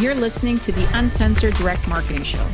You're 0.00 0.14
listening 0.14 0.58
to 0.60 0.70
the 0.70 0.88
Uncensored 0.96 1.54
Direct 1.54 1.88
Marketing 1.88 2.22
Show. 2.22 2.46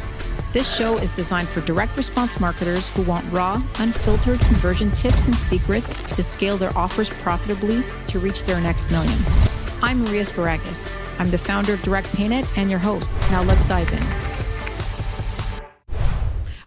This 0.54 0.74
show 0.74 0.96
is 0.96 1.10
designed 1.10 1.46
for 1.46 1.60
direct 1.60 1.94
response 1.94 2.40
marketers 2.40 2.88
who 2.94 3.02
want 3.02 3.30
raw, 3.30 3.62
unfiltered 3.80 4.40
conversion 4.40 4.90
tips 4.92 5.26
and 5.26 5.34
secrets 5.34 6.02
to 6.16 6.22
scale 6.22 6.56
their 6.56 6.74
offers 6.74 7.10
profitably 7.10 7.84
to 8.06 8.18
reach 8.18 8.44
their 8.44 8.62
next 8.62 8.90
million. 8.90 9.18
I'm 9.82 10.04
Maria 10.04 10.22
Sparagus. 10.22 10.90
I'm 11.18 11.30
the 11.30 11.36
founder 11.36 11.74
of 11.74 11.82
Direct 11.82 12.10
Painted 12.14 12.48
and 12.56 12.70
your 12.70 12.78
host. 12.78 13.12
Now 13.30 13.42
let's 13.42 13.68
dive 13.68 13.92
in. 13.92 14.33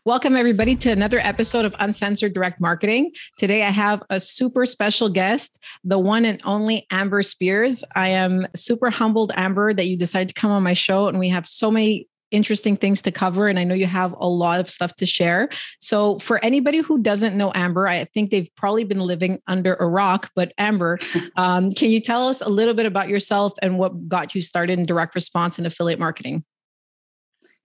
Welcome, 0.07 0.37
everybody, 0.37 0.77
to 0.77 0.89
another 0.89 1.19
episode 1.19 1.65
of 1.65 1.75
Uncensored 1.79 2.33
Direct 2.33 2.61
Marketing. 2.61 3.11
Today, 3.37 3.63
I 3.63 3.71
have 3.71 4.01
a 4.09 4.21
super 4.21 4.65
special 4.65 5.09
guest, 5.09 5.61
the 5.83 5.99
one 5.99 6.23
and 6.23 6.39
only 6.45 6.87
Amber 6.91 7.21
Spears. 7.23 7.83
I 7.93 8.07
am 8.07 8.47
super 8.55 8.89
humbled, 8.89 9.33
Amber, 9.35 9.73
that 9.73 9.87
you 9.87 9.97
decided 9.97 10.29
to 10.29 10.33
come 10.33 10.49
on 10.49 10.63
my 10.63 10.71
show, 10.71 11.09
and 11.09 11.19
we 11.19 11.27
have 11.27 11.45
so 11.45 11.69
many 11.69 12.07
interesting 12.31 12.75
things 12.75 13.01
to 13.01 13.09
cover 13.09 13.47
and 13.47 13.57
i 13.57 13.63
know 13.63 13.73
you 13.73 13.85
have 13.85 14.13
a 14.19 14.27
lot 14.27 14.59
of 14.59 14.69
stuff 14.69 14.93
to 14.97 15.05
share 15.05 15.47
so 15.79 16.19
for 16.19 16.43
anybody 16.43 16.79
who 16.79 17.01
doesn't 17.01 17.37
know 17.37 17.53
amber 17.55 17.87
i 17.87 18.03
think 18.03 18.31
they've 18.31 18.53
probably 18.57 18.83
been 18.83 18.99
living 18.99 19.39
under 19.47 19.75
a 19.75 19.87
rock 19.87 20.29
but 20.35 20.51
amber 20.57 20.99
um, 21.37 21.71
can 21.71 21.89
you 21.89 22.01
tell 22.01 22.27
us 22.27 22.41
a 22.41 22.49
little 22.49 22.73
bit 22.73 22.85
about 22.85 23.07
yourself 23.07 23.53
and 23.61 23.79
what 23.79 24.09
got 24.09 24.35
you 24.35 24.41
started 24.41 24.77
in 24.77 24.85
direct 24.85 25.15
response 25.15 25.57
and 25.57 25.65
affiliate 25.65 25.99
marketing 25.99 26.43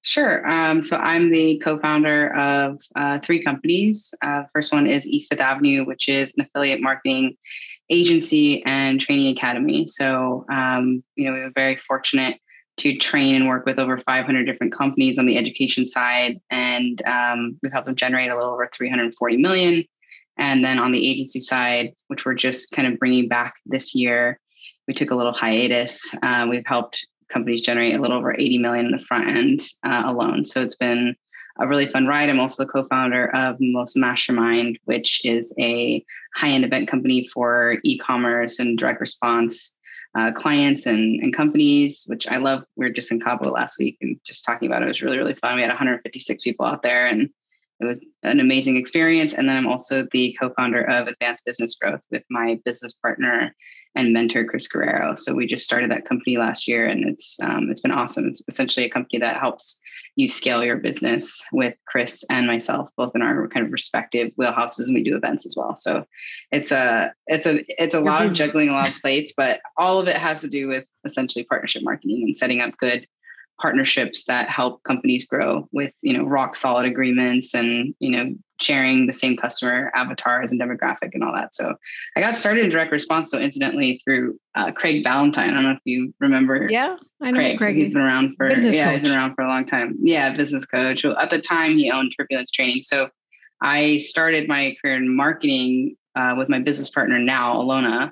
Sure. 0.03 0.47
Um, 0.49 0.85
so 0.85 0.97
I'm 0.97 1.31
the 1.31 1.61
co-founder 1.65 2.37
of 2.37 2.81
uh, 2.97 3.21
three 3.21 3.43
companies. 3.43 4.13
Uh, 4.21 4.43
first 4.53 4.73
one 4.73 4.89
is 4.89 5.07
East 5.07 5.31
Fifth 5.31 5.41
Avenue, 5.41 5.85
which 5.85 6.09
is 6.09 6.35
an 6.37 6.45
affiliate 6.45 6.83
marketing 6.83 7.37
agency 7.89 8.65
and 8.65 9.01
training 9.01 9.37
academy. 9.37 9.87
So 9.87 10.45
um, 10.51 11.05
you 11.15 11.27
know 11.27 11.33
we 11.33 11.41
were 11.41 11.53
very 11.55 11.77
fortunate 11.77 12.41
to 12.79 12.97
train 12.97 13.37
and 13.37 13.49
work 13.49 13.65
with 13.65 13.79
over 13.79 13.99
500 13.99 14.45
different 14.45 14.73
companies 14.73 15.19
on 15.19 15.27
the 15.27 15.37
education 15.37 15.85
side, 15.85 16.41
and 16.51 17.01
um, 17.07 17.59
we've 17.63 17.73
helped 17.73 17.87
them 17.87 17.95
generate 17.95 18.31
a 18.31 18.37
little 18.37 18.55
over 18.55 18.69
340 18.73 19.37
million. 19.37 19.85
And 20.39 20.65
then 20.65 20.79
on 20.79 20.93
the 20.93 21.09
agency 21.11 21.41
side, 21.41 21.93
which 22.09 22.25
we're 22.25 22.35
just 22.35 22.73
kind 22.73 22.91
of 22.91 22.99
bringing 22.99 23.29
back 23.29 23.55
this 23.67 23.95
year, 23.95 24.41
we 24.89 24.95
took 24.95 25.11
a 25.11 25.15
little 25.15 25.35
hiatus. 25.35 26.15
Uh, 26.23 26.47
we've 26.49 26.67
helped 26.67 27.07
companies 27.33 27.63
generate 27.63 27.97
a 27.97 28.01
little 28.01 28.17
over 28.17 28.35
80 28.35 28.59
million 28.59 28.87
in 28.87 28.93
the 28.93 28.99
front 28.99 29.29
end 29.29 29.61
uh, 29.85 30.03
alone. 30.07 30.45
So 30.45 30.63
it's 30.63 30.77
been 30.77 31.17
a 31.59 31.67
really 31.67 31.87
fun 31.87 32.07
ride. 32.07 32.29
I'm 32.29 32.41
also 32.41 32.65
the 32.65 32.71
co-founder 32.71 33.35
of 33.35 33.57
Most 33.61 33.97
Mastermind, 33.97 34.79
which 34.85 35.25
is 35.25 35.55
a 35.59 36.05
high-end 36.35 36.65
event 36.65 36.89
company 36.89 37.29
for 37.29 37.79
e-commerce 37.85 38.59
and 38.59 38.79
direct 38.79 39.01
response 39.01 39.77
uh, 40.15 40.31
clients 40.33 40.87
and, 40.87 41.21
and 41.23 41.35
companies, 41.35 42.05
which 42.07 42.27
I 42.27 42.37
love. 42.37 42.65
We 42.77 42.87
were 42.87 42.93
just 42.93 43.11
in 43.11 43.21
Cabo 43.21 43.51
last 43.51 43.79
week 43.79 43.97
and 44.01 44.19
just 44.25 44.45
talking 44.45 44.69
about 44.69 44.83
it. 44.83 44.87
It 44.87 44.89
was 44.89 45.03
really, 45.03 45.19
really 45.19 45.35
fun. 45.35 45.57
We 45.57 45.63
had 45.63 45.69
156 45.69 46.43
people 46.43 46.67
out 46.67 46.83
there 46.83 47.07
and 47.07 47.31
it 47.83 47.87
was 47.87 48.01
an 48.23 48.41
amazing 48.41 48.77
experience. 48.77 49.35
And 49.35 49.49
then 49.49 49.57
I'm 49.57 49.67
also 49.67 50.07
the 50.13 50.37
co-founder 50.41 50.89
of 50.89 51.09
Advanced 51.09 51.45
Business 51.45 51.75
Growth 51.75 52.03
with 52.11 52.23
my 52.31 52.59
business 52.65 52.93
partner 52.93 53.55
and 53.95 54.13
mentor 54.13 54.45
Chris 54.45 54.67
Guerrero. 54.67 55.15
So 55.17 55.35
we 55.35 55.47
just 55.47 55.65
started 55.65 55.91
that 55.91 56.09
company 56.09 56.39
last 56.39 56.67
year, 56.67 56.87
and 56.87 57.09
it's 57.09 57.39
um, 57.43 57.69
it's 57.71 57.83
been 57.83 57.91
awesome. 57.91 58.27
It's 58.27 58.43
essentially 58.49 58.87
a 58.87 58.91
company 58.91 59.19
that 59.19 59.39
helps 59.39 59.79
you 60.17 60.29
scale 60.29 60.63
your 60.63 60.77
business 60.77 61.45
with 61.53 61.75
Chris 61.87 62.25
and 62.31 62.47
myself, 62.47 62.91
both 62.97 63.13
in 63.15 63.23
our 63.23 63.49
kind 63.49 63.67
of 63.67 63.73
respective 63.73 64.33
wheelhouses, 64.39 64.87
and 64.87 64.95
we 64.95 65.03
do 65.03 65.17
events 65.17 65.45
as 65.45 65.55
well. 65.57 65.77
So 65.77 66.05
it's 66.51 66.73
a 66.73 67.13
it's 67.27 67.47
a 67.47 67.65
it's 67.83 67.95
a 67.95 67.99
You're 67.99 68.07
lot 68.07 68.23
busy. 68.23 68.33
of 68.33 68.37
juggling 68.39 68.69
a 68.69 68.73
lot 68.73 68.89
of 68.89 69.01
plates, 69.03 69.35
but 69.37 69.61
all 69.77 69.99
of 69.99 70.09
it 70.09 70.17
has 70.17 70.41
to 70.43 70.49
do 70.49 70.69
with 70.69 70.87
essentially 71.05 71.45
partnership 71.45 71.83
marketing 71.83 72.23
and 72.23 72.37
setting 72.37 72.61
up 72.61 72.77
good 72.79 73.07
partnerships 73.63 74.25
that 74.25 74.49
help 74.49 74.83
companies 74.83 75.25
grow 75.25 75.69
with 75.71 75.95
you 76.03 76.13
know 76.13 76.25
rock 76.25 76.57
solid 76.57 76.85
agreements 76.85 77.55
and 77.55 77.95
you 78.01 78.11
know 78.11 78.35
sharing 78.61 79.07
the 79.07 79.13
same 79.13 79.37
customer 79.37 79.91
avatars 79.95 80.53
and 80.53 80.61
demographic 80.61 81.11
and 81.15 81.23
all 81.23 81.33
that. 81.33 81.55
So 81.55 81.75
i 82.17 82.21
got 82.21 82.35
started 82.35 82.65
in 82.65 82.71
direct 82.71 82.91
response 82.91 83.31
so 83.31 83.39
incidentally 83.39 84.01
through 84.05 84.39
uh, 84.57 84.73
craig 84.73 85.05
ballantyne. 85.05 85.51
I 85.51 85.55
don't 85.55 85.63
know 85.63 85.71
if 85.71 85.79
you 85.85 86.13
remember 86.21 86.67
yeah 86.69 86.97
i 87.23 87.31
know 87.31 87.39
craig, 87.39 87.59
craig. 87.59 87.77
he's 87.77 87.91
been 87.91 88.03
around 88.03 88.35
for 88.37 88.49
business 88.49 88.75
yeah 88.75 88.87
coach. 88.87 89.01
he's 89.01 89.09
been 89.09 89.17
around 89.17 89.35
for 89.37 89.45
a 89.45 89.49
long 89.49 89.65
time. 89.65 89.97
Yeah 90.03 90.37
business 90.37 90.67
coach. 90.67 91.05
Well, 91.05 91.17
at 91.17 91.31
the 91.31 91.41
time 91.41 91.79
he 91.79 91.91
owned 91.91 92.13
turbulence 92.19 92.51
training. 92.51 92.83
So 92.83 93.09
i 93.63 93.99
started 93.99 94.49
my 94.49 94.75
career 94.83 94.97
in 94.97 95.15
marketing 95.15 95.97
uh, 96.17 96.35
with 96.37 96.49
my 96.49 96.59
business 96.59 96.91
partner 96.91 97.19
now 97.21 97.55
alona 97.55 98.11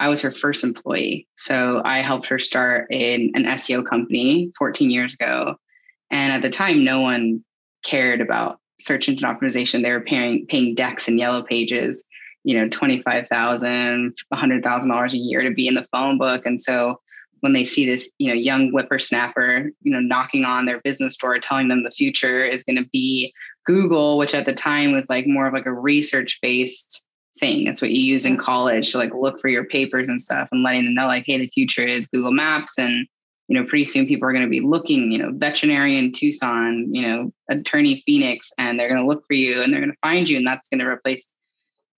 I 0.00 0.08
was 0.08 0.22
her 0.22 0.32
first 0.32 0.64
employee. 0.64 1.28
So 1.36 1.82
I 1.84 1.98
helped 1.98 2.26
her 2.28 2.38
start 2.38 2.90
in 2.90 3.30
an 3.34 3.44
SEO 3.44 3.86
company 3.86 4.50
14 4.58 4.90
years 4.90 5.14
ago. 5.14 5.56
And 6.10 6.32
at 6.32 6.40
the 6.40 6.50
time, 6.50 6.82
no 6.82 7.00
one 7.00 7.44
cared 7.84 8.22
about 8.22 8.58
search 8.80 9.08
engine 9.10 9.28
optimization. 9.28 9.82
They 9.82 9.92
were 9.92 10.00
paying 10.00 10.46
paying 10.46 10.74
Dex 10.74 11.06
and 11.06 11.18
yellow 11.18 11.42
pages, 11.42 12.04
you 12.44 12.58
know, 12.58 12.66
$25,000, 12.68 14.12
$100,000 14.32 15.12
a 15.12 15.16
year 15.16 15.42
to 15.42 15.50
be 15.50 15.68
in 15.68 15.74
the 15.74 15.86
phone 15.92 16.16
book. 16.16 16.46
And 16.46 16.60
so 16.60 16.98
when 17.40 17.52
they 17.52 17.64
see 17.64 17.84
this, 17.84 18.10
you 18.18 18.28
know, 18.28 18.34
young 18.34 18.70
whippersnapper, 18.70 19.70
you 19.82 19.92
know, 19.92 20.00
knocking 20.00 20.44
on 20.44 20.64
their 20.64 20.80
business 20.80 21.16
door, 21.18 21.38
telling 21.38 21.68
them 21.68 21.84
the 21.84 21.90
future 21.90 22.44
is 22.44 22.64
going 22.64 22.76
to 22.76 22.88
be 22.90 23.34
Google, 23.66 24.16
which 24.16 24.34
at 24.34 24.46
the 24.46 24.54
time 24.54 24.92
was 24.92 25.10
like 25.10 25.26
more 25.26 25.46
of 25.46 25.52
like 25.52 25.66
a 25.66 25.72
research 25.72 26.38
based 26.40 27.06
thing. 27.40 27.64
That's 27.64 27.82
what 27.82 27.90
you 27.90 28.02
use 28.02 28.24
in 28.24 28.36
college 28.36 28.92
to 28.92 28.98
like 28.98 29.14
look 29.14 29.40
for 29.40 29.48
your 29.48 29.64
papers 29.64 30.08
and 30.08 30.20
stuff 30.20 30.48
and 30.52 30.62
letting 30.62 30.84
them 30.84 30.94
know 30.94 31.06
like, 31.06 31.24
hey, 31.26 31.38
the 31.38 31.48
future 31.48 31.84
is 31.84 32.06
Google 32.06 32.32
Maps 32.32 32.78
and 32.78 33.06
you 33.50 33.58
know, 33.58 33.66
pretty 33.66 33.84
soon 33.84 34.06
people 34.06 34.28
are 34.28 34.32
going 34.32 34.44
to 34.44 34.48
be 34.48 34.60
looking, 34.60 35.10
you 35.10 35.18
know, 35.18 35.32
veterinarian 35.34 36.12
Tucson, 36.12 36.86
you 36.94 37.02
know, 37.02 37.32
attorney 37.50 38.00
Phoenix, 38.06 38.52
and 38.58 38.78
they're 38.78 38.88
going 38.88 39.00
to 39.00 39.06
look 39.06 39.26
for 39.26 39.34
you 39.34 39.60
and 39.60 39.72
they're 39.72 39.80
going 39.80 39.90
to 39.90 39.98
find 40.04 40.28
you, 40.28 40.36
and 40.36 40.46
that's 40.46 40.68
going 40.68 40.78
to 40.78 40.86
replace 40.86 41.34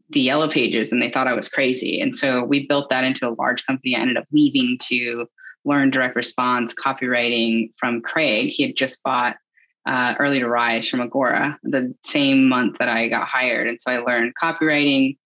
the 0.08 0.20
yellow 0.20 0.48
pages. 0.48 0.92
And 0.92 1.03
they 1.03 1.10
thought 1.10 1.26
I 1.26 1.34
was 1.34 1.50
crazy. 1.50 2.00
And 2.00 2.16
so 2.16 2.42
we 2.42 2.66
built 2.66 2.88
that 2.88 3.04
into 3.04 3.28
a 3.28 3.36
large 3.38 3.66
company. 3.66 3.94
I 3.94 4.00
ended 4.00 4.16
up 4.16 4.24
leaving 4.32 4.78
to 4.84 5.26
learn 5.66 5.91
direct 5.91 6.16
response 6.16 6.74
copywriting 6.74 7.70
from 7.76 8.00
Craig. 8.00 8.48
He 8.48 8.62
had 8.66 8.74
just 8.74 9.03
bought 9.03 9.36
uh, 9.84 10.14
Early 10.19 10.38
to 10.38 10.48
Rise 10.48 10.88
from 10.88 11.03
Agora 11.03 11.59
the 11.64 11.94
same 12.03 12.48
month 12.48 12.78
that 12.78 12.88
I 12.88 13.10
got 13.10 13.28
hired. 13.28 13.69
And 13.69 13.78
so 13.78 13.91
I 13.91 13.98
learned 13.98 14.32
copywriting, 14.42 15.19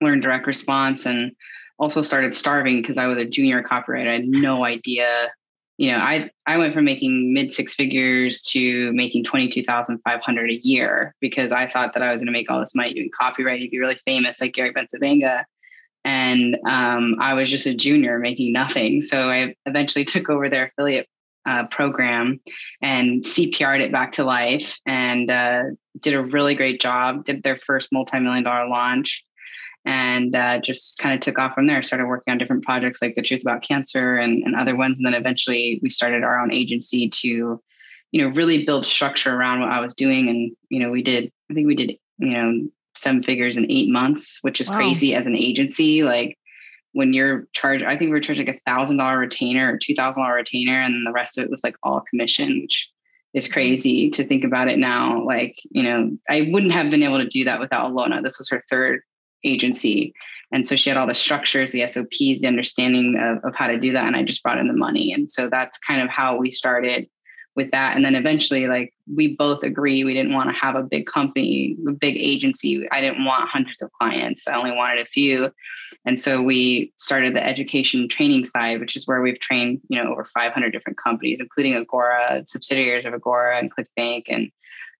learned 0.00 0.22
direct 0.22 0.46
response 0.46 1.06
and 1.06 1.32
also 1.78 2.02
started 2.02 2.34
starving 2.34 2.80
because 2.80 2.98
I 2.98 3.06
was 3.06 3.18
a 3.18 3.24
junior 3.24 3.62
copywriter. 3.62 4.08
I 4.08 4.12
had 4.14 4.28
no 4.28 4.64
idea. 4.64 5.30
You 5.78 5.90
know, 5.92 5.96
I 5.96 6.30
I 6.46 6.58
went 6.58 6.74
from 6.74 6.84
making 6.84 7.32
mid 7.32 7.54
six 7.54 7.74
figures 7.74 8.42
to 8.50 8.92
making 8.92 9.24
twenty 9.24 9.48
two 9.48 9.64
thousand 9.64 9.98
five 10.04 10.20
hundred 10.20 10.50
a 10.50 10.60
year 10.62 11.14
because 11.20 11.52
I 11.52 11.66
thought 11.66 11.94
that 11.94 12.02
I 12.02 12.12
was 12.12 12.20
going 12.20 12.26
to 12.26 12.32
make 12.32 12.50
all 12.50 12.60
this 12.60 12.74
money 12.74 12.92
doing 12.92 13.10
copywriting, 13.18 13.70
be 13.70 13.80
really 13.80 13.98
famous 14.06 14.40
like 14.40 14.52
Gary 14.52 14.72
Bencivenga. 14.74 15.44
And 16.04 16.58
um, 16.66 17.16
I 17.20 17.34
was 17.34 17.50
just 17.50 17.66
a 17.66 17.74
junior 17.74 18.18
making 18.18 18.52
nothing. 18.52 19.00
So 19.00 19.30
I 19.30 19.54
eventually 19.66 20.04
took 20.04 20.30
over 20.30 20.48
their 20.48 20.66
affiliate 20.66 21.08
uh, 21.46 21.66
program 21.66 22.40
and 22.82 23.22
CPR'd 23.22 23.80
it 23.80 23.92
back 23.92 24.12
to 24.12 24.24
life 24.24 24.78
and 24.86 25.30
uh, 25.30 25.62
did 25.98 26.14
a 26.14 26.22
really 26.22 26.54
great 26.54 26.80
job. 26.80 27.24
Did 27.24 27.42
their 27.42 27.56
first 27.56 27.88
multi 27.90 28.18
million 28.20 28.44
dollar 28.44 28.68
launch 28.68 29.24
and 29.84 30.36
uh, 30.36 30.58
just 30.60 30.98
kind 30.98 31.14
of 31.14 31.20
took 31.20 31.38
off 31.38 31.54
from 31.54 31.66
there. 31.66 31.82
Started 31.82 32.06
working 32.06 32.32
on 32.32 32.38
different 32.38 32.64
projects 32.64 33.00
like 33.00 33.14
the 33.14 33.22
Truth 33.22 33.42
About 33.42 33.62
Cancer 33.62 34.16
and, 34.16 34.42
and 34.44 34.54
other 34.54 34.76
ones, 34.76 34.98
and 34.98 35.06
then 35.06 35.14
eventually 35.14 35.80
we 35.82 35.90
started 35.90 36.22
our 36.22 36.40
own 36.40 36.52
agency 36.52 37.08
to, 37.08 37.60
you 38.12 38.22
know, 38.22 38.28
really 38.28 38.64
build 38.64 38.84
structure 38.84 39.34
around 39.34 39.60
what 39.60 39.70
I 39.70 39.80
was 39.80 39.94
doing. 39.94 40.28
And 40.28 40.52
you 40.68 40.80
know, 40.80 40.90
we 40.90 41.02
did. 41.02 41.32
I 41.50 41.54
think 41.54 41.66
we 41.66 41.74
did. 41.74 41.96
You 42.18 42.32
know, 42.32 42.68
seven 42.94 43.22
figures 43.22 43.56
in 43.56 43.70
eight 43.70 43.88
months, 43.88 44.38
which 44.42 44.60
is 44.60 44.68
wow. 44.68 44.76
crazy 44.76 45.14
as 45.14 45.26
an 45.26 45.36
agency. 45.36 46.02
Like 46.02 46.36
when 46.92 47.12
you're 47.12 47.46
charged, 47.52 47.84
I 47.84 47.96
think 47.96 48.08
we 48.08 48.10
were 48.10 48.20
charging 48.20 48.46
like 48.46 48.56
a 48.56 48.70
thousand 48.70 48.98
dollar 48.98 49.18
retainer 49.18 49.72
or 49.72 49.78
two 49.78 49.94
thousand 49.94 50.22
dollar 50.22 50.36
retainer, 50.36 50.80
and 50.80 51.06
the 51.06 51.12
rest 51.12 51.38
of 51.38 51.44
it 51.44 51.50
was 51.50 51.64
like 51.64 51.76
all 51.82 52.02
commission, 52.02 52.60
which 52.62 52.90
is 53.32 53.44
mm-hmm. 53.44 53.52
crazy 53.52 54.10
to 54.10 54.24
think 54.24 54.44
about 54.44 54.68
it 54.68 54.78
now. 54.78 55.24
Like, 55.24 55.56
you 55.70 55.82
know, 55.82 56.10
I 56.28 56.48
wouldn't 56.52 56.72
have 56.72 56.90
been 56.90 57.02
able 57.02 57.18
to 57.18 57.28
do 57.28 57.44
that 57.44 57.60
without 57.60 57.92
Alona. 57.92 58.22
This 58.22 58.38
was 58.38 58.48
her 58.50 58.60
third 58.68 59.00
agency. 59.44 60.14
And 60.52 60.66
so 60.66 60.76
she 60.76 60.90
had 60.90 60.96
all 60.96 61.06
the 61.06 61.14
structures, 61.14 61.70
the 61.70 61.86
SOPs, 61.86 62.40
the 62.40 62.46
understanding 62.46 63.16
of, 63.18 63.38
of 63.44 63.54
how 63.54 63.68
to 63.68 63.78
do 63.78 63.92
that. 63.92 64.06
And 64.06 64.16
I 64.16 64.22
just 64.22 64.42
brought 64.42 64.58
in 64.58 64.68
the 64.68 64.74
money. 64.74 65.12
And 65.12 65.30
so 65.30 65.48
that's 65.48 65.78
kind 65.78 66.02
of 66.02 66.08
how 66.08 66.36
we 66.36 66.50
started 66.50 67.08
with 67.56 67.70
that. 67.72 67.96
And 67.96 68.04
then 68.04 68.14
eventually, 68.14 68.66
like 68.68 68.92
we 69.12 69.36
both 69.36 69.62
agree, 69.62 70.04
we 70.04 70.14
didn't 70.14 70.32
want 70.32 70.48
to 70.48 70.56
have 70.56 70.76
a 70.76 70.82
big 70.82 71.06
company, 71.06 71.76
a 71.88 71.92
big 71.92 72.16
agency. 72.16 72.88
I 72.90 73.00
didn't 73.00 73.24
want 73.24 73.48
hundreds 73.48 73.82
of 73.82 73.90
clients. 73.92 74.46
I 74.48 74.56
only 74.56 74.72
wanted 74.72 75.00
a 75.00 75.04
few. 75.04 75.50
And 76.06 76.18
so 76.18 76.42
we 76.42 76.92
started 76.96 77.34
the 77.34 77.46
education 77.46 78.08
training 78.08 78.44
side, 78.44 78.80
which 78.80 78.96
is 78.96 79.06
where 79.06 79.20
we've 79.20 79.40
trained, 79.40 79.80
you 79.88 80.02
know, 80.02 80.10
over 80.12 80.24
500 80.24 80.70
different 80.70 80.98
companies, 80.98 81.38
including 81.40 81.74
Agora, 81.74 82.42
subsidiaries 82.46 83.04
of 83.04 83.14
Agora 83.14 83.58
and 83.58 83.70
ClickBank 83.70 84.24
and 84.28 84.50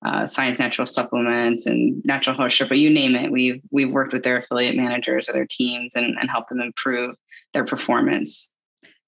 uh, 0.02 0.26
science 0.26 0.58
natural 0.58 0.86
supplements 0.86 1.66
and 1.66 2.02
natural 2.04 2.34
horse 2.34 2.58
but 2.68 2.78
you 2.78 2.88
name 2.88 3.14
it 3.14 3.30
we've 3.30 3.60
we've 3.70 3.90
worked 3.92 4.12
with 4.12 4.22
their 4.22 4.38
affiliate 4.38 4.76
managers 4.76 5.28
or 5.28 5.32
their 5.32 5.46
teams 5.46 5.94
and, 5.94 6.16
and 6.18 6.30
helped 6.30 6.48
them 6.48 6.60
improve 6.60 7.16
their 7.52 7.64
performance 7.64 8.50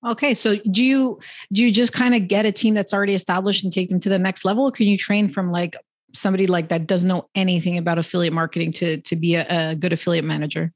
Okay, 0.04 0.34
so 0.34 0.56
do 0.56 0.82
you 0.82 1.20
do 1.52 1.64
you 1.64 1.70
just 1.70 1.92
kind 1.92 2.14
of 2.14 2.26
get 2.26 2.44
a 2.44 2.50
team 2.50 2.74
that's 2.74 2.92
already 2.92 3.14
established 3.14 3.62
and 3.62 3.72
take 3.72 3.88
them 3.88 4.00
to 4.00 4.08
the 4.08 4.18
next 4.18 4.44
level? 4.44 4.64
Or 4.64 4.72
can 4.72 4.88
you 4.88 4.98
train 4.98 5.28
from 5.28 5.52
like 5.52 5.76
somebody 6.12 6.46
like 6.46 6.68
that 6.70 6.86
doesn't 6.86 7.06
know 7.06 7.28
anything 7.34 7.78
about 7.78 7.98
affiliate 7.98 8.32
marketing 8.32 8.72
to 8.72 8.96
to 8.98 9.16
be 9.16 9.36
a, 9.36 9.46
a 9.48 9.76
good 9.76 9.92
affiliate 9.92 10.24
manager? 10.24 10.72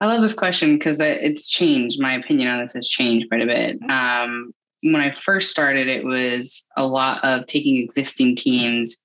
I 0.00 0.06
love 0.06 0.22
this 0.22 0.32
question 0.32 0.78
because 0.78 0.98
it's 0.98 1.46
changed. 1.46 2.00
My 2.00 2.14
opinion 2.14 2.48
on 2.48 2.60
this 2.60 2.72
has 2.72 2.88
changed 2.88 3.28
quite 3.28 3.42
a 3.42 3.46
bit. 3.46 3.78
Um, 3.90 4.54
when 4.82 4.96
I 4.96 5.10
first 5.10 5.50
started, 5.50 5.88
it 5.88 6.04
was 6.04 6.66
a 6.76 6.86
lot 6.86 7.22
of 7.22 7.46
taking 7.46 7.76
existing 7.76 8.36
teams 8.36 8.96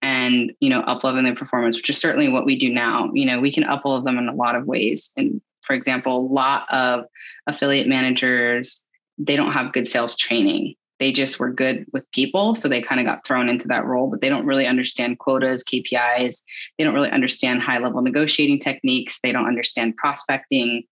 and 0.00 0.52
you 0.60 0.70
know 0.70 0.82
upleveling 0.82 1.24
their 1.24 1.34
performance, 1.34 1.76
which 1.76 1.90
is 1.90 1.98
certainly 1.98 2.28
what 2.28 2.46
we 2.46 2.58
do 2.58 2.72
now. 2.72 3.10
You 3.12 3.26
know, 3.26 3.40
we 3.40 3.52
can 3.52 3.64
uplevel 3.64 4.04
them 4.04 4.18
in 4.18 4.28
a 4.28 4.34
lot 4.34 4.54
of 4.54 4.66
ways, 4.66 5.12
and 5.16 5.40
for 5.62 5.74
example, 5.74 6.16
a 6.16 6.26
lot 6.32 6.66
of 6.70 7.04
affiliate 7.46 7.88
managers, 7.88 8.84
they 9.18 9.36
don't 9.36 9.52
have 9.52 9.72
good 9.72 9.86
sales 9.86 10.16
training. 10.16 10.74
They 10.98 11.12
just 11.12 11.38
were 11.38 11.52
good 11.52 11.84
with 11.92 12.10
people. 12.10 12.54
So 12.54 12.68
they 12.68 12.80
kind 12.80 13.00
of 13.00 13.06
got 13.06 13.24
thrown 13.24 13.48
into 13.48 13.68
that 13.68 13.84
role, 13.84 14.10
but 14.10 14.20
they 14.20 14.28
don't 14.28 14.46
really 14.46 14.66
understand 14.66 15.18
quotas, 15.18 15.62
KPIs. 15.62 16.42
They 16.76 16.84
don't 16.84 16.94
really 16.94 17.10
understand 17.10 17.62
high 17.62 17.78
level 17.78 18.02
negotiating 18.02 18.58
techniques. 18.58 19.20
They 19.20 19.30
don't 19.30 19.46
understand 19.46 19.96
prospecting. 19.96 20.84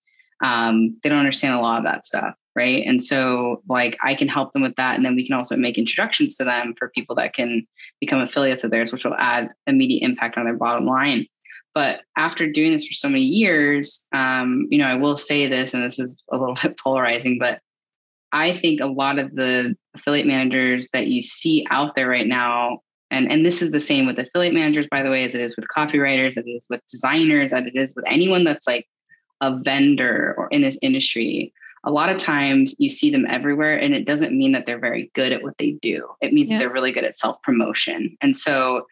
Um, 0.44 0.97
they 1.03 1.09
don't 1.09 1.19
understand 1.19 1.55
a 1.55 1.61
lot 1.61 1.79
of 1.79 1.85
that 1.85 2.05
stuff. 2.05 2.35
Right. 2.56 2.82
And 2.87 3.03
so, 3.03 3.62
like, 3.69 3.99
I 4.03 4.14
can 4.14 4.29
help 4.29 4.55
them 4.55 4.62
with 4.62 4.76
that. 4.76 4.97
And 4.97 5.05
then 5.05 5.14
we 5.14 5.26
can 5.26 5.37
also 5.37 5.56
make 5.56 5.76
introductions 5.76 6.37
to 6.37 6.44
them 6.44 6.75
for 6.79 6.88
people 6.88 7.14
that 7.17 7.35
can 7.35 7.67
become 8.00 8.19
affiliates 8.20 8.64
of 8.64 8.70
theirs, 8.70 8.91
which 8.93 9.05
will 9.05 9.14
add 9.19 9.50
immediate 9.67 10.03
impact 10.03 10.38
on 10.38 10.47
their 10.47 10.56
bottom 10.56 10.87
line. 10.87 11.26
But 11.75 12.00
after 12.17 12.50
doing 12.50 12.73
this 12.73 12.87
for 12.87 12.94
so 12.94 13.11
many 13.11 13.25
years, 13.25 14.06
um, 14.14 14.67
you 14.70 14.79
know, 14.79 14.87
I 14.87 14.94
will 14.94 15.19
say 15.19 15.47
this, 15.47 15.75
and 15.75 15.85
this 15.85 15.99
is 15.99 16.17
a 16.32 16.38
little 16.38 16.55
bit 16.62 16.79
polarizing, 16.79 17.38
but 17.38 17.61
I 18.32 18.59
think 18.59 18.81
a 18.81 18.87
lot 18.87 19.19
of 19.19 19.35
the 19.35 19.76
affiliate 19.94 20.26
managers 20.26 20.88
that 20.94 21.09
you 21.09 21.20
see 21.20 21.67
out 21.70 21.94
there 21.94 22.09
right 22.09 22.26
now, 22.26 22.81
and, 23.11 23.31
and 23.31 23.44
this 23.44 23.61
is 23.61 23.73
the 23.73 23.81
same 23.81 24.06
with 24.06 24.19
affiliate 24.19 24.55
managers, 24.55 24.88
by 24.91 25.02
the 25.02 25.11
way, 25.11 25.25
as 25.25 25.35
it 25.35 25.43
is 25.43 25.56
with 25.56 25.67
copywriters, 25.69 26.29
as 26.29 26.38
it 26.38 26.49
is 26.49 26.67
with 26.70 26.81
designers, 26.91 27.52
as 27.52 27.67
it 27.67 27.76
is 27.76 27.94
with 27.94 28.06
anyone 28.09 28.44
that's 28.44 28.67
like 28.67 28.88
a 29.43 29.59
vendor 29.59 30.35
or 30.38 30.49
in 30.49 30.62
this 30.62 30.79
industry. 30.81 31.52
A 31.87 31.91
lot 31.91 32.11
of 32.11 32.19
times 32.19 32.75
you 32.79 32.91
see 32.91 33.11
them 33.11 33.27
everywhere, 33.29 33.79
and 33.79 33.94
it 33.94 34.05
doesn't 34.05 34.37
mean 34.37 34.53
that 34.53 34.67
they're 34.67 34.79
very 34.79 35.11
good 35.15 35.33
at 35.33 35.43
what 35.43 35.56
they 35.59 35.71
do. 35.71 36.06
It 36.21 36.33
means 36.33 36.50
yeah. 36.50 36.59
that 36.59 36.65
they're 36.65 36.73
really 36.73 36.93
good 36.93 37.05
at 37.05 37.17
self 37.17 37.41
promotion. 37.43 38.17
And 38.21 38.37
so 38.37 38.87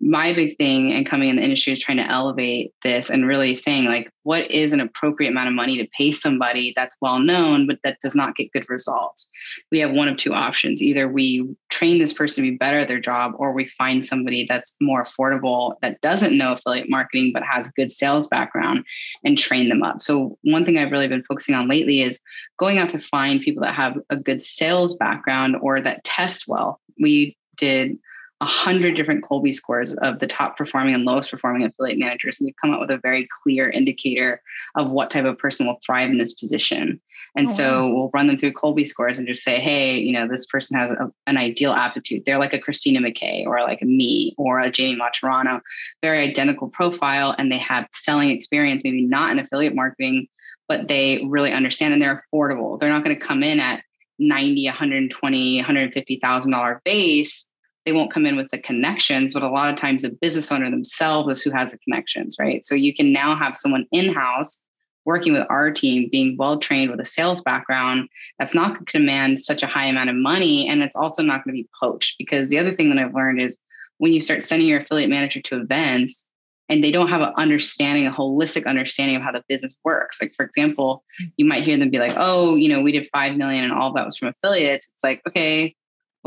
my 0.00 0.32
big 0.32 0.56
thing 0.56 0.92
and 0.92 1.06
coming 1.06 1.28
in 1.28 1.36
the 1.36 1.42
industry 1.42 1.72
is 1.72 1.78
trying 1.78 1.96
to 1.96 2.10
elevate 2.10 2.72
this 2.82 3.10
and 3.10 3.26
really 3.26 3.54
saying 3.54 3.86
like 3.86 4.12
what 4.22 4.48
is 4.50 4.72
an 4.72 4.80
appropriate 4.80 5.30
amount 5.30 5.48
of 5.48 5.54
money 5.54 5.76
to 5.76 5.88
pay 5.96 6.12
somebody 6.12 6.72
that's 6.76 6.96
well 7.00 7.18
known 7.18 7.66
but 7.66 7.78
that 7.82 7.98
does 8.00 8.14
not 8.14 8.36
get 8.36 8.52
good 8.52 8.68
results? 8.68 9.28
We 9.72 9.80
have 9.80 9.90
one 9.90 10.08
of 10.08 10.16
two 10.16 10.34
options. 10.34 10.82
Either 10.82 11.08
we 11.08 11.48
train 11.70 11.98
this 11.98 12.12
person 12.12 12.44
to 12.44 12.50
be 12.50 12.56
better 12.56 12.78
at 12.78 12.88
their 12.88 13.00
job 13.00 13.32
or 13.38 13.52
we 13.52 13.66
find 13.66 14.04
somebody 14.04 14.46
that's 14.48 14.76
more 14.80 15.04
affordable 15.04 15.74
that 15.82 16.00
doesn't 16.00 16.36
know 16.36 16.52
affiliate 16.52 16.90
marketing 16.90 17.32
but 17.32 17.42
has 17.42 17.70
good 17.70 17.90
sales 17.90 18.28
background 18.28 18.84
and 19.24 19.36
train 19.36 19.68
them 19.68 19.82
up. 19.82 20.00
So 20.00 20.38
one 20.42 20.64
thing 20.64 20.78
i've 20.78 20.92
really 20.92 21.08
been 21.08 21.24
focusing 21.24 21.54
on 21.54 21.68
lately 21.68 22.02
is 22.02 22.20
going 22.58 22.78
out 22.78 22.90
to 22.90 23.00
find 23.00 23.40
people 23.40 23.62
that 23.62 23.74
have 23.74 23.96
a 24.10 24.16
good 24.16 24.42
sales 24.42 24.96
background 24.96 25.56
or 25.60 25.80
that 25.80 26.04
test 26.04 26.44
well. 26.46 26.80
We 27.00 27.36
did 27.56 27.98
a 28.40 28.46
hundred 28.46 28.94
different 28.94 29.24
Kolbe 29.24 29.52
scores 29.52 29.94
of 29.94 30.20
the 30.20 30.26
top 30.26 30.56
performing 30.56 30.94
and 30.94 31.04
lowest 31.04 31.30
performing 31.30 31.64
affiliate 31.64 31.98
managers. 31.98 32.38
And 32.38 32.46
we've 32.46 32.54
come 32.60 32.72
up 32.72 32.78
with 32.78 32.90
a 32.90 32.98
very 32.98 33.28
clear 33.42 33.68
indicator 33.68 34.40
of 34.76 34.90
what 34.90 35.10
type 35.10 35.24
of 35.24 35.38
person 35.38 35.66
will 35.66 35.80
thrive 35.84 36.10
in 36.10 36.18
this 36.18 36.34
position. 36.34 37.00
And 37.36 37.48
oh, 37.48 37.52
so 37.52 37.86
wow. 37.86 37.94
we'll 37.94 38.10
run 38.14 38.28
them 38.28 38.38
through 38.38 38.52
Kolbe 38.52 38.86
scores 38.86 39.18
and 39.18 39.26
just 39.26 39.42
say, 39.42 39.58
hey, 39.58 39.98
you 39.98 40.12
know, 40.12 40.28
this 40.28 40.46
person 40.46 40.78
has 40.78 40.92
a, 40.92 41.10
an 41.26 41.36
ideal 41.36 41.72
aptitude. 41.72 42.24
They're 42.24 42.38
like 42.38 42.52
a 42.52 42.60
Christina 42.60 43.00
McKay 43.00 43.44
or 43.44 43.60
like 43.62 43.82
a 43.82 43.86
me 43.86 44.34
or 44.38 44.60
a 44.60 44.70
Jamie 44.70 45.00
Maturano, 45.00 45.60
very 46.00 46.20
identical 46.20 46.68
profile. 46.68 47.34
And 47.38 47.50
they 47.50 47.58
have 47.58 47.88
selling 47.92 48.30
experience, 48.30 48.84
maybe 48.84 49.04
not 49.04 49.32
in 49.32 49.40
affiliate 49.40 49.74
marketing, 49.74 50.28
but 50.68 50.86
they 50.86 51.24
really 51.26 51.52
understand 51.52 51.92
and 51.92 52.00
they're 52.00 52.24
affordable. 52.32 52.78
They're 52.78 52.88
not 52.88 53.02
going 53.02 53.18
to 53.18 53.26
come 53.26 53.42
in 53.42 53.58
at 53.58 53.82
90, 54.20 54.66
120, 54.66 55.62
$150,000 55.62 56.78
base 56.84 57.47
they 57.88 57.92
won't 57.92 58.12
come 58.12 58.26
in 58.26 58.36
with 58.36 58.50
the 58.50 58.58
connections, 58.58 59.32
but 59.32 59.42
a 59.42 59.48
lot 59.48 59.70
of 59.70 59.76
times 59.76 60.02
the 60.02 60.10
business 60.20 60.52
owner 60.52 60.70
themselves 60.70 61.30
is 61.30 61.42
who 61.42 61.50
has 61.50 61.72
the 61.72 61.78
connections, 61.78 62.36
right? 62.38 62.62
So 62.62 62.74
you 62.74 62.94
can 62.94 63.14
now 63.14 63.34
have 63.34 63.56
someone 63.56 63.86
in 63.92 64.12
house 64.12 64.66
working 65.06 65.32
with 65.32 65.46
our 65.48 65.70
team, 65.70 66.06
being 66.12 66.36
well 66.38 66.58
trained 66.58 66.90
with 66.90 67.00
a 67.00 67.04
sales 67.04 67.40
background, 67.40 68.10
that's 68.38 68.54
not 68.54 68.74
going 68.74 68.84
to 68.84 68.92
command 68.92 69.40
such 69.40 69.62
a 69.62 69.66
high 69.66 69.86
amount 69.86 70.10
of 70.10 70.16
money. 70.16 70.68
And 70.68 70.82
it's 70.82 70.94
also 70.94 71.22
not 71.22 71.42
going 71.44 71.56
to 71.56 71.62
be 71.62 71.68
poached 71.80 72.16
because 72.18 72.50
the 72.50 72.58
other 72.58 72.72
thing 72.72 72.90
that 72.90 72.98
I've 72.98 73.14
learned 73.14 73.40
is 73.40 73.56
when 73.96 74.12
you 74.12 74.20
start 74.20 74.42
sending 74.42 74.68
your 74.68 74.80
affiliate 74.80 75.08
manager 75.08 75.40
to 75.40 75.62
events, 75.62 76.28
and 76.68 76.84
they 76.84 76.92
don't 76.92 77.08
have 77.08 77.22
an 77.22 77.32
understanding, 77.38 78.06
a 78.06 78.12
holistic 78.12 78.66
understanding 78.66 79.16
of 79.16 79.22
how 79.22 79.32
the 79.32 79.42
business 79.48 79.74
works. 79.84 80.20
Like, 80.20 80.34
for 80.34 80.44
example, 80.44 81.02
hmm. 81.18 81.28
you 81.38 81.46
might 81.46 81.64
hear 81.64 81.78
them 81.78 81.88
be 81.88 81.98
like, 81.98 82.12
oh, 82.16 82.56
you 82.56 82.68
know, 82.68 82.82
we 82.82 82.92
did 82.92 83.08
5 83.10 83.36
million 83.36 83.64
and 83.64 83.72
all 83.72 83.94
that 83.94 84.04
was 84.04 84.18
from 84.18 84.28
affiliates. 84.28 84.90
It's 84.92 85.02
like, 85.02 85.22
okay, 85.26 85.74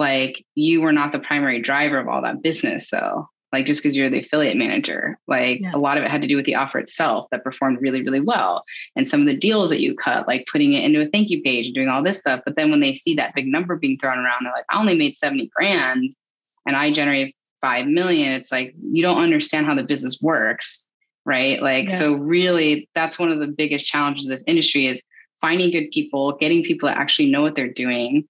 like 0.01 0.43
you 0.55 0.81
were 0.81 0.91
not 0.91 1.11
the 1.11 1.19
primary 1.19 1.61
driver 1.61 1.99
of 1.99 2.07
all 2.07 2.23
that 2.23 2.41
business 2.41 2.89
though 2.89 3.27
like 3.53 3.65
just 3.65 3.81
because 3.81 3.95
you're 3.95 4.09
the 4.09 4.19
affiliate 4.19 4.57
manager 4.57 5.19
like 5.27 5.61
yeah. 5.61 5.75
a 5.75 5.77
lot 5.77 5.95
of 5.95 6.03
it 6.03 6.09
had 6.09 6.23
to 6.23 6.27
do 6.27 6.35
with 6.35 6.45
the 6.45 6.55
offer 6.55 6.79
itself 6.79 7.27
that 7.31 7.43
performed 7.43 7.77
really 7.79 8.01
really 8.01 8.19
well 8.19 8.63
and 8.95 9.07
some 9.07 9.21
of 9.21 9.27
the 9.27 9.37
deals 9.37 9.69
that 9.69 9.79
you 9.79 9.95
cut 9.95 10.27
like 10.27 10.47
putting 10.51 10.73
it 10.73 10.83
into 10.83 10.99
a 10.99 11.09
thank 11.09 11.29
you 11.29 11.39
page 11.43 11.67
and 11.67 11.75
doing 11.75 11.87
all 11.87 12.03
this 12.03 12.19
stuff 12.19 12.41
but 12.45 12.55
then 12.55 12.71
when 12.71 12.79
they 12.79 12.95
see 12.95 13.13
that 13.13 13.35
big 13.35 13.45
number 13.45 13.75
being 13.75 13.97
thrown 13.97 14.17
around 14.17 14.43
they're 14.43 14.51
like 14.51 14.65
i 14.71 14.79
only 14.79 14.95
made 14.95 15.17
70 15.17 15.51
grand 15.55 16.09
and 16.65 16.75
i 16.75 16.91
generate 16.91 17.35
5 17.61 17.85
million 17.85 18.31
it's 18.31 18.51
like 18.51 18.73
you 18.79 19.03
don't 19.03 19.21
understand 19.21 19.67
how 19.67 19.75
the 19.75 19.83
business 19.83 20.19
works 20.19 20.87
right 21.25 21.61
like 21.61 21.89
yes. 21.89 21.99
so 21.99 22.13
really 22.13 22.89
that's 22.95 23.19
one 23.19 23.31
of 23.31 23.39
the 23.39 23.47
biggest 23.47 23.85
challenges 23.85 24.25
of 24.25 24.31
this 24.31 24.43
industry 24.47 24.87
is 24.87 25.03
finding 25.41 25.69
good 25.69 25.91
people 25.91 26.35
getting 26.39 26.63
people 26.63 26.89
that 26.89 26.97
actually 26.97 27.29
know 27.29 27.43
what 27.43 27.53
they're 27.53 27.71
doing 27.71 28.27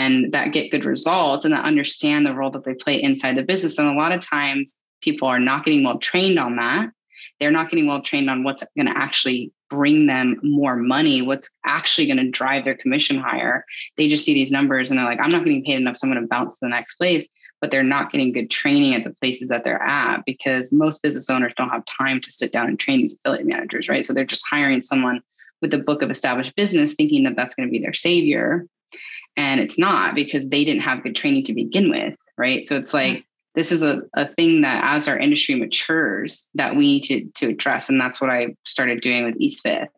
and 0.00 0.32
that 0.32 0.52
get 0.52 0.70
good 0.70 0.84
results 0.84 1.44
and 1.44 1.52
that 1.52 1.64
understand 1.64 2.24
the 2.24 2.34
role 2.34 2.50
that 2.50 2.64
they 2.64 2.74
play 2.74 3.00
inside 3.00 3.36
the 3.36 3.42
business. 3.42 3.78
And 3.78 3.88
a 3.88 3.92
lot 3.92 4.12
of 4.12 4.20
times 4.20 4.76
people 5.02 5.28
are 5.28 5.38
not 5.38 5.64
getting 5.64 5.84
well 5.84 5.98
trained 5.98 6.38
on 6.38 6.56
that. 6.56 6.90
They're 7.38 7.50
not 7.50 7.70
getting 7.70 7.86
well 7.86 8.02
trained 8.02 8.30
on 8.30 8.42
what's 8.42 8.64
going 8.76 8.86
to 8.86 8.96
actually 8.96 9.52
bring 9.68 10.06
them 10.06 10.40
more 10.42 10.76
money, 10.76 11.20
what's 11.22 11.50
actually 11.66 12.06
going 12.06 12.16
to 12.16 12.30
drive 12.30 12.64
their 12.64 12.76
commission 12.76 13.18
higher. 13.18 13.64
They 13.96 14.08
just 14.08 14.24
see 14.24 14.32
these 14.32 14.50
numbers 14.50 14.90
and 14.90 14.98
they're 14.98 15.06
like, 15.06 15.20
I'm 15.20 15.30
not 15.30 15.44
getting 15.44 15.64
paid 15.64 15.76
enough, 15.80 15.98
so 15.98 16.06
I'm 16.06 16.12
going 16.12 16.22
to 16.22 16.28
bounce 16.28 16.58
to 16.58 16.66
the 16.66 16.70
next 16.70 16.94
place. 16.94 17.24
But 17.60 17.70
they're 17.70 17.82
not 17.82 18.10
getting 18.10 18.32
good 18.32 18.50
training 18.50 18.94
at 18.94 19.04
the 19.04 19.12
places 19.12 19.50
that 19.50 19.64
they're 19.64 19.82
at 19.82 20.22
because 20.24 20.72
most 20.72 21.02
business 21.02 21.28
owners 21.28 21.52
don't 21.58 21.68
have 21.68 21.84
time 21.84 22.22
to 22.22 22.32
sit 22.32 22.52
down 22.52 22.68
and 22.68 22.78
train 22.78 23.02
these 23.02 23.16
affiliate 23.16 23.46
managers, 23.46 23.86
right? 23.86 24.04
So 24.04 24.14
they're 24.14 24.24
just 24.24 24.46
hiring 24.48 24.82
someone 24.82 25.20
with 25.60 25.74
a 25.74 25.78
book 25.78 26.00
of 26.00 26.10
established 26.10 26.56
business 26.56 26.94
thinking 26.94 27.24
that 27.24 27.36
that's 27.36 27.54
going 27.54 27.68
to 27.68 27.70
be 27.70 27.78
their 27.78 27.92
savior 27.92 28.66
and 29.36 29.60
it's 29.60 29.78
not 29.78 30.14
because 30.14 30.48
they 30.48 30.64
didn't 30.64 30.82
have 30.82 31.02
good 31.02 31.16
training 31.16 31.44
to 31.44 31.54
begin 31.54 31.90
with 31.90 32.16
right? 32.40 32.64
So 32.64 32.76
it's 32.76 32.94
like 32.94 33.24
this 33.54 33.70
is 33.70 33.82
a, 33.82 34.02
a 34.14 34.26
thing 34.34 34.62
that 34.62 34.82
as 34.82 35.06
our 35.06 35.18
industry 35.18 35.54
matures 35.54 36.48
that 36.54 36.74
we 36.74 36.86
need 36.86 37.02
to, 37.04 37.26
to 37.36 37.52
address. 37.52 37.88
And 37.88 38.00
that's 38.00 38.20
what 38.20 38.30
i 38.30 38.56
started 38.64 39.02
doing 39.02 39.24
with 39.24 39.36
east 39.38 39.62
fifth 39.62 39.90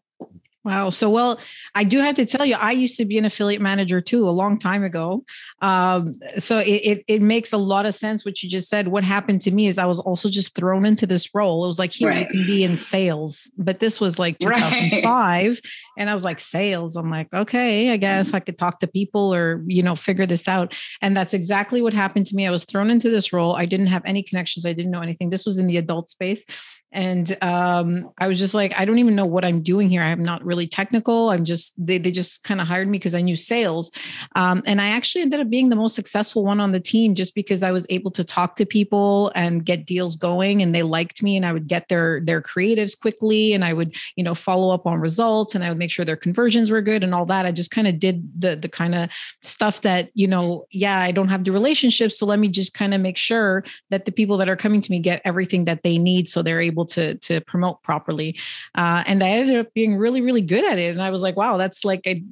Wow. 0.64 0.90
So, 0.90 1.10
well, 1.10 1.40
I 1.74 1.82
do 1.82 1.98
have 1.98 2.14
to 2.16 2.24
tell 2.24 2.46
you, 2.46 2.54
I 2.54 2.70
used 2.70 2.96
to 2.98 3.04
be 3.04 3.18
an 3.18 3.24
affiliate 3.24 3.60
manager 3.60 4.00
too 4.00 4.28
a 4.28 4.30
long 4.30 4.58
time 4.58 4.84
ago. 4.84 5.24
Um, 5.60 6.20
so 6.38 6.58
it, 6.58 6.68
it, 6.68 7.04
it 7.08 7.22
makes 7.22 7.52
a 7.52 7.58
lot 7.58 7.84
of 7.84 7.94
sense 7.94 8.24
what 8.24 8.42
you 8.42 8.48
just 8.48 8.68
said. 8.68 8.88
What 8.88 9.02
happened 9.02 9.40
to 9.42 9.50
me 9.50 9.66
is 9.66 9.76
I 9.76 9.86
was 9.86 9.98
also 9.98 10.28
just 10.28 10.54
thrown 10.54 10.86
into 10.86 11.04
this 11.04 11.34
role. 11.34 11.64
It 11.64 11.68
was 11.68 11.80
like 11.80 11.92
here 11.92 12.10
right. 12.10 12.26
you 12.30 12.38
can 12.38 12.46
be 12.46 12.62
in 12.62 12.76
sales, 12.76 13.50
but 13.58 13.80
this 13.80 14.00
was 14.00 14.20
like 14.20 14.38
2005, 14.38 15.04
right. 15.04 15.60
and 15.98 16.08
I 16.08 16.14
was 16.14 16.22
like 16.22 16.38
sales. 16.38 16.94
I'm 16.94 17.10
like, 17.10 17.32
okay, 17.32 17.90
I 17.90 17.96
guess 17.96 18.32
I 18.32 18.38
could 18.38 18.58
talk 18.58 18.78
to 18.80 18.86
people 18.86 19.34
or 19.34 19.64
you 19.66 19.82
know 19.82 19.96
figure 19.96 20.26
this 20.26 20.46
out. 20.46 20.74
And 21.00 21.16
that's 21.16 21.34
exactly 21.34 21.82
what 21.82 21.92
happened 21.92 22.26
to 22.28 22.36
me. 22.36 22.46
I 22.46 22.50
was 22.50 22.64
thrown 22.64 22.88
into 22.88 23.10
this 23.10 23.32
role. 23.32 23.56
I 23.56 23.66
didn't 23.66 23.88
have 23.88 24.02
any 24.04 24.22
connections. 24.22 24.64
I 24.64 24.72
didn't 24.72 24.92
know 24.92 25.02
anything. 25.02 25.30
This 25.30 25.44
was 25.44 25.58
in 25.58 25.66
the 25.66 25.76
adult 25.76 26.08
space, 26.08 26.46
and 26.92 27.36
um, 27.42 28.10
i 28.18 28.26
was 28.26 28.38
just 28.38 28.54
like 28.54 28.72
i 28.78 28.84
don't 28.84 28.98
even 28.98 29.14
know 29.14 29.26
what 29.26 29.44
i'm 29.44 29.62
doing 29.62 29.88
here. 29.88 30.02
I'm 30.02 30.24
not 30.24 30.44
really 30.44 30.66
technical. 30.66 31.30
I'm 31.30 31.44
just 31.44 31.74
they, 31.78 31.98
they 31.98 32.10
just 32.10 32.44
kind 32.44 32.60
of 32.60 32.66
hired 32.66 32.88
me 32.88 32.98
because 32.98 33.14
i 33.14 33.20
knew 33.20 33.36
sales. 33.36 33.90
Um, 34.36 34.62
and 34.66 34.80
i 34.80 34.88
actually 34.88 35.22
ended 35.22 35.40
up 35.40 35.50
being 35.50 35.68
the 35.68 35.76
most 35.76 35.94
successful 35.94 36.44
one 36.44 36.60
on 36.60 36.72
the 36.72 36.80
team 36.80 37.14
just 37.14 37.34
because 37.34 37.62
i 37.62 37.72
was 37.72 37.86
able 37.90 38.10
to 38.12 38.24
talk 38.24 38.56
to 38.56 38.66
people 38.66 39.32
and 39.34 39.64
get 39.64 39.86
deals 39.86 40.16
going 40.16 40.62
and 40.62 40.74
they 40.74 40.82
liked 40.82 41.22
me 41.22 41.36
and 41.36 41.46
i 41.46 41.52
would 41.52 41.66
get 41.66 41.88
their 41.88 42.20
their 42.24 42.42
creatives 42.42 42.98
quickly 42.98 43.52
and 43.52 43.64
i 43.64 43.72
would 43.72 43.94
you 44.16 44.24
know 44.24 44.34
follow 44.34 44.70
up 44.70 44.86
on 44.86 45.00
results 45.00 45.54
and 45.54 45.64
i 45.64 45.68
would 45.68 45.78
make 45.78 45.90
sure 45.90 46.04
their 46.04 46.16
conversions 46.16 46.70
were 46.70 46.82
good 46.82 47.02
and 47.02 47.14
all 47.14 47.26
that. 47.26 47.46
I 47.46 47.52
just 47.52 47.70
kind 47.70 47.86
of 47.86 47.98
did 47.98 48.28
the 48.38 48.56
the 48.56 48.68
kind 48.68 48.94
of 48.94 49.10
stuff 49.42 49.80
that 49.82 50.10
you 50.14 50.26
know 50.26 50.66
yeah 50.70 51.00
i 51.00 51.10
don't 51.10 51.28
have 51.28 51.44
the 51.44 51.52
relationships 51.52 52.18
so 52.18 52.26
let 52.26 52.38
me 52.38 52.48
just 52.48 52.74
kind 52.74 52.94
of 52.94 53.00
make 53.00 53.16
sure 53.16 53.64
that 53.90 54.04
the 54.04 54.12
people 54.12 54.36
that 54.36 54.48
are 54.48 54.56
coming 54.56 54.80
to 54.80 54.90
me 54.90 54.98
get 54.98 55.22
everything 55.24 55.64
that 55.64 55.82
they 55.82 55.98
need 55.98 56.28
so 56.28 56.42
they're 56.42 56.60
able 56.60 56.81
able 56.82 56.86
to 56.86 57.14
to 57.18 57.40
promote 57.42 57.82
properly. 57.82 58.38
Uh, 58.74 59.02
and 59.06 59.22
I 59.22 59.28
ended 59.28 59.58
up 59.58 59.72
being 59.74 59.96
really 59.96 60.20
really 60.20 60.42
good 60.42 60.64
at 60.64 60.78
it. 60.78 60.90
And 60.90 61.02
I 61.02 61.10
was 61.10 61.22
like, 61.22 61.36
wow, 61.36 61.56
that's 61.56 61.84
like 61.84 62.06
a 62.06 62.22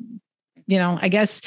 you 0.70 0.78
know 0.78 0.98
i 1.02 1.08
guess 1.08 1.40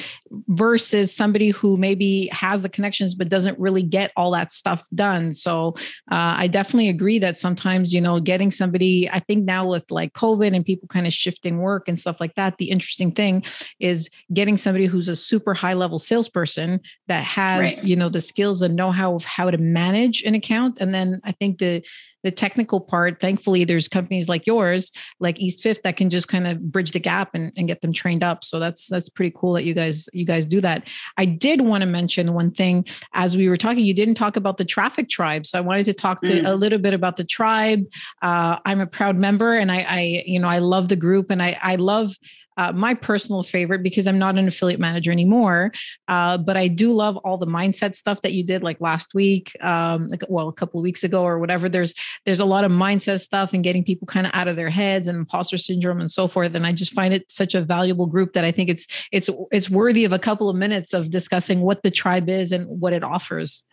versus 0.48 1.14
somebody 1.14 1.50
who 1.50 1.76
maybe 1.76 2.28
has 2.30 2.62
the 2.62 2.68
connections 2.68 3.14
but 3.14 3.28
doesn't 3.28 3.58
really 3.58 3.82
get 3.82 4.12
all 4.16 4.30
that 4.30 4.52
stuff 4.52 4.86
done 4.94 5.32
so 5.32 5.74
uh, 6.12 6.34
i 6.36 6.46
definitely 6.46 6.88
agree 6.88 7.18
that 7.18 7.38
sometimes 7.38 7.92
you 7.92 8.00
know 8.00 8.20
getting 8.20 8.50
somebody 8.50 9.08
i 9.10 9.18
think 9.18 9.44
now 9.44 9.66
with 9.66 9.90
like 9.90 10.12
covid 10.12 10.54
and 10.54 10.64
people 10.64 10.86
kind 10.88 11.06
of 11.06 11.12
shifting 11.12 11.58
work 11.58 11.88
and 11.88 11.98
stuff 11.98 12.20
like 12.20 12.34
that 12.34 12.58
the 12.58 12.70
interesting 12.70 13.10
thing 13.10 13.42
is 13.80 14.10
getting 14.32 14.58
somebody 14.58 14.86
who's 14.86 15.08
a 15.08 15.16
super 15.16 15.54
high 15.54 15.74
level 15.74 15.98
salesperson 15.98 16.78
that 17.08 17.24
has 17.24 17.76
right. 17.78 17.84
you 17.84 17.96
know 17.96 18.10
the 18.10 18.20
skills 18.20 18.60
and 18.60 18.76
know-how 18.76 19.14
of 19.14 19.24
how 19.24 19.50
to 19.50 19.58
manage 19.58 20.22
an 20.24 20.34
account 20.34 20.78
and 20.80 20.94
then 20.94 21.20
i 21.24 21.32
think 21.32 21.58
the 21.58 21.82
the 22.24 22.30
technical 22.30 22.80
part 22.80 23.20
thankfully 23.20 23.64
there's 23.64 23.86
companies 23.86 24.28
like 24.28 24.46
yours 24.46 24.90
like 25.20 25.38
east 25.38 25.62
fifth 25.62 25.82
that 25.82 25.96
can 25.96 26.10
just 26.10 26.26
kind 26.26 26.46
of 26.46 26.60
bridge 26.72 26.90
the 26.90 26.98
gap 26.98 27.34
and, 27.34 27.52
and 27.56 27.68
get 27.68 27.80
them 27.82 27.92
trained 27.92 28.24
up. 28.24 28.42
So 28.42 28.58
that's 28.58 28.88
that's 28.88 29.08
pretty 29.08 29.32
cool 29.36 29.52
that 29.52 29.64
you 29.64 29.74
guys 29.74 30.08
you 30.12 30.24
guys 30.24 30.46
do 30.46 30.60
that. 30.62 30.88
I 31.16 31.24
did 31.24 31.60
want 31.60 31.82
to 31.82 31.86
mention 31.86 32.34
one 32.34 32.50
thing. 32.50 32.86
As 33.12 33.36
we 33.36 33.48
were 33.48 33.56
talking 33.56 33.84
you 33.84 33.94
didn't 33.94 34.16
talk 34.16 34.36
about 34.36 34.56
the 34.56 34.64
traffic 34.64 35.08
tribe 35.08 35.46
so 35.46 35.58
i 35.58 35.60
wanted 35.60 35.84
to 35.84 35.92
talk 35.92 36.20
to 36.22 36.32
mm. 36.32 36.46
a 36.46 36.54
little 36.54 36.78
bit 36.78 36.94
about 36.94 37.16
the 37.16 37.24
tribe. 37.24 37.84
Uh, 38.22 38.58
i'm 38.64 38.80
a 38.80 38.86
proud 38.86 39.16
member 39.16 39.54
and 39.54 39.70
I, 39.70 39.86
I 39.88 40.22
you 40.26 40.38
know 40.38 40.48
i 40.48 40.58
love 40.58 40.88
the 40.88 40.96
group 40.96 41.30
and 41.30 41.42
i 41.42 41.58
i 41.62 41.76
love 41.76 42.16
uh, 42.56 42.72
my 42.72 42.94
personal 42.94 43.42
favorite 43.42 43.82
because 43.82 44.06
I'm 44.06 44.18
not 44.18 44.38
an 44.38 44.46
affiliate 44.48 44.80
manager 44.80 45.10
anymore. 45.10 45.72
Uh, 46.08 46.38
but 46.38 46.56
I 46.56 46.68
do 46.68 46.92
love 46.92 47.16
all 47.18 47.38
the 47.38 47.46
mindset 47.46 47.94
stuff 47.94 48.20
that 48.22 48.32
you 48.32 48.44
did 48.44 48.62
like 48.62 48.80
last 48.80 49.14
week, 49.14 49.52
um, 49.62 50.08
like, 50.08 50.22
well, 50.28 50.48
a 50.48 50.52
couple 50.52 50.80
of 50.80 50.82
weeks 50.82 51.04
ago 51.04 51.22
or 51.22 51.38
whatever. 51.38 51.68
There's 51.68 51.94
there's 52.24 52.40
a 52.40 52.44
lot 52.44 52.64
of 52.64 52.70
mindset 52.70 53.20
stuff 53.20 53.52
and 53.52 53.64
getting 53.64 53.84
people 53.84 54.06
kind 54.06 54.26
of 54.26 54.32
out 54.34 54.48
of 54.48 54.56
their 54.56 54.70
heads 54.70 55.08
and 55.08 55.18
imposter 55.18 55.56
syndrome 55.56 56.00
and 56.00 56.10
so 56.10 56.28
forth. 56.28 56.54
And 56.54 56.66
I 56.66 56.72
just 56.72 56.92
find 56.92 57.12
it 57.12 57.30
such 57.30 57.54
a 57.54 57.62
valuable 57.62 58.06
group 58.06 58.32
that 58.34 58.44
I 58.44 58.52
think 58.52 58.70
it's 58.70 58.86
it's 59.12 59.30
it's 59.50 59.70
worthy 59.70 60.04
of 60.04 60.12
a 60.12 60.18
couple 60.18 60.48
of 60.48 60.56
minutes 60.56 60.92
of 60.92 61.10
discussing 61.10 61.60
what 61.60 61.82
the 61.82 61.90
tribe 61.90 62.28
is 62.28 62.52
and 62.52 62.66
what 62.66 62.92
it 62.92 63.04
offers. 63.04 63.64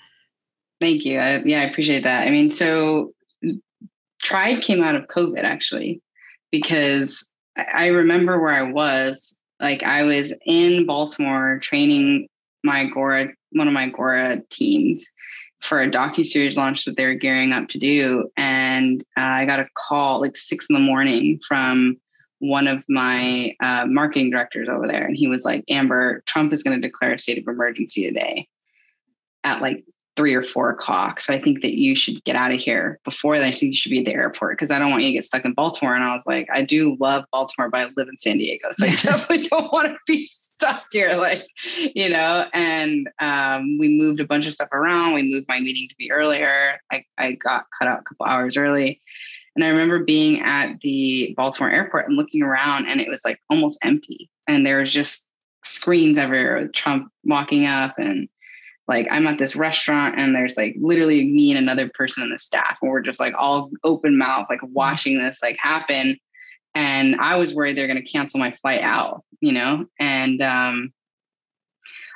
Thank 0.80 1.06
you. 1.06 1.20
I, 1.20 1.44
yeah, 1.44 1.62
I 1.62 1.66
appreciate 1.66 2.04
that. 2.04 2.28
I 2.28 2.32
mean, 2.32 2.50
so 2.50 3.14
Tribe 4.24 4.62
came 4.62 4.84
out 4.84 4.96
of 4.96 5.08
COVID 5.08 5.44
actually, 5.44 6.02
because 6.52 7.31
I 7.74 7.88
remember 7.88 8.40
where 8.40 8.54
I 8.54 8.64
was. 8.72 9.38
Like 9.60 9.84
I 9.84 10.04
was 10.04 10.34
in 10.46 10.86
Baltimore 10.86 11.60
training 11.62 12.28
my 12.64 12.82
Agora, 12.82 13.30
one 13.52 13.68
of 13.68 13.74
my 13.74 13.86
Agora 13.86 14.42
teams 14.50 15.08
for 15.62 15.82
a 15.82 15.90
docu 15.90 16.26
series 16.26 16.58
launch 16.58 16.86
that 16.86 16.98
they 16.98 17.06
were 17.06 17.14
gearing 17.14 17.52
up 17.52 17.68
to 17.70 17.78
do, 17.78 18.30
and 18.36 19.04
uh, 19.18 19.22
I 19.22 19.46
got 19.46 19.60
a 19.60 19.68
call 19.76 20.22
like 20.22 20.36
six 20.36 20.68
in 20.70 20.74
the 20.74 20.80
morning 20.80 21.40
from 21.48 21.98
one 22.40 22.68
of 22.68 22.84
my 22.90 23.56
uh, 23.62 23.86
marketing 23.86 24.32
directors 24.32 24.68
over 24.68 24.88
there, 24.88 25.06
and 25.06 25.16
he 25.16 25.28
was 25.28 25.46
like, 25.46 25.64
"Amber, 25.70 26.24
Trump 26.26 26.52
is 26.54 26.64
going 26.64 26.82
to 26.82 26.88
declare 26.88 27.14
a 27.14 27.20
state 27.20 27.38
of 27.38 27.48
emergency 27.48 28.08
today 28.08 28.48
at 29.44 29.62
like 29.62 29.84
three 30.16 30.34
or 30.34 30.44
four 30.44 30.70
o'clock. 30.70 31.22
So 31.22 31.34
I 31.34 31.40
think 31.40 31.62
that 31.62 31.80
you 31.80 31.96
should 31.96 32.24
get 32.26 32.36
out 32.36 32.52
of 32.52 32.60
here 32.60 33.00
before 33.06 33.38
then. 33.38 33.48
I 33.48 33.52
think 33.52 33.74
you 33.74 33.78
should 33.78 33.92
be 33.92 34.00
at 34.00 34.06
the 34.06 34.14
airport 34.14 34.58
because 34.58 34.70
I 34.70 34.78
don't 34.78 34.92
want 34.92 35.04
you 35.04 35.10
to 35.10 35.14
get 35.14 35.26
stuck 35.26 35.46
in 35.46 35.54
Baltimore. 35.54 35.96
And 35.96 36.04
I 36.04 36.14
was 36.14 36.26
like, 36.28 36.50
I 36.54 36.64
do 36.64 36.98
love 37.00 37.24
Baltimore, 37.32 37.70
but 37.70 37.80
I 37.80 37.84
live 37.96 38.10
in 38.10 38.18
San 38.18 38.38
Diego. 38.38 38.68
So 38.72 38.88
I 38.88 38.90
definitely 38.96 39.48
don't 39.48 39.72
want 39.72 39.88
to 39.88 39.98
be 40.08 40.24
stuck 40.24 40.84
here. 40.92 41.16
Like, 41.16 41.48
you 41.96 42.10
know, 42.10 42.46
and 42.54 43.10
um, 43.20 43.78
we 43.80 43.88
moved 43.88 44.20
a 44.20 44.28
bunch 44.28 44.46
of 44.48 44.54
stuff 44.54 44.70
around. 44.74 45.14
We 45.14 45.24
moved 45.24 45.48
my 45.48 45.60
meeting 45.60 45.88
to 45.88 45.96
be 45.98 46.12
earlier. 46.12 46.80
I, 46.92 47.06
I 47.18 47.34
got 47.34 47.66
cut 47.80 47.88
out 47.88 48.02
a 48.02 48.04
couple 48.04 48.26
hours 48.26 48.58
early. 48.58 49.02
And 49.56 49.64
I 49.66 49.70
remember 49.70 50.04
being 50.04 50.42
at 50.42 50.80
the 50.82 51.34
Baltimore 51.36 51.72
airport 51.72 52.08
and 52.08 52.16
looking 52.16 52.42
around 52.42 52.88
and 52.88 53.02
it 53.02 53.10
was 53.10 53.24
like 53.26 53.40
almost 53.50 53.80
empty. 53.84 54.30
And 54.48 54.66
there 54.66 54.80
was 54.80 54.92
just 54.92 55.28
screens 55.64 56.18
everywhere 56.18 56.62
with 56.62 56.74
Trump 56.74 57.12
walking 57.26 57.66
up 57.66 57.98
and 57.98 58.28
like 58.88 59.08
I'm 59.12 59.28
at 59.28 59.38
this 59.38 59.56
restaurant 59.56 60.16
and 60.18 60.36
there's 60.36 60.58
like 60.58 60.76
literally 60.80 61.26
me 61.26 61.52
and 61.52 61.58
another 61.58 61.90
person 61.94 62.24
in 62.24 62.30
the 62.30 62.38
staff 62.38 62.78
and 62.82 62.92
we're 62.92 63.02
just 63.02 63.20
like 63.20 63.34
all 63.38 63.72
open 63.84 64.18
mouth, 64.18 64.48
like 64.50 64.60
watching 64.64 65.20
this 65.20 65.40
like 65.42 65.58
happen. 65.58 66.18
And 66.74 67.16
I 67.16 67.36
was 67.36 67.54
worried 67.54 67.78
they're 67.78 67.88
going 67.88 68.04
to 68.04 68.12
cancel 68.12 68.40
my 68.40 68.52
flight 68.52 68.82
out, 68.82 69.24
you 69.40 69.52
know? 69.52 69.86
And 70.00 70.42
um, 70.42 70.94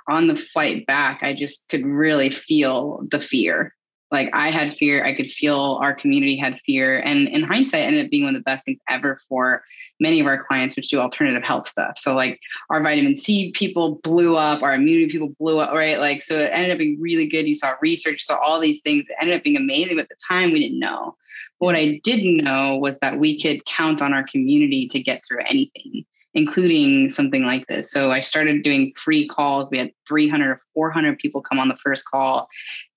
on 0.07 0.27
the 0.27 0.35
flight 0.35 0.85
back, 0.85 1.23
I 1.23 1.33
just 1.33 1.67
could 1.69 1.85
really 1.85 2.29
feel 2.29 3.05
the 3.09 3.19
fear. 3.19 3.73
Like 4.11 4.29
I 4.33 4.51
had 4.51 4.75
fear, 4.75 5.03
I 5.03 5.15
could 5.15 5.31
feel 5.31 5.79
our 5.81 5.93
community 5.93 6.37
had 6.37 6.59
fear. 6.65 6.99
And 6.99 7.27
in 7.27 7.43
hindsight, 7.43 7.81
ended 7.81 8.05
up 8.05 8.11
being 8.11 8.23
one 8.23 8.35
of 8.35 8.39
the 8.39 8.45
best 8.45 8.65
things 8.65 8.79
ever 8.87 9.19
for 9.27 9.63
many 9.99 10.19
of 10.19 10.27
our 10.27 10.43
clients 10.43 10.75
which 10.75 10.87
do 10.87 10.99
alternative 10.99 11.43
health 11.43 11.67
stuff. 11.67 11.97
So 11.97 12.13
like 12.13 12.39
our 12.69 12.81
vitamin 12.81 13.15
C 13.15 13.51
people 13.53 13.99
blew 14.03 14.35
up, 14.35 14.61
our 14.61 14.75
immunity 14.75 15.07
people 15.07 15.29
blew 15.39 15.59
up, 15.59 15.73
right? 15.73 15.97
Like 15.97 16.21
so 16.21 16.37
it 16.37 16.49
ended 16.51 16.71
up 16.71 16.79
being 16.79 16.99
really 16.99 17.27
good. 17.27 17.47
You 17.47 17.55
saw 17.55 17.75
research, 17.81 18.21
saw 18.23 18.37
all 18.37 18.59
these 18.59 18.81
things. 18.81 19.07
It 19.07 19.15
ended 19.21 19.37
up 19.37 19.43
being 19.43 19.57
amazing, 19.57 19.95
but 19.95 20.03
at 20.03 20.09
the 20.09 20.17
time 20.27 20.51
we 20.51 20.59
didn't 20.59 20.79
know. 20.79 21.15
But 21.59 21.65
what 21.67 21.75
I 21.75 21.99
didn't 22.03 22.37
know 22.37 22.77
was 22.77 22.99
that 22.99 23.19
we 23.19 23.41
could 23.41 23.65
count 23.65 24.01
on 24.01 24.13
our 24.13 24.25
community 24.27 24.87
to 24.89 24.99
get 24.99 25.21
through 25.25 25.39
anything, 25.47 26.03
including 26.33 27.09
something 27.09 27.43
like 27.43 27.65
this. 27.67 27.89
So 27.89 28.11
I 28.11 28.19
started 28.19 28.63
doing 28.63 28.91
free 28.93 29.27
calls. 29.27 29.71
We 29.71 29.77
had 29.77 29.91
300 30.07 30.49
or 30.49 30.61
400 30.73 31.17
people 31.17 31.41
come 31.41 31.59
on 31.59 31.69
the 31.69 31.77
first 31.77 32.05
call. 32.05 32.49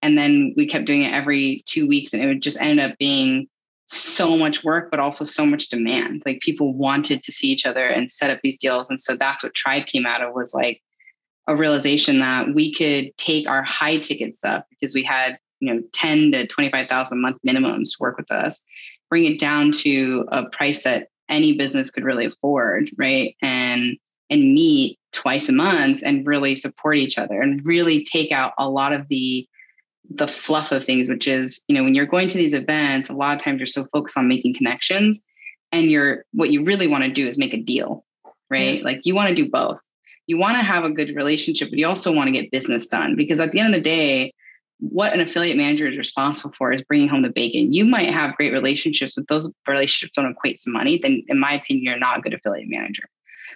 And 0.02 0.19
then 0.19 0.55
we 0.57 0.67
kept 0.67 0.87
doing 0.87 1.02
it 1.02 1.12
every 1.12 1.61
two 1.67 1.87
weeks. 1.87 2.12
And 2.12 2.23
it 2.23 2.26
would 2.26 2.43
just 2.43 2.61
ended 2.61 2.90
up 2.90 2.99
being 2.99 3.49
so 3.88 4.37
much 4.37 4.62
work, 4.62 4.90
but 4.90 5.00
also 5.00 5.25
so 5.25 5.47
much 5.47 5.68
demand. 5.68 6.23
Like 6.26 6.40
people 6.40 6.75
wanted 6.75 7.23
to 7.23 7.33
see 7.33 7.49
each 7.49 7.66
other 7.66 7.87
and 7.87 8.11
set 8.11 8.30
up 8.30 8.40
these 8.42 8.59
deals. 8.59 8.90
And 8.90 9.00
so 9.00 9.16
that's 9.16 9.42
what 9.42 9.54
Tribe 9.54 9.87
came 9.87 10.07
out 10.07 10.23
of 10.23 10.35
was 10.35 10.54
like 10.54 10.83
a 11.47 11.57
realization 11.57 12.21
that 12.21 12.54
we 12.54 12.75
could 12.75 13.16
take 13.16 13.49
our 13.49 13.62
high 13.62 13.99
ticket 13.99 14.35
stuff 14.35 14.64
because 14.68 14.95
we 14.95 15.02
had, 15.02 15.38
you 15.61 15.73
know, 15.73 15.83
10 15.95 16.33
to 16.33 16.47
25,000 16.47 17.16
a 17.16 17.21
month 17.21 17.38
minimums 17.47 17.85
to 17.85 17.97
work 18.00 18.18
with 18.18 18.30
us, 18.30 18.62
bring 19.09 19.25
it 19.25 19.40
down 19.40 19.73
to 19.73 20.26
a 20.28 20.49
price 20.50 20.85
that 20.85 21.09
any 21.30 21.57
business 21.57 21.90
could 21.90 22.04
really 22.04 22.26
afford, 22.26 22.90
right? 22.99 23.35
And 23.42 23.97
and 24.30 24.52
meet 24.52 24.99
twice 25.12 25.49
a 25.49 25.52
month 25.52 26.02
and 26.04 26.26
really 26.26 26.54
support 26.54 26.99
each 26.99 27.16
other 27.16 27.40
and 27.40 27.64
really 27.64 28.04
take 28.04 28.30
out 28.30 28.52
a 28.59 28.68
lot 28.68 28.92
of 28.92 29.09
the 29.09 29.49
the 30.11 30.29
fluff 30.29 30.73
of 30.73 30.85
things, 30.85 31.09
which 31.09 31.29
is, 31.29 31.62
you 31.69 31.75
know, 31.77 31.85
when 31.85 31.95
you're 31.95 32.07
going 32.07 32.29
to 32.29 32.38
these 32.38 32.55
events, 32.55 33.11
a 33.11 33.12
lot 33.12 33.37
of 33.37 33.43
times 33.43 33.59
you're 33.59 33.67
so 33.67 33.87
focused 33.93 34.17
on 34.17 34.29
making 34.29 34.55
connections 34.55 35.25
and 35.73 35.91
you're 35.91 36.25
what 36.33 36.50
you 36.50 36.65
really 36.65 36.88
want 36.88 37.05
to 37.05 37.11
do 37.11 37.27
is 37.27 37.37
make 37.37 37.53
a 37.53 37.62
deal, 37.62 38.05
right? 38.50 38.83
Like 38.83 39.00
you 39.05 39.15
want 39.15 39.29
to 39.29 39.35
do 39.35 39.50
both. 39.50 39.81
You 40.27 40.38
want 40.38 40.57
to 40.59 40.62
have 40.62 40.85
a 40.85 40.91
good 40.91 41.15
relationship, 41.15 41.71
but 41.71 41.79
you 41.79 41.87
also 41.87 42.15
want 42.15 42.29
to 42.29 42.33
get 42.33 42.50
business 42.50 42.87
done 42.87 43.17
because 43.17 43.41
at 43.41 43.53
the 43.53 43.61
end 43.61 43.75
of 43.75 43.79
the 43.79 43.85
day, 43.85 44.33
what 44.81 45.12
an 45.12 45.21
affiliate 45.21 45.57
manager 45.57 45.88
is 45.88 45.99
responsible 45.99 46.55
for 46.57 46.73
is 46.73 46.83
bringing 46.83 47.09
home 47.09 47.23
the 47.23 47.31
bacon. 47.31 47.73
You 47.73 47.85
might 47.85 48.11
have 48.11 48.37
great 48.37 48.53
relationships, 48.53 49.15
but 49.15 49.27
those 49.29 49.50
relationships 49.67 50.15
don't 50.15 50.31
equate 50.31 50.61
to 50.61 50.71
money. 50.71 50.99
Then, 51.03 51.25
in 51.29 51.38
my 51.38 51.55
opinion, 51.55 51.85
you're 51.85 51.99
not 51.99 52.19
a 52.19 52.21
good 52.21 52.35
affiliate 52.35 52.69
manager 52.69 53.05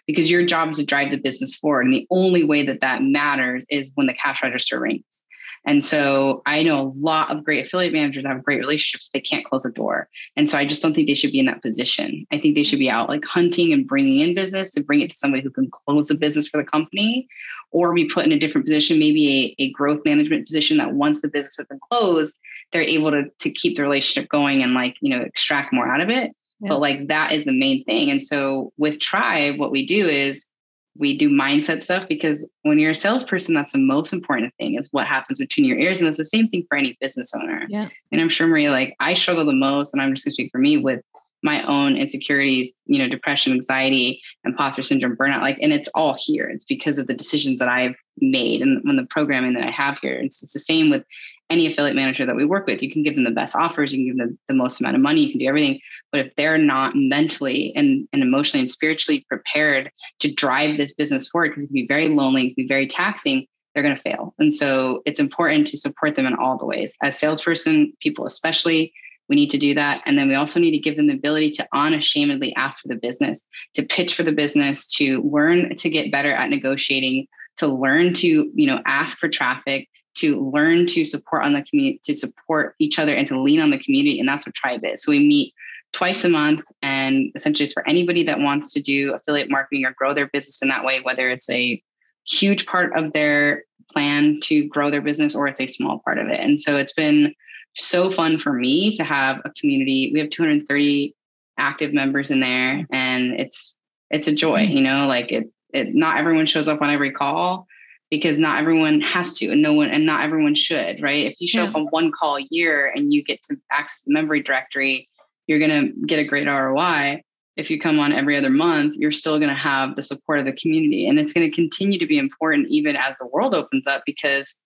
because 0.06 0.30
your 0.30 0.44
job 0.44 0.70
is 0.70 0.78
to 0.78 0.84
drive 0.84 1.10
the 1.10 1.18
business 1.18 1.54
forward. 1.54 1.84
And 1.84 1.94
the 1.94 2.06
only 2.10 2.42
way 2.42 2.66
that 2.66 2.80
that 2.80 3.02
matters 3.02 3.64
is 3.70 3.92
when 3.94 4.08
the 4.08 4.14
cash 4.14 4.42
register 4.42 4.80
rings. 4.80 5.22
And 5.64 5.84
so 5.84 6.42
I 6.44 6.62
know 6.62 6.80
a 6.80 6.92
lot 6.96 7.30
of 7.30 7.44
great 7.44 7.66
affiliate 7.66 7.92
managers 7.92 8.26
have 8.26 8.42
great 8.42 8.58
relationships. 8.58 9.10
They 9.12 9.20
can't 9.20 9.44
close 9.44 9.64
a 9.64 9.70
door. 9.70 10.08
And 10.36 10.50
so 10.50 10.58
I 10.58 10.66
just 10.66 10.82
don't 10.82 10.94
think 10.94 11.08
they 11.08 11.14
should 11.14 11.30
be 11.30 11.38
in 11.38 11.46
that 11.46 11.62
position. 11.62 12.26
I 12.32 12.38
think 12.38 12.56
they 12.56 12.64
should 12.64 12.80
be 12.80 12.90
out 12.90 13.08
like 13.08 13.24
hunting 13.24 13.72
and 13.72 13.86
bringing 13.86 14.20
in 14.20 14.34
business 14.34 14.72
to 14.72 14.82
bring 14.82 15.00
it 15.00 15.10
to 15.10 15.16
somebody 15.16 15.42
who 15.42 15.50
can 15.50 15.70
close 15.70 16.10
a 16.10 16.14
business 16.14 16.48
for 16.48 16.56
the 16.56 16.68
company 16.68 17.28
or 17.70 17.94
be 17.94 18.08
put 18.08 18.26
in 18.26 18.32
a 18.32 18.38
different 18.38 18.66
position, 18.66 18.98
maybe 18.98 19.56
a, 19.58 19.62
a 19.62 19.72
growth 19.72 20.00
management 20.04 20.46
position 20.46 20.78
that 20.78 20.92
once 20.92 21.22
the 21.22 21.28
business 21.28 21.56
has 21.56 21.66
been 21.66 21.80
closed, 21.90 22.38
they're 22.72 22.82
able 22.82 23.10
to, 23.10 23.24
to 23.38 23.50
keep 23.50 23.76
the 23.76 23.82
relationship 23.82 24.28
going 24.30 24.62
and 24.62 24.74
like, 24.74 24.96
you 25.00 25.16
know, 25.16 25.22
extract 25.22 25.72
more 25.72 25.88
out 25.88 26.00
of 26.00 26.10
it. 26.10 26.32
Yeah. 26.60 26.68
But 26.68 26.80
like 26.80 27.08
that 27.08 27.32
is 27.32 27.44
the 27.44 27.52
main 27.52 27.84
thing. 27.84 28.10
And 28.10 28.22
so 28.22 28.72
with 28.76 29.00
Tribe, 29.00 29.58
what 29.58 29.72
we 29.72 29.86
do 29.86 30.08
is 30.08 30.46
we 30.96 31.16
do 31.16 31.30
mindset 31.30 31.82
stuff 31.82 32.06
because 32.08 32.48
when 32.62 32.78
you're 32.78 32.90
a 32.90 32.94
salesperson, 32.94 33.54
that's 33.54 33.72
the 33.72 33.78
most 33.78 34.12
important 34.12 34.52
thing 34.58 34.76
is 34.78 34.88
what 34.92 35.06
happens 35.06 35.38
between 35.38 35.66
your 35.66 35.78
ears. 35.78 36.00
And 36.00 36.08
it's 36.08 36.18
the 36.18 36.24
same 36.24 36.48
thing 36.48 36.64
for 36.68 36.76
any 36.76 36.96
business 37.00 37.32
owner. 37.34 37.66
Yeah. 37.68 37.88
And 38.10 38.20
I'm 38.20 38.28
sure 38.28 38.46
Maria, 38.46 38.70
like 38.70 38.94
I 39.00 39.14
struggle 39.14 39.46
the 39.46 39.54
most, 39.54 39.94
and 39.94 40.02
I'm 40.02 40.14
just 40.14 40.26
gonna 40.26 40.32
speak 40.32 40.50
for 40.52 40.58
me 40.58 40.78
with 40.78 41.00
my 41.42 41.62
own 41.64 41.96
insecurities, 41.96 42.72
you 42.86 42.98
know, 42.98 43.08
depression, 43.08 43.52
anxiety, 43.52 44.20
imposter 44.44 44.82
syndrome, 44.82 45.16
burnout. 45.16 45.40
Like, 45.40 45.58
and 45.60 45.72
it's 45.72 45.90
all 45.94 46.16
here. 46.18 46.48
It's 46.48 46.64
because 46.64 46.98
of 46.98 47.06
the 47.06 47.14
decisions 47.14 47.58
that 47.58 47.68
I've 47.68 47.96
made 48.18 48.62
and 48.62 48.80
when 48.84 48.96
the 48.96 49.06
programming 49.06 49.54
that 49.54 49.66
I 49.66 49.70
have 49.70 49.98
here. 49.98 50.14
It's, 50.14 50.42
it's 50.42 50.52
the 50.52 50.60
same 50.60 50.90
with 50.90 51.04
any 51.50 51.70
affiliate 51.70 51.96
manager 51.96 52.24
that 52.24 52.36
we 52.36 52.46
work 52.46 52.66
with. 52.66 52.82
You 52.82 52.90
can 52.90 53.02
give 53.02 53.14
them 53.14 53.24
the 53.24 53.30
best 53.30 53.54
offers, 53.54 53.92
you 53.92 53.98
can 53.98 54.06
give 54.06 54.26
them 54.26 54.38
the 54.48 54.54
most 54.54 54.80
amount 54.80 54.96
of 54.96 55.02
money, 55.02 55.22
you 55.22 55.30
can 55.30 55.40
do 55.40 55.46
everything. 55.46 55.80
But 56.10 56.26
if 56.26 56.34
they're 56.36 56.58
not 56.58 56.94
mentally 56.94 57.72
and, 57.76 58.08
and 58.12 58.22
emotionally 58.22 58.60
and 58.60 58.70
spiritually 58.70 59.24
prepared 59.28 59.90
to 60.20 60.32
drive 60.32 60.76
this 60.76 60.92
business 60.94 61.28
forward, 61.28 61.50
because 61.50 61.64
it 61.64 61.68
can 61.68 61.74
be 61.74 61.86
very 61.86 62.08
lonely, 62.08 62.46
it 62.46 62.54
can 62.54 62.64
be 62.64 62.68
very 62.68 62.86
taxing, 62.86 63.46
they're 63.74 63.82
going 63.82 63.96
to 63.96 64.02
fail. 64.02 64.34
And 64.38 64.52
so 64.52 65.02
it's 65.04 65.20
important 65.20 65.66
to 65.68 65.76
support 65.76 66.14
them 66.14 66.26
in 66.26 66.34
all 66.34 66.56
the 66.56 66.66
ways. 66.66 66.96
As 67.02 67.18
salesperson, 67.18 67.92
people 68.00 68.26
especially, 68.26 68.92
We 69.32 69.36
need 69.36 69.50
to 69.52 69.56
do 69.56 69.72
that. 69.72 70.02
And 70.04 70.18
then 70.18 70.28
we 70.28 70.34
also 70.34 70.60
need 70.60 70.72
to 70.72 70.78
give 70.78 70.98
them 70.98 71.06
the 71.06 71.14
ability 71.14 71.52
to 71.52 71.66
unashamedly 71.72 72.54
ask 72.54 72.82
for 72.82 72.88
the 72.88 72.96
business, 72.96 73.42
to 73.72 73.82
pitch 73.82 74.14
for 74.14 74.24
the 74.24 74.30
business, 74.30 74.86
to 74.96 75.22
learn 75.22 75.74
to 75.74 75.88
get 75.88 76.12
better 76.12 76.34
at 76.34 76.50
negotiating, 76.50 77.26
to 77.56 77.66
learn 77.66 78.12
to, 78.12 78.26
you 78.26 78.66
know, 78.66 78.82
ask 78.84 79.16
for 79.16 79.30
traffic, 79.30 79.88
to 80.16 80.38
learn 80.50 80.84
to 80.88 81.02
support 81.02 81.46
on 81.46 81.54
the 81.54 81.62
community, 81.62 81.98
to 82.04 82.14
support 82.14 82.74
each 82.78 82.98
other 82.98 83.14
and 83.14 83.26
to 83.26 83.40
lean 83.40 83.58
on 83.58 83.70
the 83.70 83.78
community. 83.78 84.20
And 84.20 84.28
that's 84.28 84.44
what 84.44 84.54
Tribe 84.54 84.82
is. 84.84 85.02
So 85.02 85.12
we 85.12 85.20
meet 85.20 85.54
twice 85.94 86.26
a 86.26 86.28
month. 86.28 86.66
And 86.82 87.32
essentially, 87.34 87.64
it's 87.64 87.72
for 87.72 87.88
anybody 87.88 88.24
that 88.24 88.40
wants 88.40 88.70
to 88.74 88.82
do 88.82 89.14
affiliate 89.14 89.50
marketing 89.50 89.86
or 89.86 89.94
grow 89.96 90.12
their 90.12 90.28
business 90.28 90.60
in 90.60 90.68
that 90.68 90.84
way, 90.84 91.00
whether 91.04 91.30
it's 91.30 91.48
a 91.48 91.82
huge 92.26 92.66
part 92.66 92.94
of 92.98 93.14
their 93.14 93.64
plan 93.94 94.40
to 94.42 94.68
grow 94.68 94.90
their 94.90 95.00
business 95.00 95.34
or 95.34 95.48
it's 95.48 95.58
a 95.58 95.66
small 95.66 96.00
part 96.00 96.18
of 96.18 96.28
it. 96.28 96.38
And 96.38 96.60
so 96.60 96.76
it's 96.76 96.92
been 96.92 97.34
so 97.76 98.10
fun 98.10 98.38
for 98.38 98.52
me 98.52 98.96
to 98.96 99.04
have 99.04 99.40
a 99.44 99.50
community. 99.50 100.10
We 100.12 100.20
have 100.20 100.30
230 100.30 101.14
active 101.58 101.92
members 101.92 102.30
in 102.30 102.40
there 102.40 102.86
and 102.90 103.38
it's 103.38 103.76
it's 104.10 104.28
a 104.28 104.34
joy, 104.34 104.60
mm-hmm. 104.60 104.76
you 104.76 104.82
know, 104.82 105.06
like 105.06 105.32
it 105.32 105.50
it 105.72 105.94
not 105.94 106.18
everyone 106.18 106.46
shows 106.46 106.68
up 106.68 106.82
on 106.82 106.90
every 106.90 107.12
call 107.12 107.66
because 108.10 108.38
not 108.38 108.60
everyone 108.60 109.00
has 109.00 109.34
to 109.34 109.48
and 109.48 109.62
no 109.62 109.72
one 109.72 109.88
and 109.88 110.04
not 110.04 110.22
everyone 110.24 110.54
should, 110.54 111.02
right? 111.02 111.26
If 111.26 111.36
you 111.40 111.48
show 111.48 111.62
yeah. 111.62 111.70
up 111.70 111.76
on 111.76 111.86
one 111.86 112.12
call 112.12 112.36
a 112.36 112.46
year 112.50 112.92
and 112.94 113.12
you 113.12 113.24
get 113.24 113.42
to 113.44 113.56
access 113.70 114.02
the 114.02 114.12
memory 114.12 114.42
directory, 114.42 115.08
you're 115.46 115.58
gonna 115.58 115.88
get 116.06 116.18
a 116.18 116.24
great 116.24 116.46
ROI 116.46 117.22
if 117.56 117.70
you 117.70 117.78
come 117.78 117.98
on 117.98 118.12
every 118.12 118.36
other 118.36 118.50
month, 118.50 118.94
you're 118.96 119.12
still 119.12 119.38
going 119.38 119.50
to 119.50 119.54
have 119.54 119.94
the 119.94 120.02
support 120.02 120.38
of 120.38 120.46
the 120.46 120.54
community. 120.54 121.06
And 121.06 121.18
it's 121.18 121.32
going 121.32 121.48
to 121.48 121.54
continue 121.54 121.98
to 121.98 122.06
be 122.06 122.18
important 122.18 122.68
even 122.68 122.96
as 122.96 123.16
the 123.16 123.26
world 123.26 123.54
opens 123.54 123.86
up 123.86 124.02
because 124.06 124.58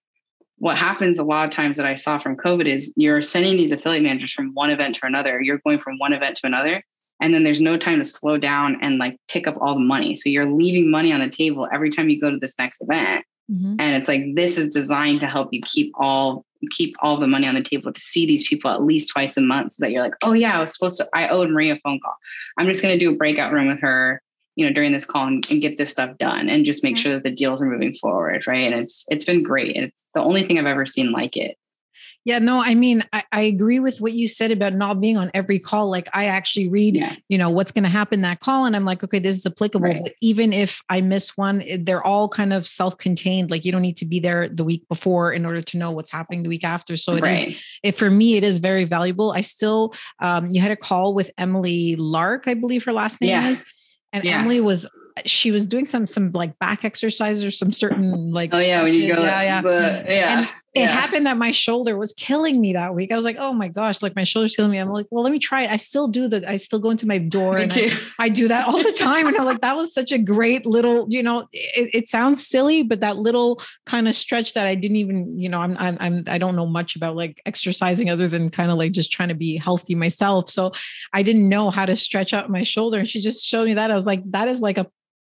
what 0.59 0.77
happens 0.77 1.19
a 1.19 1.25
lot 1.25 1.47
of 1.47 1.51
times 1.51 1.77
that 1.77 1.87
I 1.87 1.95
saw 1.95 2.19
from 2.19 2.37
COVID 2.37 2.67
is 2.67 2.93
you're 2.97 3.23
sending 3.23 3.57
these 3.57 3.73
affiliate 3.73 4.03
managers 4.03 4.33
from 4.33 4.53
one 4.55 4.71
event 4.71 4.97
to 4.97 5.07
another. 5.07 5.41
You're 5.41 5.59
going 5.59 5.79
from 5.79 5.99
one 5.99 6.13
event 6.13 6.37
to 6.37 6.47
another. 6.47 6.83
And 7.21 7.33
then 7.33 7.45
there's 7.45 7.61
no 7.61 7.77
time 7.77 7.99
to 7.99 8.05
slow 8.05 8.39
down 8.39 8.79
and 8.83 8.99
like 8.99 9.19
pick 9.29 9.47
up 9.47 9.57
all 9.61 9.75
the 9.75 9.81
money. 9.81 10.15
So 10.15 10.29
you're 10.29 10.51
leaving 10.51 10.91
money 10.91 11.13
on 11.13 11.21
the 11.21 11.29
table 11.29 11.69
every 11.73 11.91
time 11.91 12.09
you 12.09 12.21
go 12.21 12.31
to 12.31 12.39
this 12.39 12.59
next 12.59 12.83
event. 12.83 13.25
Mm-hmm. 13.51 13.77
And 13.79 13.97
it's 13.97 14.09
like 14.09 14.35
this 14.35 14.59
is 14.59 14.75
designed 14.75 15.21
to 15.21 15.27
help 15.27 15.51
you 15.53 15.61
keep 15.65 15.93
all 15.97 16.45
keep 16.71 16.97
all 17.01 17.19
the 17.19 17.27
money 17.27 17.47
on 17.47 17.55
the 17.55 17.63
table 17.63 17.93
to 17.93 18.01
see 18.01 18.27
these 18.27 18.49
people 18.49 18.71
at 18.71 18.83
least 18.83 19.11
twice 19.11 19.37
a 19.37 19.41
month 19.41 19.73
so 19.73 19.85
that 19.85 19.93
you're 19.93 20.03
like, 20.03 20.15
oh 20.25 20.33
yeah, 20.33 20.57
I 20.57 20.61
was 20.61 20.75
supposed 20.75 20.97
to 20.99 21.07
I 21.15 21.29
owed 21.29 21.51
Maria 21.51 21.75
a 21.75 21.79
phone 21.79 22.01
call. 22.01 22.17
I'm 22.59 22.67
just 22.67 22.83
gonna 22.83 22.99
do 22.99 23.13
a 23.13 23.17
breakout 23.17 23.53
room 23.53 23.69
with 23.69 23.81
her, 23.81 24.21
you 24.57 24.67
know, 24.67 24.73
during 24.73 24.93
this 24.93 25.05
call 25.05 25.27
and, 25.27 25.47
and 25.51 25.61
get 25.61 25.79
this 25.79 25.91
stuff 25.91 26.17
done 26.19 26.49
and 26.49 26.65
just 26.65 26.83
make 26.83 26.97
mm-hmm. 26.97 27.03
sure 27.03 27.13
that 27.13 27.23
the 27.23 27.31
deals 27.31 27.63
are 27.63 27.67
moving 27.67 27.95
forward. 27.95 28.47
Right. 28.47 28.71
And 28.73 28.75
it's 28.75 29.05
it's 29.09 29.25
been 29.25 29.43
great. 29.43 29.77
and 29.77 29.87
It's 29.87 30.05
the 30.15 30.23
only 30.23 30.47
thing 30.47 30.59
I've 30.59 30.67
ever 30.67 30.87
seen 30.87 31.13
like 31.13 31.37
it. 31.37 31.57
Yeah, 32.27 32.41
no, 32.41 32.61
I 32.61 32.75
mean, 32.75 33.05
I, 33.13 33.23
I, 33.31 33.43
agree 33.43 33.79
with 33.79 34.01
what 34.01 34.13
you 34.13 34.27
said 34.27 34.51
about 34.51 34.73
not 34.73 35.01
being 35.01 35.17
on 35.17 35.31
every 35.33 35.61
call. 35.61 35.89
Like 35.89 36.09
I 36.13 36.27
actually 36.27 36.69
read, 36.69 36.97
yeah. 36.97 37.15
you 37.29 37.39
know, 37.39 37.51
what's 37.51 37.71
going 37.71 37.85
to 37.85 37.89
happen 37.89 38.23
that 38.23 38.41
call. 38.41 38.65
And 38.65 38.75
I'm 38.75 38.85
like, 38.85 39.05
okay, 39.05 39.21
this 39.21 39.37
is 39.37 39.47
applicable. 39.47 39.87
Right. 39.87 40.03
But 40.03 40.15
even 40.21 40.53
if 40.53 40.83
I 40.89 41.03
miss 41.03 41.37
one, 41.37 41.63
they're 41.85 42.05
all 42.05 42.29
kind 42.29 42.53
of 42.53 42.67
self-contained. 42.67 43.53
Like 43.53 43.65
you 43.65 43.71
don't 43.71 43.81
need 43.81 43.97
to 43.99 44.07
be 44.07 44.19
there 44.19 44.49
the 44.49 44.65
week 44.65 44.89
before 44.89 45.33
in 45.33 45.47
order 45.47 45.63
to 45.63 45.79
know 45.79 45.93
what's 45.93 46.11
happening 46.11 46.43
the 46.43 46.49
week 46.49 46.65
after. 46.65 46.97
So 46.97 47.15
it 47.15 47.23
right. 47.23 47.49
is, 47.49 47.63
it, 47.85 47.93
for 47.93 48.11
me, 48.11 48.37
it 48.37 48.43
is 48.43 48.59
very 48.59 48.87
valuable. 48.87 49.31
I 49.31 49.43
still, 49.43 49.95
um, 50.19 50.51
you 50.51 50.61
had 50.61 50.73
a 50.73 50.77
call 50.77 51.15
with 51.15 51.31
Emily 51.39 51.95
Lark, 51.95 52.49
I 52.49 52.55
believe 52.55 52.83
her 52.87 52.93
last 52.93 53.21
name 53.21 53.31
yeah. 53.31 53.51
is. 53.51 53.65
And 54.13 54.25
yeah. 54.25 54.41
Emily 54.41 54.61
was 54.61 54.87
she 55.25 55.51
was 55.51 55.67
doing 55.67 55.85
some 55.85 56.07
some 56.07 56.31
like 56.33 56.59
back 56.59 56.85
exercises 56.85 57.43
or 57.43 57.51
some 57.51 57.73
certain 57.73 58.33
like 58.33 58.51
oh 58.53 58.59
yeah 58.59 58.83
when 58.83 58.93
you 58.93 59.15
go 59.15 59.23
yeah 59.23 59.43
yeah. 59.43 59.63
but, 59.63 60.11
yeah. 60.11 60.39
And 60.39 60.49
it 60.77 60.81
yeah. 60.81 60.89
happened 60.89 61.27
that 61.27 61.39
my 61.39 61.53
shoulder 61.53 61.97
was 61.97 62.13
killing 62.13 62.61
me 62.61 62.75
that 62.75 62.95
week. 62.95 63.11
I 63.11 63.17
was 63.17 63.25
like, 63.25 63.39
oh 63.39 63.55
my 63.55 63.69
gosh, 63.69 64.03
like 64.03 64.15
my 64.15 64.25
shoulder's 64.25 64.55
killing 64.55 64.71
me. 64.71 64.77
I'm 64.77 64.91
like, 64.91 65.07
well, 65.11 65.25
let 65.25 65.33
me 65.33 65.39
try 65.39 65.63
it. 65.63 65.71
I 65.71 65.79
still 65.79 66.07
do 66.07 66.29
the, 66.29 66.47
I 66.47 66.59
still 66.59 66.79
go 66.79 66.91
into 66.91 67.07
my 67.07 67.17
door 67.17 67.57
and 67.57 67.73
I, 67.73 67.91
I, 68.19 68.29
do 68.29 68.47
that 68.49 68.69
all 68.69 68.83
the 68.83 68.93
time. 68.93 69.27
And 69.27 69.39
I'm 69.39 69.47
like, 69.47 69.63
that 69.63 69.75
was 69.75 69.95
such 69.95 70.13
a 70.13 70.19
great 70.19 70.67
little, 70.67 71.07
you 71.09 71.23
know, 71.23 71.49
it, 71.55 71.95
it 71.95 72.09
sounds 72.09 72.47
silly, 72.47 72.83
but 72.83 73.01
that 73.01 73.17
little 73.17 73.63
kind 73.87 74.07
of 74.07 74.15
stretch 74.15 74.53
that 74.53 74.67
I 74.67 74.75
didn't 74.75 74.99
even, 74.99 75.39
you 75.39 75.49
know, 75.49 75.61
I'm, 75.61 75.79
I'm, 75.79 75.97
I'm, 75.99 76.25
I 76.27 76.37
don't 76.37 76.57
know 76.57 76.67
much 76.67 76.95
about 76.95 77.17
like 77.17 77.41
exercising 77.47 78.11
other 78.11 78.29
than 78.29 78.51
kind 78.51 78.71
of 78.71 78.77
like 78.77 78.93
just 78.93 79.11
trying 79.11 79.31
to 79.31 79.35
be 79.35 79.57
healthy 79.57 79.95
myself. 79.95 80.51
So 80.51 80.73
I 81.15 81.23
didn't 81.23 81.49
know 81.49 81.71
how 81.71 81.87
to 81.87 81.97
stretch 81.97 82.35
out 82.35 82.51
my 82.51 82.63
shoulder. 82.63 82.99
And 82.99 83.09
she 83.09 83.23
just 83.23 83.47
showed 83.47 83.65
me 83.65 83.73
that. 83.75 83.91
I 83.91 83.95
was 83.95 84.07
like, 84.07 84.21
that 84.33 84.47
is 84.47 84.61
like 84.61 84.77
a 84.77 84.87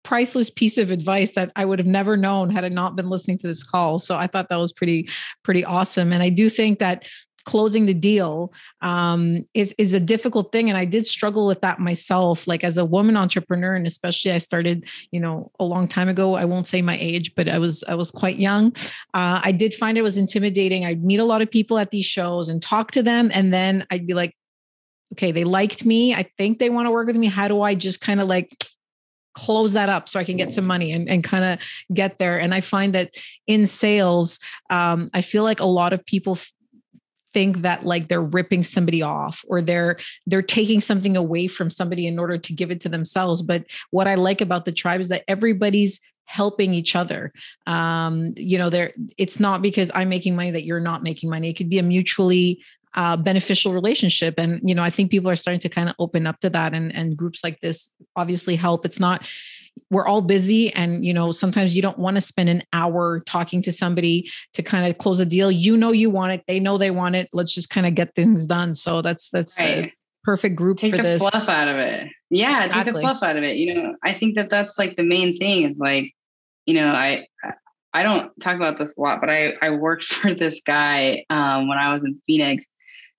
priceless 0.02 0.50
piece 0.50 0.78
of 0.78 0.90
advice 0.90 1.32
that 1.32 1.52
I 1.56 1.64
would 1.64 1.78
have 1.78 1.86
never 1.86 2.16
known 2.16 2.50
had 2.50 2.64
I 2.64 2.68
not 2.68 2.96
been 2.96 3.10
listening 3.10 3.38
to 3.38 3.46
this 3.46 3.62
call. 3.62 3.98
So 3.98 4.16
I 4.16 4.26
thought 4.26 4.48
that 4.48 4.56
was 4.56 4.72
pretty, 4.72 5.08
pretty 5.42 5.64
awesome. 5.64 6.12
And 6.12 6.22
I 6.22 6.30
do 6.30 6.48
think 6.48 6.78
that 6.78 7.04
closing 7.44 7.86
the 7.86 7.94
deal 7.94 8.52
um, 8.82 9.46
is 9.54 9.74
is 9.78 9.94
a 9.94 10.00
difficult 10.00 10.52
thing. 10.52 10.68
And 10.68 10.78
i 10.78 10.84
did 10.84 11.06
struggle 11.06 11.46
with 11.46 11.60
that 11.62 11.78
myself. 11.78 12.46
Like 12.46 12.64
as 12.64 12.78
a 12.78 12.84
woman 12.84 13.16
entrepreneur 13.16 13.74
and 13.74 13.86
especially 13.86 14.32
i 14.32 14.38
started 14.38 14.86
you 15.10 15.20
know 15.20 15.50
a 15.58 15.64
long 15.64 15.88
time 15.88 16.08
ago 16.08 16.34
i 16.34 16.44
won't 16.44 16.66
say 16.66 16.82
my 16.82 16.98
age 16.98 17.34
but 17.34 17.48
i 17.48 17.58
was 17.58 17.82
i 17.88 17.94
was 17.94 18.10
quite 18.10 18.38
young. 18.38 18.72
Uh, 19.14 19.40
i 19.42 19.52
did 19.52 19.74
find 19.74 19.98
it 19.98 20.02
was 20.02 20.18
intimidating. 20.18 20.84
I'd 20.84 21.04
meet 21.04 21.20
a 21.20 21.24
lot 21.24 21.42
of 21.42 21.50
people 21.50 21.78
at 21.78 21.90
these 21.90 22.04
shows 22.06 22.48
and 22.48 22.60
talk 22.62 22.90
to 22.92 23.02
them. 23.02 23.30
And 23.32 23.52
then 23.52 23.86
i'd 23.90 24.06
be 24.06 24.14
like 24.14 24.34
okay 25.12 25.32
they 25.32 25.44
liked 25.44 25.84
me. 25.84 26.14
I 26.14 26.24
think 26.38 26.58
they 26.58 26.70
want 26.70 26.86
to 26.86 26.90
work 26.90 27.06
with 27.06 27.16
me. 27.16 27.26
How 27.26 27.48
do 27.48 27.62
i 27.62 27.74
just 27.74 28.00
kind 28.00 28.20
of 28.20 28.28
like 28.28 28.66
close 29.34 29.72
that 29.72 29.88
up 29.88 30.08
so 30.08 30.18
I 30.18 30.24
can 30.24 30.36
get 30.36 30.52
some 30.52 30.66
money 30.66 30.92
and, 30.92 31.08
and 31.08 31.22
kind 31.22 31.44
of 31.44 31.58
get 31.94 32.18
there. 32.18 32.38
And 32.38 32.54
I 32.54 32.60
find 32.60 32.94
that 32.94 33.14
in 33.46 33.66
sales, 33.66 34.38
um, 34.70 35.10
I 35.14 35.22
feel 35.22 35.44
like 35.44 35.60
a 35.60 35.66
lot 35.66 35.92
of 35.92 36.04
people 36.04 36.32
f- 36.32 36.52
think 37.32 37.62
that 37.62 37.86
like 37.86 38.08
they're 38.08 38.22
ripping 38.22 38.64
somebody 38.64 39.02
off 39.02 39.44
or 39.46 39.62
they're 39.62 39.98
they're 40.26 40.42
taking 40.42 40.80
something 40.80 41.16
away 41.16 41.46
from 41.46 41.70
somebody 41.70 42.06
in 42.08 42.18
order 42.18 42.36
to 42.36 42.52
give 42.52 42.70
it 42.70 42.80
to 42.80 42.88
themselves. 42.88 43.40
But 43.42 43.66
what 43.90 44.08
I 44.08 44.16
like 44.16 44.40
about 44.40 44.64
the 44.64 44.72
tribe 44.72 45.00
is 45.00 45.08
that 45.08 45.24
everybody's 45.28 46.00
helping 46.24 46.72
each 46.72 46.94
other 46.94 47.32
um 47.66 48.32
you 48.36 48.56
know 48.56 48.70
there 48.70 48.92
it's 49.18 49.40
not 49.40 49.60
because 49.60 49.90
i'm 49.96 50.08
making 50.08 50.36
money 50.36 50.52
that 50.52 50.62
you're 50.62 50.78
not 50.78 51.02
making 51.02 51.28
money 51.28 51.50
it 51.50 51.54
could 51.54 51.68
be 51.68 51.80
a 51.80 51.82
mutually 51.82 52.62
uh, 52.94 53.16
beneficial 53.16 53.72
relationship. 53.72 54.34
And, 54.38 54.60
you 54.68 54.74
know, 54.74 54.82
I 54.82 54.90
think 54.90 55.10
people 55.10 55.30
are 55.30 55.36
starting 55.36 55.60
to 55.60 55.68
kind 55.68 55.88
of 55.88 55.94
open 55.98 56.26
up 56.26 56.40
to 56.40 56.50
that 56.50 56.74
and, 56.74 56.94
and 56.94 57.16
groups 57.16 57.44
like 57.44 57.60
this 57.60 57.90
obviously 58.16 58.56
help. 58.56 58.84
It's 58.84 59.00
not, 59.00 59.24
we're 59.90 60.06
all 60.06 60.20
busy 60.20 60.72
and 60.74 61.04
you 61.04 61.12
know 61.12 61.32
sometimes 61.32 61.74
you 61.74 61.82
don't 61.82 61.98
want 61.98 62.16
to 62.16 62.20
spend 62.20 62.48
an 62.48 62.62
hour 62.72 63.20
talking 63.26 63.62
to 63.62 63.72
somebody 63.72 64.30
to 64.54 64.62
kind 64.62 64.86
of 64.86 64.98
close 64.98 65.20
a 65.20 65.26
deal 65.26 65.50
you 65.50 65.76
know 65.76 65.92
you 65.92 66.10
want 66.10 66.32
it 66.32 66.42
they 66.46 66.60
know 66.60 66.78
they 66.78 66.90
want 66.90 67.16
it 67.16 67.28
let's 67.32 67.54
just 67.54 67.70
kind 67.70 67.86
of 67.86 67.94
get 67.94 68.14
things 68.14 68.46
done 68.46 68.74
so 68.74 69.02
that's 69.02 69.30
that's 69.30 69.58
right. 69.58 69.92
perfect 70.22 70.56
group 70.56 70.78
take 70.78 70.92
for 70.92 70.98
the 70.98 71.02
this 71.02 71.20
fluff 71.20 71.48
out 71.48 71.68
of 71.68 71.76
it 71.76 72.08
yeah 72.30 72.64
exactly. 72.64 72.92
take 72.92 72.94
the 72.94 73.00
fluff 73.00 73.22
out 73.22 73.36
of 73.36 73.42
it 73.42 73.56
you 73.56 73.74
know 73.74 73.94
i 74.04 74.12
think 74.12 74.34
that 74.34 74.50
that's 74.50 74.78
like 74.78 74.96
the 74.96 75.04
main 75.04 75.36
thing 75.36 75.68
is 75.68 75.78
like 75.78 76.12
you 76.66 76.74
know 76.74 76.88
i 76.88 77.26
i 77.92 78.02
don't 78.02 78.32
talk 78.40 78.56
about 78.56 78.78
this 78.78 78.96
a 78.96 79.00
lot 79.00 79.20
but 79.20 79.30
i 79.30 79.52
i 79.62 79.70
worked 79.70 80.04
for 80.12 80.34
this 80.34 80.60
guy 80.60 81.24
um, 81.30 81.68
when 81.68 81.78
i 81.78 81.92
was 81.94 82.04
in 82.04 82.20
phoenix 82.26 82.66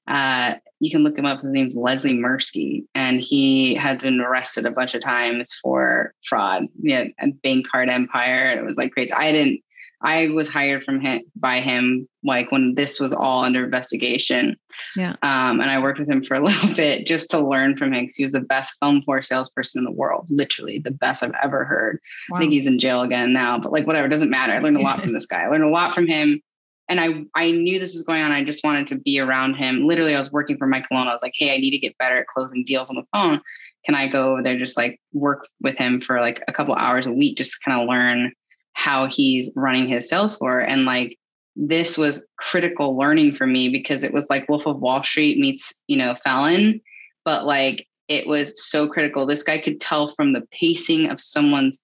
uh, 0.08 0.56
you 0.80 0.90
can 0.90 1.04
look 1.04 1.18
him 1.18 1.26
up. 1.26 1.42
His 1.42 1.52
name's 1.52 1.76
Leslie 1.76 2.18
Mursky, 2.18 2.86
and 2.96 3.22
he 3.22 3.76
had 3.76 4.02
been 4.02 4.20
arrested 4.20 4.66
a 4.66 4.72
bunch 4.72 4.96
of 4.96 5.02
times 5.02 5.54
for 5.62 6.14
fraud. 6.26 6.66
Yeah, 6.82 7.06
and 7.20 7.34
Bankcard 7.46 7.90
Empire. 7.90 8.52
It 8.58 8.66
was 8.66 8.78
like 8.78 8.92
crazy. 8.92 9.14
I 9.14 9.32
didn't. 9.32 9.62
I 10.04 10.30
was 10.30 10.50
hired 10.50 10.84
from 10.84 11.00
him 11.00 11.22
by 11.36 11.62
him 11.62 12.08
like 12.24 12.52
when 12.52 12.74
this 12.74 13.00
was 13.00 13.14
all 13.14 13.44
under 13.44 13.64
investigation. 13.64 14.58
Yeah. 14.96 15.12
Um, 15.22 15.60
and 15.60 15.70
I 15.70 15.80
worked 15.80 16.00
with 16.00 16.10
him 16.10 16.24
for 16.24 16.34
a 16.34 16.40
little 16.44 16.74
bit 16.74 17.06
just 17.06 17.30
to 17.32 17.40
learn 17.40 17.78
from 17.78 17.94
him 17.94 18.02
because 18.02 18.16
he 18.16 18.24
was 18.24 18.32
the 18.32 18.40
best 18.40 18.78
phone 18.80 19.04
for 19.04 19.22
salesperson 19.22 19.80
in 19.80 19.86
the 19.86 19.92
world, 19.92 20.26
literally 20.30 20.80
the 20.80 20.90
best 20.90 21.22
I've 21.22 21.36
ever 21.44 21.66
heard. 21.66 22.00
Wow. 22.30 22.38
I 22.38 22.40
think 22.40 22.52
he's 22.52 22.66
in 22.66 22.80
jail 22.80 23.04
again 23.04 23.32
now, 23.32 23.60
but 23.60 23.72
like 23.72 23.86
whatever, 23.86 24.08
doesn't 24.08 24.32
matter. 24.32 24.54
I 24.54 24.60
learned 24.60 24.78
a 24.78 24.82
lot 24.82 25.00
from 25.02 25.14
this 25.14 25.28
guy. 25.28 25.44
I 25.44 25.48
learned 25.50 25.66
a 25.66 25.70
lot 25.70 25.94
from 25.94 26.08
him 26.08 26.42
and 26.89 27.00
I 27.00 27.26
I 27.36 27.52
knew 27.52 27.80
this 27.80 27.94
was 27.94 28.04
going 28.04 28.22
on. 28.22 28.32
I 28.32 28.44
just 28.44 28.63
wanted 28.63 28.88
to 28.88 28.96
be 28.96 29.20
around 29.20 29.56
him. 29.56 29.88
Literally, 29.88 30.15
I 30.15 30.20
was 30.20 30.32
working 30.32 30.58
for 30.58 30.67
Mike 30.67 30.86
Malone. 30.91 31.08
I 31.08 31.13
was 31.13 31.22
like, 31.22 31.34
hey, 31.36 31.54
I 31.54 31.58
need 31.58 31.72
to 31.72 31.80
get 31.80 31.98
better 31.98 32.17
at 32.17 32.28
closing 32.28 32.63
deals 32.65 32.89
on 32.89 32.96
the 32.96 33.06
phone. 33.13 33.41
Can 33.86 33.96
I 33.96 34.08
go 34.08 34.34
over 34.34 34.44
there 34.44 34.58
just 34.58 34.78
like 34.78 35.00
work 35.13 35.48
with 35.62 35.76
him 35.78 36.02
for 36.02 36.20
like 36.20 36.44
a 36.48 36.54
couple 36.54 36.76
hours 36.76 37.06
a 37.06 37.12
week, 37.12 37.38
just 37.38 37.63
kind 37.63 37.80
of 37.80 37.88
learn 37.88 38.32
how 38.74 39.08
he's 39.08 39.52
running 39.56 39.88
his 39.88 40.10
sales 40.10 40.38
floor? 40.38 40.60
And 40.60 40.86
like 40.86 41.17
this 41.56 41.98
was 41.98 42.24
critical 42.38 42.98
learning 42.98 43.34
for 43.34 43.48
me 43.48 43.70
because 43.70 44.04
it 44.04 44.13
was 44.13 44.30
like 44.30 44.48
Wolf 44.48 44.65
of 44.65 44.82
Wall 44.82 45.04
Street 45.04 45.38
meets, 45.38 45.82
you 45.88 45.98
know, 45.98 46.15
Felon, 46.24 46.82
but 47.26 47.46
like 47.46 47.88
it 48.08 48.28
was 48.28 48.54
so 48.70 48.88
critical. 48.88 49.26
This 49.26 49.44
guy 49.44 49.60
could 49.60 49.80
tell 49.80 50.13
from 50.15 50.34
the 50.34 50.46
pacing 50.52 51.10
of 51.10 51.20
someone's 51.20 51.80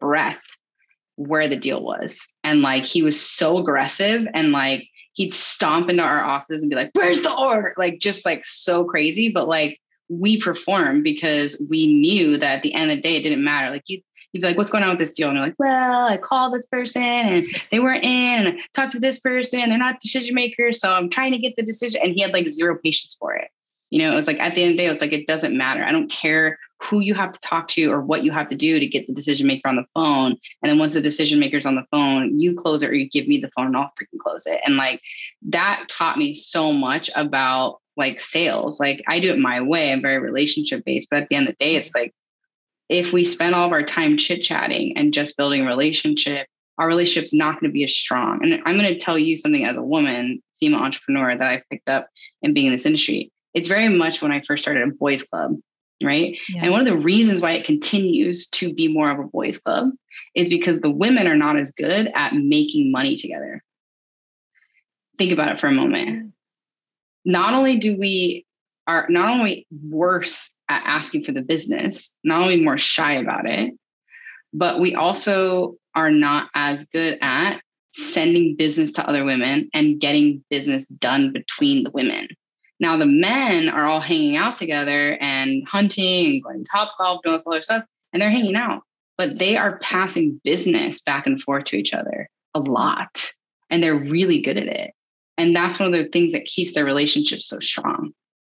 breath 0.00 0.42
where 1.16 1.48
the 1.48 1.56
deal 1.56 1.82
was. 1.82 2.28
And 2.44 2.62
like 2.62 2.84
he 2.84 3.02
was 3.02 3.20
so 3.20 3.58
aggressive 3.58 4.26
and 4.34 4.52
like 4.52 4.88
he'd 5.14 5.34
stomp 5.34 5.90
into 5.90 6.02
our 6.02 6.22
office 6.22 6.62
and 6.62 6.70
be 6.70 6.76
like, 6.76 6.90
Where's 6.94 7.22
the 7.22 7.34
order? 7.34 7.74
Like 7.76 7.98
just 7.98 8.24
like 8.24 8.44
so 8.44 8.84
crazy. 8.84 9.30
But 9.32 9.48
like 9.48 9.80
we 10.08 10.40
performed 10.40 11.04
because 11.04 11.62
we 11.70 11.86
knew 11.86 12.38
that 12.38 12.56
at 12.56 12.62
the 12.62 12.74
end 12.74 12.90
of 12.90 12.96
the 12.96 13.02
day 13.02 13.16
it 13.16 13.22
didn't 13.22 13.44
matter. 13.44 13.70
Like 13.70 13.84
you 13.86 14.02
you'd 14.32 14.40
be 14.40 14.46
like, 14.46 14.56
what's 14.56 14.70
going 14.70 14.82
on 14.82 14.90
with 14.90 14.98
this 14.98 15.12
deal? 15.12 15.28
And 15.28 15.36
you're 15.36 15.44
like, 15.44 15.58
well, 15.58 16.06
I 16.06 16.16
called 16.16 16.54
this 16.54 16.66
person 16.66 17.02
and 17.02 17.46
they 17.70 17.80
weren't 17.80 18.02
in 18.02 18.46
and 18.46 18.48
I 18.48 18.60
talked 18.74 18.92
to 18.92 18.98
this 18.98 19.20
person. 19.20 19.68
They're 19.68 19.78
not 19.78 20.00
decision 20.00 20.34
makers. 20.34 20.80
So 20.80 20.90
I'm 20.90 21.10
trying 21.10 21.32
to 21.32 21.38
get 21.38 21.54
the 21.56 21.62
decision. 21.62 22.00
And 22.02 22.12
he 22.14 22.22
had 22.22 22.32
like 22.32 22.48
zero 22.48 22.76
patience 22.82 23.14
for 23.18 23.34
it. 23.34 23.48
You 23.90 24.02
know, 24.02 24.10
it 24.10 24.14
was 24.14 24.26
like 24.26 24.40
at 24.40 24.54
the 24.54 24.62
end 24.62 24.72
of 24.72 24.76
the 24.78 24.84
day, 24.84 24.88
it's 24.88 25.02
like 25.02 25.12
it 25.12 25.26
doesn't 25.26 25.56
matter. 25.56 25.84
I 25.84 25.92
don't 25.92 26.10
care 26.10 26.58
who 26.82 27.00
you 27.00 27.14
have 27.14 27.32
to 27.32 27.40
talk 27.40 27.68
to 27.68 27.90
or 27.90 28.00
what 28.00 28.24
you 28.24 28.32
have 28.32 28.48
to 28.48 28.54
do 28.54 28.78
to 28.78 28.86
get 28.86 29.06
the 29.06 29.12
decision 29.12 29.46
maker 29.46 29.68
on 29.68 29.76
the 29.76 29.86
phone. 29.94 30.32
And 30.62 30.70
then 30.70 30.78
once 30.78 30.94
the 30.94 31.00
decision 31.00 31.38
maker's 31.38 31.66
on 31.66 31.76
the 31.76 31.86
phone, 31.90 32.38
you 32.40 32.54
close 32.54 32.82
it 32.82 32.90
or 32.90 32.94
you 32.94 33.08
give 33.08 33.28
me 33.28 33.38
the 33.38 33.50
phone 33.50 33.66
and 33.66 33.76
I'll 33.76 33.92
freaking 34.00 34.18
close 34.20 34.46
it. 34.46 34.60
And 34.64 34.76
like 34.76 35.00
that 35.48 35.86
taught 35.88 36.18
me 36.18 36.34
so 36.34 36.72
much 36.72 37.10
about 37.14 37.80
like 37.96 38.20
sales. 38.20 38.80
Like 38.80 39.02
I 39.06 39.20
do 39.20 39.32
it 39.32 39.38
my 39.38 39.60
way. 39.60 39.92
I'm 39.92 40.02
very 40.02 40.18
relationship 40.18 40.84
based, 40.84 41.08
but 41.10 41.20
at 41.20 41.28
the 41.28 41.36
end 41.36 41.48
of 41.48 41.56
the 41.56 41.64
day, 41.64 41.76
it's 41.76 41.94
like 41.94 42.12
if 42.88 43.12
we 43.12 43.24
spend 43.24 43.54
all 43.54 43.66
of 43.66 43.72
our 43.72 43.82
time 43.82 44.16
chit 44.16 44.42
chatting 44.42 44.96
and 44.96 45.14
just 45.14 45.36
building 45.36 45.64
relationship, 45.64 46.46
our 46.78 46.86
relationship's 46.86 47.34
not 47.34 47.60
going 47.60 47.70
to 47.70 47.72
be 47.72 47.84
as 47.84 47.94
strong. 47.94 48.40
And 48.42 48.60
I'm 48.64 48.78
going 48.78 48.92
to 48.92 48.98
tell 48.98 49.18
you 49.18 49.36
something 49.36 49.64
as 49.64 49.78
a 49.78 49.82
woman, 49.82 50.42
female 50.58 50.80
entrepreneur 50.80 51.36
that 51.36 51.46
I 51.46 51.62
picked 51.70 51.88
up 51.88 52.08
in 52.40 52.54
being 52.54 52.66
in 52.66 52.72
this 52.72 52.86
industry. 52.86 53.30
It's 53.54 53.68
very 53.68 53.88
much 53.88 54.22
when 54.22 54.32
I 54.32 54.40
first 54.40 54.62
started 54.64 54.88
a 54.88 54.92
boys 54.92 55.22
club 55.22 55.56
right? 56.04 56.38
Yeah. 56.48 56.64
And 56.64 56.72
one 56.72 56.80
of 56.80 56.86
the 56.86 56.96
reasons 56.96 57.40
why 57.40 57.52
it 57.52 57.66
continues 57.66 58.46
to 58.48 58.72
be 58.74 58.92
more 58.92 59.10
of 59.10 59.18
a 59.18 59.24
boys 59.24 59.58
club 59.58 59.90
is 60.34 60.48
because 60.48 60.80
the 60.80 60.90
women 60.90 61.26
are 61.26 61.36
not 61.36 61.56
as 61.56 61.70
good 61.70 62.10
at 62.14 62.34
making 62.34 62.90
money 62.90 63.16
together. 63.16 63.62
Think 65.18 65.32
about 65.32 65.52
it 65.52 65.60
for 65.60 65.66
a 65.66 65.72
moment. 65.72 66.32
Not 67.24 67.54
only 67.54 67.78
do 67.78 67.96
we 67.96 68.46
are 68.86 69.06
not 69.08 69.28
only 69.28 69.66
worse 69.88 70.50
at 70.68 70.82
asking 70.84 71.24
for 71.24 71.32
the 71.32 71.42
business, 71.42 72.16
not 72.24 72.42
only 72.42 72.60
more 72.60 72.78
shy 72.78 73.12
about 73.12 73.46
it, 73.46 73.74
but 74.52 74.80
we 74.80 74.94
also 74.94 75.76
are 75.94 76.10
not 76.10 76.50
as 76.54 76.84
good 76.86 77.18
at 77.20 77.60
sending 77.90 78.56
business 78.56 78.92
to 78.92 79.06
other 79.06 79.24
women 79.24 79.68
and 79.74 80.00
getting 80.00 80.42
business 80.50 80.86
done 80.86 81.32
between 81.32 81.84
the 81.84 81.90
women. 81.90 82.28
Now 82.82 82.96
the 82.96 83.06
men 83.06 83.68
are 83.68 83.86
all 83.86 84.00
hanging 84.00 84.36
out 84.36 84.56
together 84.56 85.16
and 85.20 85.66
hunting 85.68 86.26
and 86.26 86.42
going 86.42 86.64
top 86.64 86.92
golf, 86.98 87.22
doing 87.22 87.30
all 87.32 87.38
this 87.38 87.46
other 87.46 87.62
stuff, 87.62 87.84
and 88.12 88.20
they're 88.20 88.28
hanging 88.28 88.56
out. 88.56 88.82
But 89.16 89.38
they 89.38 89.56
are 89.56 89.78
passing 89.78 90.40
business 90.42 91.00
back 91.00 91.28
and 91.28 91.40
forth 91.40 91.66
to 91.66 91.76
each 91.76 91.94
other 91.94 92.28
a 92.54 92.58
lot. 92.58 93.30
And 93.70 93.82
they're 93.82 94.02
really 94.02 94.42
good 94.42 94.56
at 94.56 94.66
it. 94.66 94.94
And 95.38 95.54
that's 95.54 95.78
one 95.78 95.94
of 95.94 95.98
the 95.98 96.08
things 96.08 96.32
that 96.32 96.44
keeps 96.44 96.74
their 96.74 96.84
relationship 96.84 97.40
so 97.40 97.60
strong. 97.60 98.12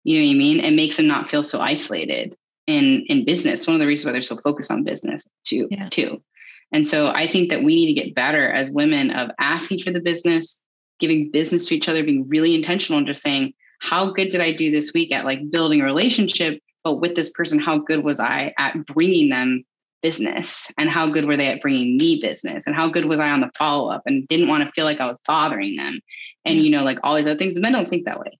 You 0.06 0.20
know 0.20 0.26
what 0.26 0.36
I 0.36 0.38
mean? 0.38 0.60
It 0.62 0.72
makes 0.72 0.96
them 0.96 1.08
not 1.08 1.30
feel 1.30 1.44
so 1.44 1.60
isolated 1.60 2.38
in 2.66 3.06
in 3.08 3.26
business. 3.26 3.68
One 3.68 3.76
of 3.76 3.82
the 3.82 3.88
reasons 3.88 4.06
why 4.06 4.14
they're 4.14 4.22
so 4.22 4.38
focused 4.38 4.72
on 4.72 4.86
business 4.86 5.28
too, 5.46 5.68
yeah. 5.70 5.90
too. 5.90 6.24
And 6.72 6.88
so 6.88 7.08
I 7.08 7.30
think 7.30 7.50
that 7.50 7.62
we 7.64 7.76
need 7.76 7.94
to 7.94 8.02
get 8.02 8.16
better 8.16 8.50
as 8.50 8.72
women 8.72 9.12
of 9.12 9.32
asking 9.38 9.82
for 9.82 9.92
the 9.92 10.00
business, 10.00 10.64
giving 11.00 11.30
business 11.30 11.68
to 11.68 11.76
each 11.76 11.90
other, 11.90 12.06
being 12.06 12.26
really 12.30 12.56
intentional 12.56 12.98
and 12.98 13.06
just 13.06 13.22
saying, 13.22 13.54
how 13.84 14.12
good 14.14 14.30
did 14.30 14.40
I 14.40 14.54
do 14.54 14.72
this 14.72 14.94
week 14.94 15.12
at 15.12 15.26
like 15.26 15.52
building 15.52 15.82
a 15.82 15.84
relationship? 15.84 16.62
But 16.86 17.02
with 17.02 17.16
this 17.16 17.30
person, 17.30 17.60
how 17.60 17.80
good 17.80 18.04
was 18.04 18.20
I 18.20 18.54
at 18.58 18.86
bringing 18.86 19.30
them 19.30 19.66
business? 20.02 20.72
And 20.78 20.90
how 20.90 21.12
good 21.12 21.26
were 21.26 21.36
they 21.36 21.48
at 21.48 21.62
bringing 21.62 21.98
me 21.98 22.20
business? 22.22 22.66
And 22.66 22.76
how 22.76 22.90
good 22.90 23.06
was 23.06 23.20
I 23.20 23.30
on 23.30 23.42
the 23.42 23.52
follow 23.58 23.92
up 23.92 24.04
and 24.06 24.26
didn't 24.28 24.48
want 24.48 24.64
to 24.64 24.72
feel 24.72 24.86
like 24.86 25.02
I 25.02 25.08
was 25.08 25.20
bothering 25.28 25.76
them? 25.76 26.00
And, 26.46 26.60
you 26.60 26.72
know, 26.72 26.84
like 26.84 27.00
all 27.04 27.18
these 27.18 27.28
other 27.28 27.38
things. 27.38 27.56
The 27.56 27.62
men 27.62 27.74
don't 27.74 27.90
think 27.90 28.06
that 28.06 28.22
way. 28.22 28.40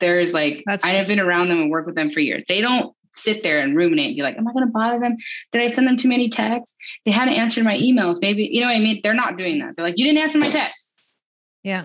There's 0.00 0.32
like, 0.32 0.62
That's 0.64 0.84
I 0.84 0.90
have 0.92 1.06
been 1.06 1.20
around 1.20 1.50
them 1.50 1.60
and 1.60 1.70
worked 1.70 1.86
with 1.86 1.96
them 1.96 2.10
for 2.10 2.20
years. 2.20 2.42
They 2.48 2.62
don't 2.62 2.94
sit 3.16 3.42
there 3.42 3.60
and 3.60 3.76
ruminate 3.76 4.08
and 4.08 4.16
be 4.16 4.22
like, 4.22 4.38
am 4.38 4.48
I 4.48 4.52
going 4.54 4.66
to 4.66 4.72
bother 4.72 4.98
them? 4.98 5.16
Did 5.52 5.60
I 5.60 5.66
send 5.66 5.86
them 5.86 5.98
too 5.98 6.08
many 6.08 6.30
texts? 6.30 6.74
They 7.04 7.12
hadn't 7.12 7.34
answered 7.34 7.64
my 7.64 7.76
emails. 7.76 8.16
Maybe, 8.20 8.48
you 8.50 8.62
know 8.62 8.68
what 8.68 8.76
I 8.76 8.80
mean? 8.80 9.00
They're 9.02 9.14
not 9.14 9.36
doing 9.36 9.58
that. 9.60 9.76
They're 9.76 9.84
like, 9.84 9.98
you 9.98 10.06
didn't 10.06 10.22
answer 10.22 10.38
my 10.38 10.50
texts. 10.50 11.12
Yeah 11.62 11.84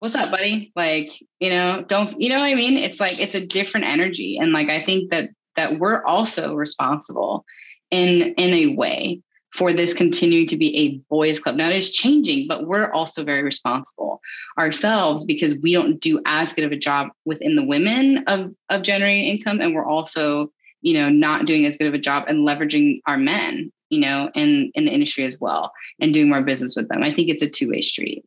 what's 0.00 0.14
up 0.14 0.30
buddy? 0.30 0.72
Like 0.76 1.10
you 1.40 1.50
know 1.50 1.84
don't 1.86 2.20
you 2.20 2.28
know 2.28 2.38
what 2.38 2.46
i 2.46 2.54
mean? 2.54 2.76
It's 2.76 3.00
like 3.00 3.20
it's 3.20 3.34
a 3.34 3.46
different 3.46 3.86
energy 3.86 4.38
and 4.40 4.52
like 4.52 4.68
i 4.68 4.84
think 4.84 5.10
that 5.10 5.30
that 5.56 5.78
we're 5.78 6.04
also 6.04 6.54
responsible 6.54 7.44
in 7.90 8.34
in 8.34 8.54
a 8.54 8.76
way 8.76 9.20
for 9.50 9.72
this 9.72 9.94
continuing 9.94 10.46
to 10.46 10.58
be 10.58 10.76
a 10.76 11.00
boys 11.08 11.40
club. 11.40 11.56
Now 11.56 11.70
it 11.70 11.76
is 11.76 11.90
changing 11.90 12.46
but 12.48 12.66
we're 12.66 12.92
also 12.92 13.24
very 13.24 13.42
responsible 13.42 14.20
ourselves 14.58 15.24
because 15.24 15.56
we 15.56 15.72
don't 15.72 16.00
do 16.00 16.20
as 16.26 16.52
good 16.52 16.64
of 16.64 16.72
a 16.72 16.76
job 16.76 17.08
within 17.24 17.56
the 17.56 17.64
women 17.64 18.24
of 18.26 18.52
of 18.68 18.82
generating 18.82 19.24
income 19.24 19.60
and 19.60 19.74
we're 19.74 19.88
also 19.88 20.52
you 20.80 20.94
know 20.94 21.08
not 21.08 21.46
doing 21.46 21.66
as 21.66 21.76
good 21.76 21.88
of 21.88 21.94
a 21.94 21.98
job 21.98 22.24
and 22.28 22.46
leveraging 22.46 22.98
our 23.06 23.16
men 23.16 23.72
you 23.88 24.00
know 24.00 24.30
in 24.34 24.70
in 24.74 24.84
the 24.84 24.92
industry 24.92 25.24
as 25.24 25.38
well 25.40 25.72
and 26.00 26.14
doing 26.14 26.28
more 26.28 26.42
business 26.42 26.76
with 26.76 26.88
them. 26.88 27.02
I 27.02 27.12
think 27.12 27.28
it's 27.28 27.42
a 27.42 27.50
two-way 27.50 27.80
street 27.80 28.24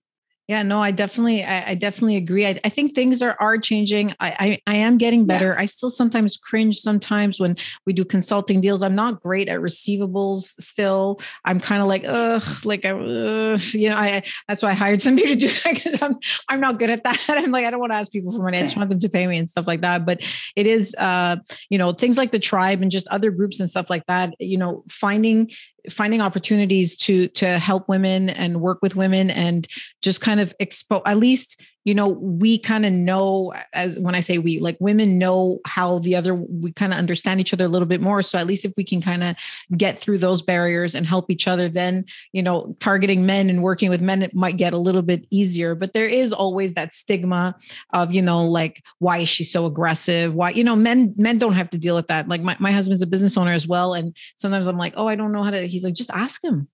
yeah, 0.51 0.63
no, 0.63 0.83
I 0.83 0.91
definitely, 0.91 1.45
I, 1.45 1.69
I 1.69 1.75
definitely 1.75 2.17
agree. 2.17 2.45
I, 2.45 2.59
I, 2.65 2.67
think 2.67 2.93
things 2.93 3.21
are 3.21 3.37
are 3.39 3.57
changing. 3.57 4.13
I, 4.19 4.59
I, 4.67 4.73
I 4.73 4.75
am 4.75 4.97
getting 4.97 5.25
better. 5.25 5.53
Yeah. 5.55 5.61
I 5.61 5.63
still 5.63 5.89
sometimes 5.89 6.35
cringe 6.35 6.77
sometimes 6.77 7.39
when 7.39 7.55
we 7.85 7.93
do 7.93 8.03
consulting 8.03 8.59
deals. 8.59 8.83
I'm 8.83 8.93
not 8.93 9.23
great 9.23 9.47
at 9.47 9.61
receivables. 9.61 10.61
Still, 10.61 11.21
I'm 11.45 11.61
kind 11.61 11.81
of 11.81 11.87
like, 11.87 12.03
ugh, 12.05 12.43
like, 12.65 12.83
ugh, 12.83 13.61
you 13.73 13.89
know, 13.89 13.95
I 13.95 14.23
that's 14.49 14.61
why 14.61 14.71
I 14.71 14.73
hired 14.73 15.01
somebody 15.01 15.29
to 15.29 15.35
do 15.37 15.47
that 15.63 15.75
because 15.75 16.01
I'm 16.01 16.17
I'm 16.49 16.59
not 16.59 16.79
good 16.79 16.89
at 16.89 17.05
that. 17.05 17.17
I'm 17.29 17.51
like, 17.51 17.63
I 17.63 17.71
don't 17.71 17.79
want 17.79 17.93
to 17.93 17.97
ask 17.97 18.11
people 18.11 18.33
for 18.33 18.43
money. 18.43 18.57
I 18.57 18.63
just 18.63 18.75
want 18.75 18.89
them 18.89 18.99
to 18.99 19.07
pay 19.07 19.27
me 19.27 19.37
and 19.37 19.49
stuff 19.49 19.67
like 19.67 19.79
that. 19.83 20.05
But 20.05 20.19
it 20.57 20.67
is, 20.67 20.93
uh, 20.95 21.37
you 21.69 21.77
know, 21.77 21.93
things 21.93 22.17
like 22.17 22.33
the 22.33 22.39
tribe 22.39 22.81
and 22.81 22.91
just 22.91 23.07
other 23.07 23.31
groups 23.31 23.61
and 23.61 23.69
stuff 23.69 23.89
like 23.89 24.05
that. 24.07 24.33
You 24.37 24.57
know, 24.57 24.83
finding 24.89 25.49
finding 25.89 26.21
opportunities 26.21 26.95
to 26.95 27.27
to 27.29 27.57
help 27.59 27.87
women 27.87 28.29
and 28.29 28.61
work 28.61 28.79
with 28.81 28.95
women 28.95 29.29
and 29.31 29.67
just 30.01 30.21
kind 30.21 30.39
of 30.39 30.53
expose 30.59 31.01
at 31.05 31.17
least 31.17 31.61
you 31.83 31.93
know 31.93 32.07
we 32.07 32.57
kind 32.57 32.85
of 32.85 32.93
know 32.93 33.53
as 33.73 33.97
when 33.99 34.15
i 34.15 34.19
say 34.19 34.37
we 34.37 34.59
like 34.59 34.77
women 34.79 35.17
know 35.17 35.59
how 35.65 35.99
the 35.99 36.15
other 36.15 36.35
we 36.35 36.71
kind 36.71 36.93
of 36.93 36.99
understand 36.99 37.39
each 37.39 37.53
other 37.53 37.65
a 37.65 37.67
little 37.67 37.87
bit 37.87 38.01
more. 38.01 38.21
So 38.21 38.37
at 38.37 38.47
least 38.47 38.65
if 38.65 38.73
we 38.77 38.83
can 38.83 39.01
kind 39.01 39.23
of 39.23 39.35
get 39.77 39.99
through 39.99 40.19
those 40.19 40.41
barriers 40.41 40.95
and 40.95 41.05
help 41.05 41.29
each 41.29 41.47
other 41.47 41.69
then 41.69 42.05
you 42.31 42.43
know 42.43 42.75
targeting 42.79 43.25
men 43.25 43.49
and 43.49 43.63
working 43.63 43.89
with 43.89 44.01
men 44.01 44.21
it 44.21 44.35
might 44.35 44.57
get 44.57 44.73
a 44.73 44.77
little 44.77 45.01
bit 45.01 45.25
easier. 45.29 45.75
But 45.75 45.93
there 45.93 46.07
is 46.07 46.33
always 46.33 46.73
that 46.73 46.93
stigma 46.93 47.55
of 47.93 48.11
you 48.11 48.21
know 48.21 48.45
like 48.45 48.83
why 48.99 49.19
is 49.19 49.29
she 49.29 49.43
so 49.43 49.65
aggressive? 49.65 50.33
Why 50.33 50.49
you 50.51 50.63
know 50.63 50.75
men 50.75 51.13
men 51.17 51.37
don't 51.37 51.53
have 51.53 51.69
to 51.71 51.77
deal 51.77 51.95
with 51.95 52.07
that. 52.07 52.27
Like 52.27 52.41
my, 52.41 52.55
my 52.59 52.71
husband's 52.71 53.01
a 53.01 53.07
business 53.07 53.37
owner 53.37 53.51
as 53.51 53.67
well 53.67 53.93
and 53.93 54.15
sometimes 54.37 54.67
i'm 54.67 54.77
like 54.77 54.93
oh 54.97 55.07
i 55.07 55.15
don't 55.15 55.31
know 55.31 55.43
how 55.43 55.51
to 55.51 55.67
he's 55.67 55.83
like 55.83 55.93
just 55.93 56.11
ask 56.11 56.43
him 56.43 56.67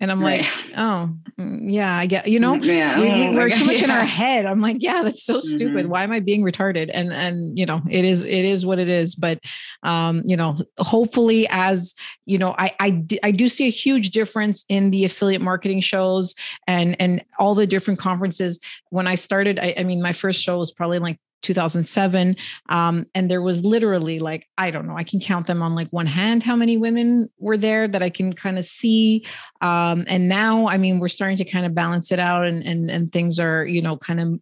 and 0.00 0.10
I'm 0.10 0.22
right. 0.22 0.42
like, 0.42 0.50
oh, 0.76 1.10
mm, 1.38 1.72
yeah, 1.72 1.96
I 1.96 2.06
get, 2.06 2.26
you 2.26 2.40
know, 2.40 2.54
mm, 2.54 2.64
yeah, 2.64 3.00
we, 3.00 3.38
are 3.38 3.46
oh 3.46 3.50
too 3.50 3.64
much 3.64 3.78
yeah. 3.78 3.84
in 3.84 3.90
our 3.90 4.04
head. 4.04 4.44
I'm 4.44 4.60
like, 4.60 4.78
yeah, 4.80 5.02
that's 5.02 5.22
so 5.22 5.38
stupid. 5.38 5.84
Mm-hmm. 5.84 5.88
Why 5.88 6.02
am 6.02 6.12
I 6.12 6.20
being 6.20 6.42
retarded? 6.42 6.90
And, 6.92 7.12
and, 7.12 7.56
you 7.58 7.64
know, 7.64 7.80
it 7.88 8.04
is, 8.04 8.24
it 8.24 8.44
is 8.44 8.66
what 8.66 8.78
it 8.78 8.88
is. 8.88 9.14
But, 9.14 9.40
um, 9.82 10.22
you 10.24 10.36
know, 10.36 10.58
hopefully 10.78 11.46
as, 11.50 11.94
you 12.26 12.38
know, 12.38 12.54
I, 12.58 12.74
I, 12.80 13.04
I 13.22 13.30
do 13.30 13.48
see 13.48 13.66
a 13.66 13.70
huge 13.70 14.10
difference 14.10 14.64
in 14.68 14.90
the 14.90 15.04
affiliate 15.04 15.42
marketing 15.42 15.80
shows 15.80 16.34
and, 16.66 16.96
and 17.00 17.24
all 17.38 17.54
the 17.54 17.66
different 17.66 18.00
conferences. 18.00 18.60
When 18.90 19.06
I 19.06 19.14
started, 19.14 19.58
I, 19.58 19.74
I 19.78 19.84
mean, 19.84 20.02
my 20.02 20.12
first 20.12 20.42
show 20.42 20.58
was 20.58 20.72
probably 20.72 20.98
like 20.98 21.18
2007 21.44 22.36
um, 22.70 23.06
and 23.14 23.30
there 23.30 23.42
was 23.42 23.64
literally 23.64 24.18
like 24.18 24.48
i 24.58 24.70
don't 24.70 24.86
know 24.86 24.96
i 24.96 25.04
can 25.04 25.20
count 25.20 25.46
them 25.46 25.62
on 25.62 25.74
like 25.74 25.88
one 25.90 26.06
hand 26.06 26.42
how 26.42 26.56
many 26.56 26.76
women 26.76 27.28
were 27.38 27.56
there 27.56 27.86
that 27.86 28.02
i 28.02 28.10
can 28.10 28.32
kind 28.32 28.58
of 28.58 28.64
see 28.64 29.24
um, 29.60 30.04
and 30.08 30.28
now 30.28 30.66
i 30.68 30.76
mean 30.76 30.98
we're 30.98 31.08
starting 31.08 31.36
to 31.36 31.44
kind 31.44 31.66
of 31.66 31.74
balance 31.74 32.10
it 32.10 32.18
out 32.18 32.44
and 32.44 32.64
and 32.64 32.90
and 32.90 33.12
things 33.12 33.38
are 33.38 33.64
you 33.66 33.80
know 33.80 33.96
kind 33.96 34.20
of 34.20 34.40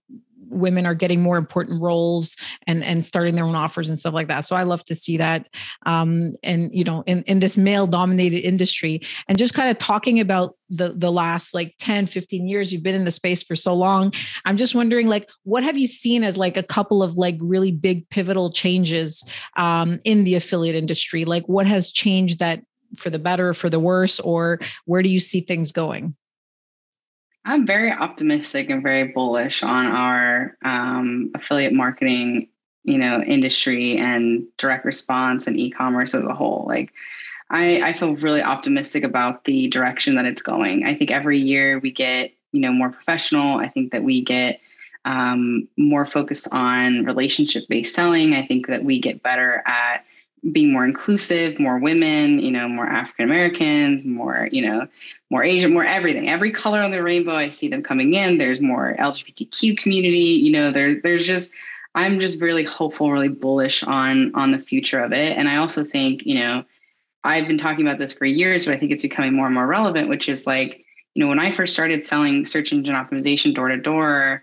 women 0.53 0.87
are 0.87 0.95
getting 0.95 1.21
more 1.21 1.37
important 1.37 1.81
roles 1.81 2.37
and 2.67 2.85
and 2.85 3.05
starting 3.05 3.35
their 3.35 3.45
own 3.45 3.55
offers 3.55 3.89
and 3.89 3.99
stuff 3.99 4.15
like 4.15 4.29
that. 4.29 4.47
So 4.47 4.57
i 4.57 4.63
love 4.63 4.85
to 4.85 4.95
see 4.95 5.17
that 5.17 5.49
um 5.87 6.33
and 6.43 6.71
you 6.73 6.85
know 6.85 7.03
in 7.07 7.23
in 7.25 7.41
this 7.41 7.57
male 7.57 7.87
dominated 7.87 8.47
industry 8.47 9.01
and 9.29 9.39
just 9.39 9.55
kind 9.55 9.71
of 9.71 9.79
talking 9.79 10.21
about 10.21 10.57
the 10.69 10.95
the 10.97 11.13
last 11.13 11.55
like 11.55 11.75
10 11.79 12.07
15 12.07 12.49
years 12.49 12.73
you've 12.73 12.83
been 12.83 12.95
in 12.95 13.05
the 13.05 13.11
space 13.11 13.43
for 13.43 13.55
so 13.55 13.75
long 13.75 14.13
i'm 14.45 14.57
just 14.57 14.75
wondering 14.75 15.07
like 15.07 15.29
what 15.45 15.63
have 15.63 15.77
you 15.77 15.87
seen 15.87 16.25
as 16.25 16.37
like 16.37 16.57
a 16.57 16.63
couple 16.63 17.03
of 17.03 17.17
like 17.17 17.37
really 17.41 17.71
big 17.71 18.09
pivotal 18.11 18.51
changes 18.51 19.25
um 19.57 19.99
in 20.05 20.25
the 20.25 20.35
affiliate 20.35 20.77
industry? 20.77 21.25
Like 21.25 21.49
what 21.49 21.67
has 21.67 21.91
changed 21.91 22.39
that 22.39 22.63
for 22.97 23.11
the 23.11 23.19
better 23.19 23.55
for 23.55 23.71
the 23.71 23.81
worse 23.81 24.21
or 24.21 24.59
where 24.85 25.03
do 25.03 25.09
you 25.09 25.21
see 25.21 25.41
things 25.41 25.73
going 25.73 26.15
I'm 27.45 27.67
very 27.67 27.91
optimistic 27.91 28.71
and 28.71 28.83
very 28.83 29.09
bullish 29.09 29.63
on 29.63 29.87
our 29.87 30.57
um, 30.65 31.31
affiliate 31.35 31.73
marketing, 31.73 32.49
you 32.85 32.99
know, 32.99 33.21
industry 33.21 33.97
and 33.97 34.45
direct 34.59 34.85
response 34.85 35.47
and 35.47 35.59
e-commerce 35.59 36.15
as 36.15 36.25
a 36.25 36.35
whole. 36.35 36.65
Like, 36.69 36.93
I, 37.51 37.83
I 37.83 37.93
feel 37.93 38.17
really 38.17 38.43
optimistic 38.43 39.05
about 39.05 39.45
the 39.45 39.69
direction 39.69 40.15
that 40.15 40.25
it's 40.25 40.41
going. 40.43 40.85
I 40.85 40.97
think 40.97 41.11
every 41.11 41.39
year 41.39 41.81
we 41.81 41.91
get, 41.91 42.33
you 42.53 42.61
know, 42.61 42.73
more 42.73 42.91
professional. 42.91 43.59
I 43.59 43.69
think 43.69 43.93
that 43.93 44.05
we 44.05 44.25
get 44.25 44.61
um, 45.05 45.69
more 45.77 46.07
focused 46.07 46.49
on 46.53 47.05
relationship-based 47.05 47.95
selling. 47.95 48.35
I 48.35 48.47
think 48.47 48.69
that 48.69 48.85
we 48.85 49.01
get 49.01 49.23
better 49.23 49.63
at 49.67 50.05
being 50.51 50.73
more 50.73 50.85
inclusive, 50.85 51.61
more 51.61 51.79
women, 51.79 52.41
you 52.41 52.51
know, 52.51 52.69
more 52.69 52.87
African 52.87 53.27
Americans, 53.27 54.05
more, 54.05 54.49
you 54.51 54.67
know, 54.67 54.89
more 55.31 55.45
Asian, 55.45 55.73
more 55.73 55.85
everything. 55.85 56.29
Every 56.29 56.51
color 56.51 56.83
on 56.83 56.91
the 56.91 57.03
rainbow, 57.03 57.33
I 57.33 57.49
see 57.51 57.69
them 57.69 57.83
coming 57.83 58.15
in. 58.15 58.39
There's 58.39 58.61
more 58.61 58.97
LGBTQ 58.99 59.79
community, 59.79 60.41
you 60.43 60.51
know, 60.51 60.73
there, 60.73 61.01
there's 61.01 61.27
just 61.27 61.53
I'm 61.95 62.19
just 62.19 62.41
really 62.41 62.65
hopeful, 62.65 63.13
really 63.13 63.29
bullish 63.29 63.83
on 63.83 64.35
on 64.35 64.51
the 64.51 64.59
future 64.59 65.01
of 65.01 65.13
it. 65.13 65.37
And 65.37 65.49
I 65.49 65.57
also 65.57 65.85
think, 65.85 66.25
you 66.25 66.37
know, 66.37 66.65
I've 67.25 67.47
been 67.47 67.59
talking 67.59 67.87
about 67.87 67.99
this 67.99 68.13
for 68.13 68.25
years, 68.25 68.65
but 68.65 68.75
I 68.75 68.79
think 68.79 68.93
it's 68.93 69.03
becoming 69.03 69.35
more 69.35 69.47
and 69.47 69.55
more 69.55 69.67
relevant, 69.67 70.09
which 70.09 70.29
is 70.29 70.47
like, 70.47 70.85
you 71.15 71.23
know, 71.23 71.29
when 71.29 71.39
I 71.39 71.53
first 71.53 71.75
started 71.75 72.07
selling 72.07 72.45
search 72.47 72.73
engine 72.73 72.95
optimization 72.95 73.55
door 73.55 73.69
to 73.69 73.77
door, 73.77 74.43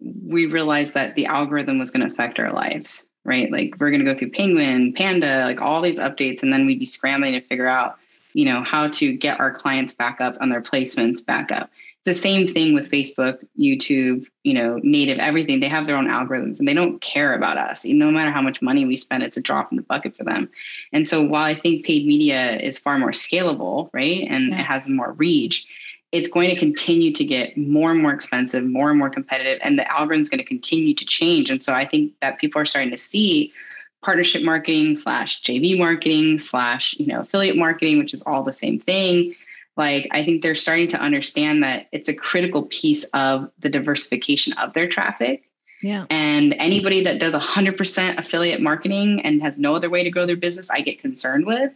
we 0.00 0.46
realized 0.46 0.94
that 0.94 1.14
the 1.14 1.26
algorithm 1.26 1.78
was 1.78 1.90
going 1.90 2.06
to 2.06 2.12
affect 2.12 2.38
our 2.38 2.52
lives, 2.52 3.04
right? 3.24 3.50
Like 3.50 3.74
we're 3.78 3.90
going 3.90 4.04
to 4.04 4.10
go 4.10 4.16
through 4.16 4.30
Penguin, 4.30 4.92
Panda, 4.92 5.44
like 5.44 5.60
all 5.60 5.82
these 5.82 5.98
updates, 5.98 6.42
and 6.42 6.52
then 6.52 6.66
we'd 6.66 6.78
be 6.78 6.86
scrambling 6.86 7.32
to 7.32 7.40
figure 7.40 7.68
out, 7.68 7.98
you 8.32 8.44
know, 8.44 8.62
how 8.62 8.88
to 8.88 9.12
get 9.12 9.40
our 9.40 9.52
clients 9.52 9.94
back 9.94 10.20
up 10.20 10.36
on 10.40 10.48
their 10.48 10.62
placements 10.62 11.24
back 11.24 11.52
up. 11.52 11.70
It's 12.04 12.18
the 12.18 12.20
same 12.20 12.48
thing 12.48 12.74
with 12.74 12.90
Facebook, 12.90 13.46
YouTube, 13.56 14.26
you 14.42 14.54
know, 14.54 14.80
native, 14.82 15.18
everything. 15.18 15.60
They 15.60 15.68
have 15.68 15.86
their 15.86 15.96
own 15.96 16.08
algorithms 16.08 16.58
and 16.58 16.66
they 16.66 16.74
don't 16.74 17.00
care 17.00 17.32
about 17.32 17.58
us. 17.58 17.84
No 17.84 18.10
matter 18.10 18.32
how 18.32 18.42
much 18.42 18.60
money 18.60 18.84
we 18.84 18.96
spend, 18.96 19.22
it's 19.22 19.36
a 19.36 19.40
drop 19.40 19.70
in 19.70 19.76
the 19.76 19.84
bucket 19.84 20.16
for 20.16 20.24
them. 20.24 20.50
And 20.92 21.06
so 21.06 21.22
while 21.22 21.44
I 21.44 21.56
think 21.56 21.86
paid 21.86 22.04
media 22.04 22.56
is 22.56 22.76
far 22.76 22.98
more 22.98 23.12
scalable, 23.12 23.88
right, 23.92 24.26
and 24.28 24.48
yeah. 24.48 24.58
it 24.58 24.64
has 24.64 24.88
more 24.88 25.12
reach, 25.12 25.64
it's 26.12 26.28
going 26.28 26.50
to 26.50 26.56
continue 26.56 27.10
to 27.12 27.24
get 27.24 27.56
more 27.56 27.90
and 27.90 28.02
more 28.02 28.12
expensive, 28.12 28.64
more 28.64 28.90
and 28.90 28.98
more 28.98 29.08
competitive, 29.08 29.58
and 29.62 29.78
the 29.78 29.90
algorithm 29.90 30.20
is 30.20 30.28
going 30.28 30.38
to 30.38 30.44
continue 30.44 30.94
to 30.94 31.04
change. 31.06 31.50
And 31.50 31.62
so 31.62 31.72
I 31.72 31.86
think 31.86 32.12
that 32.20 32.38
people 32.38 32.60
are 32.60 32.66
starting 32.66 32.90
to 32.90 32.98
see 32.98 33.52
partnership 34.02 34.42
marketing 34.42 34.96
slash 34.96 35.40
JV 35.42 35.78
marketing 35.78 36.36
slash 36.38 36.94
you 36.98 37.06
know 37.06 37.20
affiliate 37.20 37.56
marketing, 37.56 37.98
which 37.98 38.12
is 38.12 38.22
all 38.22 38.42
the 38.42 38.52
same 38.52 38.78
thing. 38.78 39.34
Like 39.74 40.06
i 40.10 40.22
think 40.22 40.42
they're 40.42 40.54
starting 40.54 40.88
to 40.88 41.00
understand 41.00 41.62
that 41.62 41.86
it's 41.92 42.08
a 42.08 42.14
critical 42.14 42.64
piece 42.64 43.04
of 43.14 43.50
the 43.58 43.70
diversification 43.70 44.52
of 44.54 44.74
their 44.74 44.86
traffic. 44.86 45.44
Yeah. 45.82 46.06
And 46.10 46.54
anybody 46.58 47.02
that 47.02 47.18
does 47.18 47.34
100% 47.34 48.18
affiliate 48.18 48.60
marketing 48.60 49.20
and 49.24 49.42
has 49.42 49.58
no 49.58 49.74
other 49.74 49.90
way 49.90 50.04
to 50.04 50.10
grow 50.10 50.26
their 50.26 50.36
business 50.36 50.70
i 50.70 50.82
get 50.82 51.00
concerned 51.00 51.46
with 51.46 51.72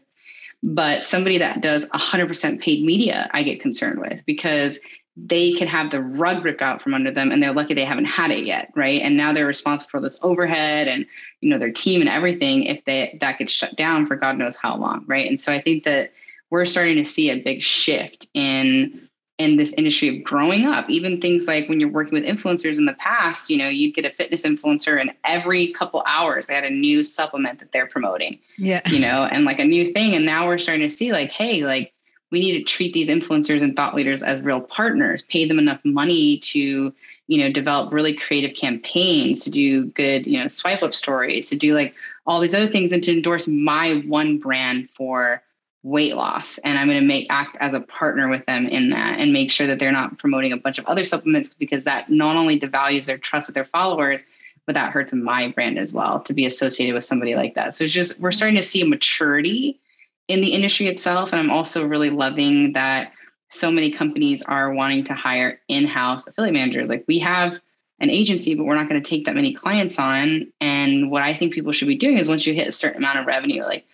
but 0.62 1.04
somebody 1.04 1.38
that 1.38 1.60
does 1.60 1.86
100% 1.86 2.60
paid 2.60 2.84
media 2.84 3.28
i 3.32 3.42
get 3.42 3.60
concerned 3.60 4.00
with 4.00 4.24
because 4.26 4.78
they 5.16 5.54
can 5.54 5.66
have 5.66 5.90
the 5.90 6.02
rug 6.02 6.44
ripped 6.44 6.60
out 6.60 6.82
from 6.82 6.92
under 6.92 7.10
them 7.10 7.30
and 7.30 7.42
they're 7.42 7.52
lucky 7.52 7.72
they 7.72 7.84
haven't 7.84 8.04
had 8.04 8.30
it 8.30 8.44
yet 8.44 8.70
right? 8.76 9.00
And 9.00 9.16
now 9.16 9.32
they're 9.32 9.46
responsible 9.46 9.88
for 9.88 10.00
this 10.00 10.18
overhead 10.22 10.88
and 10.88 11.06
you 11.40 11.48
know 11.48 11.58
their 11.58 11.72
team 11.72 12.00
and 12.00 12.10
everything 12.10 12.64
if 12.64 12.84
they 12.84 13.16
that 13.20 13.38
gets 13.38 13.52
shut 13.52 13.76
down 13.76 14.06
for 14.06 14.16
god 14.16 14.36
knows 14.36 14.56
how 14.56 14.76
long 14.76 15.04
right? 15.06 15.26
And 15.26 15.40
so 15.40 15.52
i 15.52 15.60
think 15.60 15.84
that 15.84 16.10
we're 16.50 16.66
starting 16.66 16.96
to 16.96 17.04
see 17.04 17.30
a 17.30 17.42
big 17.42 17.62
shift 17.62 18.26
in 18.34 19.05
in 19.38 19.57
this 19.57 19.75
industry 19.75 20.16
of 20.16 20.25
growing 20.25 20.64
up. 20.64 20.88
Even 20.88 21.20
things 21.20 21.46
like 21.46 21.68
when 21.68 21.79
you're 21.79 21.90
working 21.90 22.14
with 22.14 22.25
influencers 22.25 22.79
in 22.79 22.87
the 22.87 22.94
past 22.94 23.51
you 23.51 23.59
know 23.59 23.68
you'd 23.68 23.94
get 23.94 24.05
a 24.05 24.11
fitness 24.11 24.42
influencer 24.42 25.01
and 25.01 25.12
every 25.25 25.72
couple 25.72 26.03
hours 26.07 26.46
they 26.46 26.55
had 26.55 26.64
a 26.64 26.70
new 26.70 27.03
supplement 27.03 27.59
that 27.59 27.72
they're 27.72 27.87
promoting 27.87 28.38
yeah. 28.57 28.81
you 28.87 28.99
know 28.99 29.25
and 29.31 29.44
like 29.44 29.59
a 29.59 29.64
new 29.64 29.87
thing. 29.92 30.14
And 30.14 30.25
now 30.25 30.46
we're 30.46 30.59
starting 30.59 30.87
to 30.87 30.94
see 30.94 31.12
like 31.12 31.31
hey 31.31 31.64
like 31.64 31.92
we 32.33 32.40
need 32.40 32.59
to 32.59 32.64
treat 32.64 32.92
these 32.92 33.09
influencers 33.09 33.62
and 33.62 33.77
thought 33.77 33.94
leaders 33.94 34.22
as 34.22 34.40
real 34.40 34.61
partners 34.61 35.22
pay 35.22 35.46
them 35.46 35.59
enough 35.59 35.81
money 35.85 36.38
to 36.38 36.92
you 37.29 37.38
know 37.38 37.51
develop 37.51 37.92
really 37.92 38.14
creative 38.14 38.57
campaigns 38.57 39.44
to 39.44 39.51
do 39.51 39.87
good 39.87 40.27
you 40.27 40.40
know 40.40 40.49
swipe 40.49 40.83
up 40.83 40.94
stories 40.94 41.49
to 41.49 41.57
do 41.57 41.75
like 41.75 41.94
all 42.27 42.40
these 42.40 42.55
other 42.55 42.68
things 42.68 42.92
and 42.92 43.03
to 43.03 43.12
endorse 43.12 43.46
my 43.46 44.03
one 44.07 44.38
brand 44.38 44.88
for 44.94 45.42
weight 45.87 46.16
loss 46.16 46.59
and 46.59 46.79
i'm 46.79 46.88
going 46.88 47.01
to 47.01 47.07
make 47.07 47.29
act 47.31 47.57
as 47.61 47.72
a 47.72 47.81
partner 47.81 48.29
with 48.29 48.44
them 48.46 48.66
in 48.66 48.90
that 48.90 49.20
and 49.20 49.33
make 49.33 49.53
sure 49.53 49.68
that 49.68 49.79
they're 49.79 49.92
not 49.92 50.18
promoting 50.18 50.53
a 50.53 50.57
bunch 50.57 50.79
of 50.79 50.87
other 50.87 51.05
supplements 51.05 51.55
because 51.55 51.85
that 51.85 52.11
not 52.11 52.35
only 52.35 52.59
devalues 52.59 53.07
their 53.07 53.16
trust 53.16 53.49
with 53.49 53.55
their 53.55 53.64
followers 53.64 54.25
but 54.66 54.75
that 54.75 54.90
hurts 54.90 55.12
my 55.12 55.49
brand 55.53 55.79
as 55.79 55.92
well 55.92 56.20
to 56.20 56.35
be 56.35 56.44
associated 56.44 56.92
with 56.92 57.05
somebody 57.05 57.37
like 57.37 57.55
that. 57.55 57.72
So 57.72 57.85
it's 57.85 57.92
just 57.92 58.20
we're 58.20 58.31
mm-hmm. 58.31 58.37
starting 58.37 58.57
to 58.57 58.64
see 58.64 58.83
a 58.83 58.87
maturity 58.87 59.79
in 60.27 60.40
the 60.40 60.55
industry 60.55 60.88
itself 60.88 61.31
and 61.31 61.38
i'm 61.38 61.51
also 61.51 61.87
really 61.87 62.11
loving 62.11 62.72
that 62.72 63.12
so 63.51 63.70
many 63.70 63.92
companies 63.92 64.42
are 64.42 64.72
wanting 64.72 65.05
to 65.05 65.14
hire 65.14 65.61
in-house 65.68 66.27
affiliate 66.27 66.53
managers. 66.53 66.90
Like 66.90 67.05
we 67.07 67.20
have 67.20 67.61
an 68.01 68.11
agency 68.11 68.57
but 68.57 68.64
we're 68.64 68.75
not 68.75 68.88
going 68.88 69.01
to 69.01 69.09
take 69.09 69.25
that 69.27 69.37
many 69.37 69.55
clients 69.55 70.01
on 70.01 70.53
and 70.61 71.11
what 71.11 71.22
i 71.22 71.35
think 71.35 71.55
people 71.55 71.72
should 71.72 71.88
be 71.88 71.96
doing 71.96 72.18
is 72.18 72.29
once 72.29 72.44
you 72.44 72.53
hit 72.53 72.68
a 72.68 72.72
certain 72.72 72.99
amount 72.99 73.18
of 73.18 73.27
revenue 73.27 73.62
like 73.62 73.87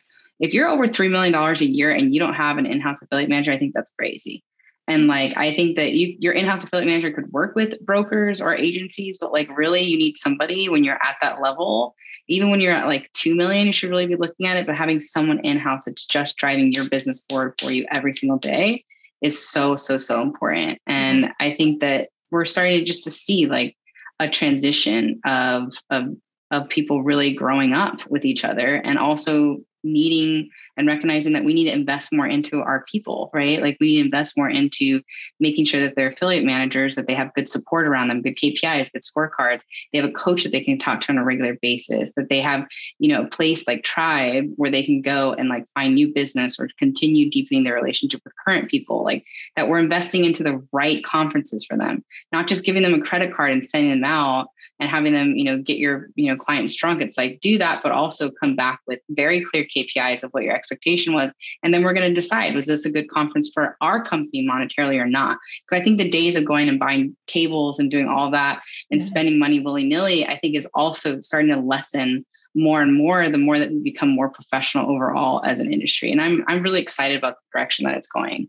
if 0.42 0.52
you're 0.52 0.68
over 0.68 0.86
$3 0.86 1.08
million 1.08 1.32
a 1.34 1.64
year 1.64 1.90
and 1.92 2.12
you 2.12 2.20
don't 2.20 2.34
have 2.34 2.58
an 2.58 2.66
in-house 2.66 3.00
affiliate 3.00 3.30
manager, 3.30 3.52
I 3.52 3.58
think 3.58 3.74
that's 3.74 3.92
crazy. 3.96 4.42
And 4.88 5.06
like, 5.06 5.36
I 5.36 5.54
think 5.54 5.76
that 5.76 5.92
you, 5.92 6.16
your 6.18 6.32
in-house 6.32 6.64
affiliate 6.64 6.88
manager 6.88 7.12
could 7.12 7.32
work 7.32 7.54
with 7.54 7.78
brokers 7.86 8.40
or 8.40 8.54
agencies, 8.54 9.16
but 9.18 9.32
like 9.32 9.56
really 9.56 9.82
you 9.82 9.96
need 9.96 10.18
somebody 10.18 10.68
when 10.68 10.82
you're 10.82 11.00
at 11.00 11.16
that 11.22 11.40
level, 11.40 11.94
even 12.26 12.50
when 12.50 12.60
you're 12.60 12.74
at 12.74 12.88
like 12.88 13.08
2 13.12 13.36
million, 13.36 13.68
you 13.68 13.72
should 13.72 13.88
really 13.88 14.08
be 14.08 14.16
looking 14.16 14.46
at 14.46 14.56
it, 14.56 14.66
but 14.66 14.74
having 14.74 14.98
someone 14.98 15.38
in-house 15.40 15.84
that's 15.84 16.04
just 16.04 16.36
driving 16.36 16.72
your 16.72 16.88
business 16.88 17.24
forward 17.30 17.54
for 17.60 17.70
you 17.70 17.86
every 17.94 18.12
single 18.12 18.38
day 18.38 18.84
is 19.22 19.48
so, 19.48 19.76
so, 19.76 19.96
so 19.96 20.20
important. 20.22 20.80
And 20.88 21.24
mm-hmm. 21.24 21.32
I 21.38 21.54
think 21.54 21.80
that 21.80 22.08
we're 22.32 22.46
starting 22.46 22.84
just 22.84 23.04
to 23.04 23.12
see 23.12 23.46
like 23.46 23.76
a 24.18 24.28
transition 24.28 25.20
of, 25.24 25.72
of, 25.90 26.16
of 26.50 26.68
people 26.68 27.04
really 27.04 27.32
growing 27.32 27.74
up 27.74 28.00
with 28.10 28.24
each 28.24 28.44
other 28.44 28.74
and 28.74 28.98
also 28.98 29.58
needing 29.84 30.48
and 30.76 30.86
recognizing 30.86 31.32
that 31.32 31.44
we 31.44 31.54
need 31.54 31.66
to 31.66 31.74
invest 31.74 32.12
more 32.12 32.26
into 32.26 32.60
our 32.60 32.84
people, 32.90 33.30
right? 33.34 33.60
Like 33.60 33.76
we 33.80 33.88
need 33.88 33.98
to 33.98 34.04
invest 34.06 34.36
more 34.36 34.48
into 34.48 35.00
making 35.40 35.66
sure 35.66 35.80
that 35.80 35.94
they're 35.96 36.10
affiliate 36.10 36.44
managers, 36.44 36.94
that 36.94 37.06
they 37.06 37.14
have 37.14 37.34
good 37.34 37.48
support 37.48 37.86
around 37.86 38.08
them, 38.08 38.22
good 38.22 38.36
KPIs, 38.36 38.92
good 38.92 39.02
scorecards. 39.02 39.62
They 39.92 39.98
have 39.98 40.08
a 40.08 40.12
coach 40.12 40.44
that 40.44 40.52
they 40.52 40.62
can 40.62 40.78
talk 40.78 41.00
to 41.02 41.12
on 41.12 41.18
a 41.18 41.24
regular 41.24 41.58
basis, 41.60 42.14
that 42.14 42.28
they 42.28 42.40
have, 42.40 42.66
you 42.98 43.08
know, 43.08 43.22
a 43.22 43.28
place 43.28 43.66
like 43.66 43.84
Tribe 43.84 44.46
where 44.56 44.70
they 44.70 44.82
can 44.82 45.02
go 45.02 45.32
and 45.34 45.48
like 45.48 45.66
find 45.74 45.94
new 45.94 46.12
business 46.12 46.58
or 46.58 46.68
continue 46.78 47.30
deepening 47.30 47.64
their 47.64 47.74
relationship 47.74 48.20
with 48.24 48.32
current 48.44 48.70
people. 48.70 49.04
Like 49.04 49.24
that 49.56 49.68
we're 49.68 49.78
investing 49.78 50.24
into 50.24 50.42
the 50.42 50.66
right 50.72 51.04
conferences 51.04 51.64
for 51.64 51.76
them, 51.76 52.04
not 52.32 52.48
just 52.48 52.64
giving 52.64 52.82
them 52.82 52.94
a 52.94 53.00
credit 53.00 53.34
card 53.34 53.50
and 53.52 53.64
sending 53.64 53.90
them 53.90 54.04
out 54.04 54.48
and 54.80 54.90
having 54.90 55.12
them, 55.12 55.36
you 55.36 55.44
know, 55.44 55.58
get 55.58 55.78
your, 55.78 56.08
you 56.16 56.30
know, 56.30 56.36
clients 56.36 56.74
drunk. 56.74 57.02
It's 57.02 57.16
like 57.16 57.40
do 57.40 57.58
that, 57.58 57.82
but 57.82 57.92
also 57.92 58.30
come 58.30 58.56
back 58.56 58.80
with 58.86 59.00
very 59.10 59.44
clear 59.44 59.64
KPIs 59.74 60.22
of 60.22 60.30
what 60.32 60.42
your 60.42 60.54
expectation 60.54 61.12
was. 61.12 61.32
And 61.62 61.72
then 61.72 61.82
we're 61.82 61.94
going 61.94 62.08
to 62.08 62.14
decide 62.14 62.54
was 62.54 62.66
this 62.66 62.84
a 62.84 62.90
good 62.90 63.08
conference 63.08 63.50
for 63.52 63.76
our 63.80 64.04
company 64.04 64.46
monetarily 64.46 65.00
or 65.00 65.06
not? 65.06 65.38
Because 65.66 65.80
I 65.80 65.84
think 65.84 65.98
the 65.98 66.10
days 66.10 66.36
of 66.36 66.44
going 66.44 66.68
and 66.68 66.78
buying 66.78 67.16
tables 67.26 67.78
and 67.78 67.90
doing 67.90 68.08
all 68.08 68.30
that 68.30 68.62
and 68.90 69.02
spending 69.02 69.38
money 69.38 69.60
willy 69.60 69.84
nilly, 69.84 70.26
I 70.26 70.38
think 70.38 70.56
is 70.56 70.68
also 70.74 71.20
starting 71.20 71.50
to 71.50 71.60
lessen 71.60 72.24
more 72.54 72.82
and 72.82 72.94
more 72.94 73.28
the 73.28 73.38
more 73.38 73.58
that 73.58 73.70
we 73.70 73.78
become 73.78 74.10
more 74.10 74.28
professional 74.28 74.90
overall 74.90 75.42
as 75.44 75.58
an 75.58 75.72
industry 75.72 76.12
and 76.12 76.20
i'm 76.20 76.44
i'm 76.48 76.62
really 76.62 76.82
excited 76.82 77.16
about 77.16 77.36
the 77.36 77.58
direction 77.58 77.86
that 77.86 77.96
it's 77.96 78.08
going 78.08 78.46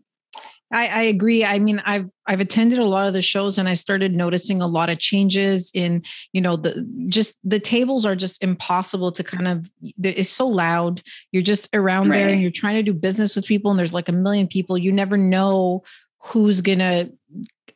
I, 0.74 0.88
I, 0.88 1.02
agree. 1.02 1.44
I 1.44 1.60
mean, 1.60 1.80
I've 1.86 2.10
I've 2.26 2.40
attended 2.40 2.80
a 2.80 2.84
lot 2.84 3.06
of 3.06 3.14
the 3.14 3.22
shows 3.22 3.58
and 3.58 3.68
I 3.68 3.74
started 3.74 4.14
noticing 4.14 4.60
a 4.60 4.66
lot 4.66 4.90
of 4.90 4.98
changes 4.98 5.70
in, 5.72 6.02
you 6.32 6.40
know, 6.40 6.56
the 6.56 6.84
just 7.08 7.38
the 7.44 7.60
tables 7.60 8.04
are 8.04 8.16
just 8.16 8.42
impossible 8.42 9.12
to 9.12 9.22
kind 9.22 9.46
of 9.46 9.70
it's 10.02 10.30
so 10.30 10.48
loud. 10.48 11.00
You're 11.30 11.42
just 11.42 11.68
around 11.72 12.10
right. 12.10 12.18
there 12.18 12.28
and 12.28 12.42
you're 12.42 12.50
trying 12.50 12.74
to 12.76 12.82
do 12.82 12.92
business 12.92 13.36
with 13.36 13.44
people 13.44 13.70
and 13.70 13.78
there's 13.78 13.94
like 13.94 14.08
a 14.08 14.12
million 14.12 14.48
people. 14.48 14.76
You 14.76 14.92
never 14.92 15.16
know 15.16 15.84
who's 16.18 16.60
gonna 16.60 17.08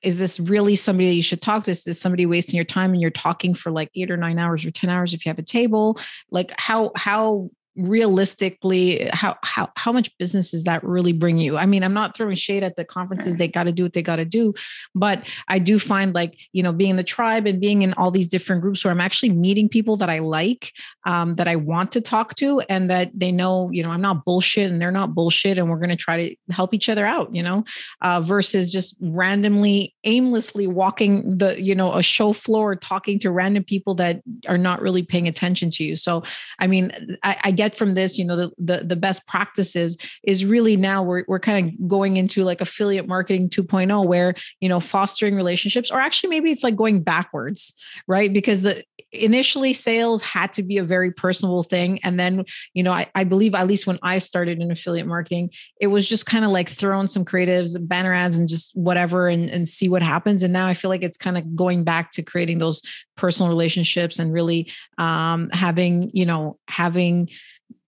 is 0.03 0.19
this 0.19 0.39
really 0.39 0.77
somebody 0.77 1.09
that 1.09 1.15
you 1.15 1.23
should 1.23 1.43
talk 1.43 1.65
to? 1.65 1.71
Is 1.71 1.85
this 1.85 2.01
somebody 2.01 2.27
wasting 2.27 2.57
your 2.57 2.65
time 2.65 2.93
and 2.93 3.01
you're 3.01 3.11
talking 3.11 3.55
for 3.55 3.71
like 3.71 3.91
eight 3.95 4.11
or 4.11 4.17
nine 4.17 4.39
hours 4.39 4.65
or 4.65 4.71
10 4.71 4.91
hours 4.91 5.13
if 5.13 5.25
you 5.25 5.31
have 5.31 5.39
a 5.39 5.43
table? 5.43 5.99
Like 6.31 6.53
how 6.57 6.93
how 6.95 7.51
realistically 7.79 9.09
how 9.13 9.37
how 9.43 9.71
how 9.77 9.93
much 9.93 10.17
business 10.19 10.51
does 10.51 10.65
that 10.65 10.83
really 10.85 11.13
bring 11.13 11.39
you? 11.39 11.57
I 11.57 11.67
mean 11.67 11.83
i'm 11.83 11.95
not 11.95 12.17
throwing 12.17 12.35
shade 12.37 12.63
at 12.63 12.77
the 12.77 12.85
conferences. 12.85 13.37
They 13.37 13.49
got 13.49 13.65
to 13.65 13.73
do 13.73 13.85
what 13.85 13.93
they 13.93 14.03
got 14.03 14.17
to 14.17 14.25
do 14.25 14.55
but 14.95 15.27
i 15.49 15.59
do 15.59 15.79
find 15.79 16.15
like 16.15 16.39
you 16.53 16.63
know 16.63 16.73
being 16.73 16.91
in 16.91 16.97
the 16.97 17.05
tribe 17.05 17.47
and 17.47 17.61
being 17.61 17.83
in 17.83 17.93
all 17.95 18.11
these 18.11 18.27
different 18.27 18.63
groups 18.63 18.85
where 18.85 18.93
i'm 18.93 19.01
actually 19.01 19.31
meeting 19.31 19.69
people 19.69 19.97
that 19.97 20.11
i 20.11 20.19
like 20.19 20.73
um, 21.07 21.37
that 21.37 21.49
i 21.49 21.57
want 21.57 21.93
to 21.93 22.01
talk 22.01 22.35
to 22.35 22.61
and 22.69 22.91
that 22.91 23.11
they 23.15 23.33
know 23.33 23.71
you 23.71 23.83
know 23.83 23.91
i'm 23.91 24.01
not 24.01 24.25
bullshit 24.25 24.71
and 24.71 24.81
they're 24.81 24.91
not 24.91 25.15
bullshit 25.15 25.59
and 25.59 25.71
we're 25.71 25.79
going 25.79 25.89
to 25.89 25.97
try 25.97 26.17
to 26.29 26.37
help 26.51 26.75
each 26.75 26.89
other 26.89 27.07
out 27.07 27.35
you 27.35 27.43
know 27.43 27.65
uh, 28.03 28.21
versus 28.21 28.73
just 28.73 28.97
randomly 29.01 29.95
aimlessly 30.05 30.67
walking 30.67 31.39
the 31.39 31.61
you 31.61 31.75
know 31.75 31.95
a 31.95 32.03
show 32.03 32.33
floor 32.33 32.75
talking 32.75 33.19
to 33.19 33.31
random 33.31 33.65
people 33.65 33.95
that 33.95 34.23
are 34.49 34.59
not 34.59 34.81
really 34.81 35.03
paying 35.03 35.29
attention 35.29 35.71
to 35.71 35.85
you. 35.85 35.97
So 35.97 36.23
i 36.59 36.67
mean 36.67 37.17
i, 37.23 37.37
I 37.45 37.51
get 37.51 37.68
get 37.69 37.77
from 37.77 37.95
this, 37.95 38.19
you 38.19 38.25
know, 38.25 38.37
the, 38.37 38.51
the, 38.59 38.85
the 38.85 38.97
best 38.97 39.27
practices 39.27 39.97
is 40.25 40.45
really 40.45 40.77
now 40.77 41.03
we're, 41.03 41.25
we're 41.29 41.39
kind 41.39 41.69
of 41.69 41.89
going 41.89 42.17
into 42.17 42.45
like 42.45 42.61
affiliate 42.61 43.07
marketing 43.07 43.49
2.0 43.51 44.07
where, 44.07 44.35
you 44.61 44.69
know, 44.69 44.81
fostering 44.81 45.35
relationships 45.35 45.91
or 45.91 46.01
actually 46.01 46.31
maybe 46.31 46.51
it's 46.51 46.63
like 46.63 46.77
going 46.77 47.03
backwards, 47.03 47.73
right? 48.07 48.33
Because 48.33 48.63
the, 48.63 48.83
initially 49.13 49.73
sales 49.73 50.23
had 50.23 50.53
to 50.53 50.63
be 50.63 50.77
a 50.77 50.85
very 50.85 51.11
personable 51.11 51.63
thing. 51.63 51.99
And 52.03 52.21
then, 52.21 52.45
you 52.75 52.83
know, 52.83 52.93
I, 52.93 53.07
I 53.15 53.25
believe 53.25 53.55
at 53.55 53.67
least 53.67 53.87
when 53.87 53.99
I 54.03 54.19
started 54.19 54.61
in 54.61 54.71
affiliate 54.71 55.07
marketing, 55.07 55.51
it 55.81 55.87
was 55.87 56.09
just 56.09 56.27
kind 56.27 56.45
of 56.45 56.51
like 56.51 56.69
throwing 56.69 57.09
some 57.09 57.25
creatives, 57.25 57.77
banner 57.89 58.13
ads, 58.13 58.39
and 58.39 58.49
just 58.49 58.73
whatever 58.75 59.29
and, 59.29 59.49
and 59.49 59.69
see 59.69 59.89
what 59.89 60.03
happens. 60.03 60.43
And 60.43 60.53
now 60.53 60.67
I 60.67 60.75
feel 60.75 60.91
like 60.91 61.03
it's 61.03 61.17
kind 61.17 61.39
of 61.39 61.57
going 61.57 61.85
back 61.85 62.13
to 62.13 62.23
creating 62.23 62.59
those 62.59 62.83
personal 63.17 63.49
relationships 63.49 64.19
and 64.19 64.33
really 64.33 64.71
um, 64.99 65.49
having, 65.51 66.11
you 66.13 66.27
know, 66.27 66.59
having 66.69 67.31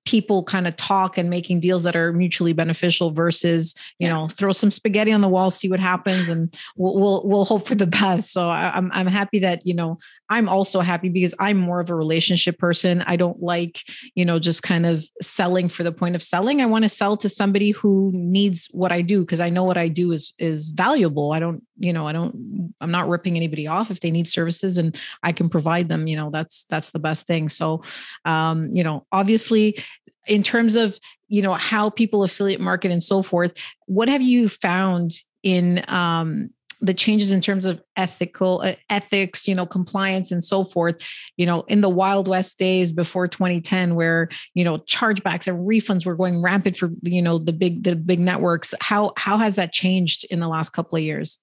people 0.07 0.43
kind 0.43 0.67
of 0.67 0.77
talk 0.77 1.19
and 1.19 1.29
making 1.29 1.61
deals 1.61 1.83
that 1.83 1.95
are 1.95 2.13
mutually 2.13 2.53
beneficial 2.53 3.11
versus 3.11 3.75
you 3.99 4.07
yeah. 4.07 4.15
know 4.15 4.29
throw 4.29 4.51
some 4.51 4.71
spaghetti 4.71 5.13
on 5.13 5.21
the 5.21 5.29
wall 5.29 5.51
see 5.51 5.69
what 5.69 5.81
happens 5.81 6.29
and 6.29 6.57
we'll 6.77 6.95
we'll, 6.95 7.23
we'll 7.29 7.45
hope 7.45 7.67
for 7.67 7.75
the 7.75 7.87
best 8.01 8.33
so 8.33 8.49
I, 8.49 8.71
I'm, 8.75 8.91
I'm 8.93 9.07
happy 9.07 9.39
that 9.41 9.65
you 9.67 9.75
know 9.75 9.99
i'm 10.31 10.49
also 10.49 10.81
happy 10.81 11.09
because 11.09 11.35
i'm 11.39 11.57
more 11.57 11.81
of 11.81 11.91
a 11.91 11.95
relationship 11.95 12.59
person. 12.59 13.03
I 13.03 13.17
don't 13.17 13.43
like 13.43 13.83
you 14.15 14.25
know 14.25 14.39
just 14.39 14.63
kind 14.63 14.87
of 14.87 15.05
selling 15.21 15.69
for 15.69 15.83
the 15.83 15.93
point 15.93 16.15
of 16.15 16.23
selling. 16.23 16.61
I 16.61 16.67
want 16.67 16.85
to 16.85 16.89
sell 16.89 17.17
to 17.19 17.29
somebody 17.29 17.71
who 17.73 18.11
needs 18.15 18.69
what 18.73 18.93
i 18.93 19.03
do 19.03 19.21
because 19.21 19.41
i 19.41 19.51
know 19.51 19.65
what 19.65 19.77
i 19.77 19.89
do 19.89 20.13
is 20.13 20.33
is 20.39 20.71
valuable. 20.71 21.33
I 21.33 21.39
don't 21.39 21.63
you 21.79 21.93
know 21.93 22.07
i 22.07 22.13
don't 22.13 22.75
i'm 22.81 22.91
not 22.91 23.09
ripping 23.09 23.37
anybody 23.37 23.67
off. 23.67 23.91
If 23.91 24.01
they 24.01 24.11
need 24.11 24.29
services 24.29 24.79
and 24.79 24.99
i 25.23 25.33
can 25.33 25.49
provide 25.49 25.89
them 25.89 26.07
you 26.07 26.17
know 26.17 26.31
that's 26.31 26.65
that's 26.71 26.91
the 26.91 26.99
best 26.99 27.27
thing. 27.27 27.49
So 27.49 27.83
um 28.25 28.71
you 28.73 28.85
know 28.85 29.07
obviously 29.13 29.79
in 30.27 30.43
terms 30.43 30.77
of 30.77 30.99
you 31.29 31.43
know 31.43 31.55
how 31.55 31.91
people 31.91 32.23
affiliate 32.23 32.61
market 32.61 32.91
and 32.91 33.03
so 33.03 33.23
forth 33.23 33.53
what 33.87 34.09
have 34.09 34.23
you 34.23 34.49
found 34.49 35.13
in 35.43 35.83
um, 35.89 36.51
the 36.81 36.95
changes 36.95 37.31
in 37.33 37.41
terms 37.41 37.67
of 37.67 37.81
ethical 37.97 38.61
uh, 38.63 38.75
ethics 38.89 39.47
you 39.47 39.55
know 39.55 39.67
compliance 39.67 40.31
and 40.31 40.43
so 40.43 40.65
forth 40.65 40.97
you 41.37 41.47
know 41.47 41.63
in 41.63 41.81
the 41.81 41.89
wild 41.89 42.29
west 42.29 42.59
days 42.59 42.93
before 42.93 43.29
2010 43.29 43.95
where 43.95 44.29
you 44.55 44.65
know 44.65 44.79
chargebacks 44.79 45.47
and 45.47 45.67
refunds 45.67 46.07
were 46.07 46.15
going 46.15 46.43
rampant 46.43 46.77
for 46.77 46.91
you 47.03 47.23
know 47.23 47.39
the 47.39 47.53
big 47.53 47.85
the 47.85 47.97
big 47.97 48.21
networks 48.21 48.75
how 48.81 49.13
how 49.17 49.37
has 49.37 49.57
that 49.57 49.73
changed 49.73 50.25
in 50.31 50.41
the 50.41 50.49
last 50.49 50.71
couple 50.71 50.97
of 50.97 51.03
years? 51.03 51.39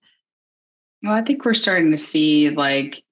Well 1.03 1.13
i 1.13 1.21
think 1.21 1.45
we're 1.45 1.53
starting 1.53 1.91
to 1.91 1.97
see 1.97 2.49
like 2.49 3.03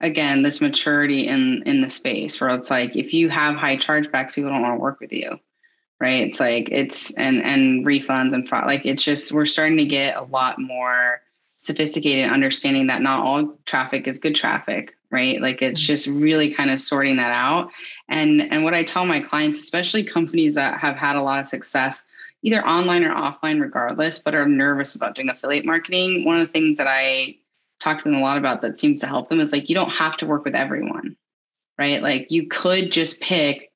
again 0.00 0.42
this 0.42 0.60
maturity 0.60 1.26
in 1.26 1.62
in 1.66 1.80
the 1.80 1.90
space 1.90 2.40
where 2.40 2.50
it's 2.50 2.70
like 2.70 2.96
if 2.96 3.12
you 3.12 3.28
have 3.28 3.56
high 3.56 3.76
chargebacks 3.76 4.34
people 4.34 4.50
don't 4.50 4.62
want 4.62 4.76
to 4.76 4.80
work 4.80 5.00
with 5.00 5.12
you 5.12 5.38
right? 6.00 6.28
It's 6.28 6.38
like 6.40 6.68
it's 6.70 7.12
and 7.14 7.42
and 7.42 7.84
refunds 7.84 8.32
and 8.32 8.48
fraud 8.48 8.66
like 8.66 8.86
it's 8.86 9.02
just 9.02 9.32
we're 9.32 9.46
starting 9.46 9.78
to 9.78 9.84
get 9.84 10.16
a 10.16 10.22
lot 10.22 10.60
more 10.60 11.20
sophisticated 11.58 12.30
understanding 12.30 12.86
that 12.86 13.02
not 13.02 13.20
all 13.20 13.56
traffic 13.66 14.06
is 14.06 14.18
good 14.18 14.34
traffic 14.34 14.96
right 15.10 15.40
like 15.40 15.60
it's 15.62 15.80
mm-hmm. 15.80 15.86
just 15.86 16.06
really 16.06 16.54
kind 16.54 16.70
of 16.70 16.80
sorting 16.80 17.16
that 17.16 17.32
out 17.32 17.70
and 18.08 18.40
and 18.40 18.62
what 18.64 18.74
i 18.74 18.84
tell 18.84 19.04
my 19.04 19.20
clients 19.20 19.60
especially 19.60 20.04
companies 20.04 20.54
that 20.54 20.78
have 20.78 20.96
had 20.96 21.16
a 21.16 21.22
lot 21.22 21.40
of 21.40 21.48
success 21.48 22.04
either 22.42 22.64
online 22.66 23.02
or 23.02 23.14
offline 23.14 23.60
regardless 23.60 24.18
but 24.18 24.34
are 24.34 24.46
nervous 24.46 24.94
about 24.94 25.14
doing 25.14 25.28
affiliate 25.28 25.64
marketing 25.64 26.24
one 26.24 26.38
of 26.38 26.46
the 26.46 26.52
things 26.52 26.76
that 26.76 26.86
i 26.86 27.34
talk 27.80 27.98
to 27.98 28.04
them 28.04 28.14
a 28.14 28.20
lot 28.20 28.38
about 28.38 28.62
that 28.62 28.78
seems 28.78 29.00
to 29.00 29.06
help 29.06 29.28
them 29.28 29.40
is 29.40 29.52
like 29.52 29.68
you 29.68 29.74
don't 29.74 29.90
have 29.90 30.16
to 30.16 30.26
work 30.26 30.44
with 30.44 30.54
everyone, 30.54 31.16
right? 31.78 32.02
Like 32.02 32.30
you 32.30 32.48
could 32.48 32.90
just 32.90 33.20
pick 33.20 33.72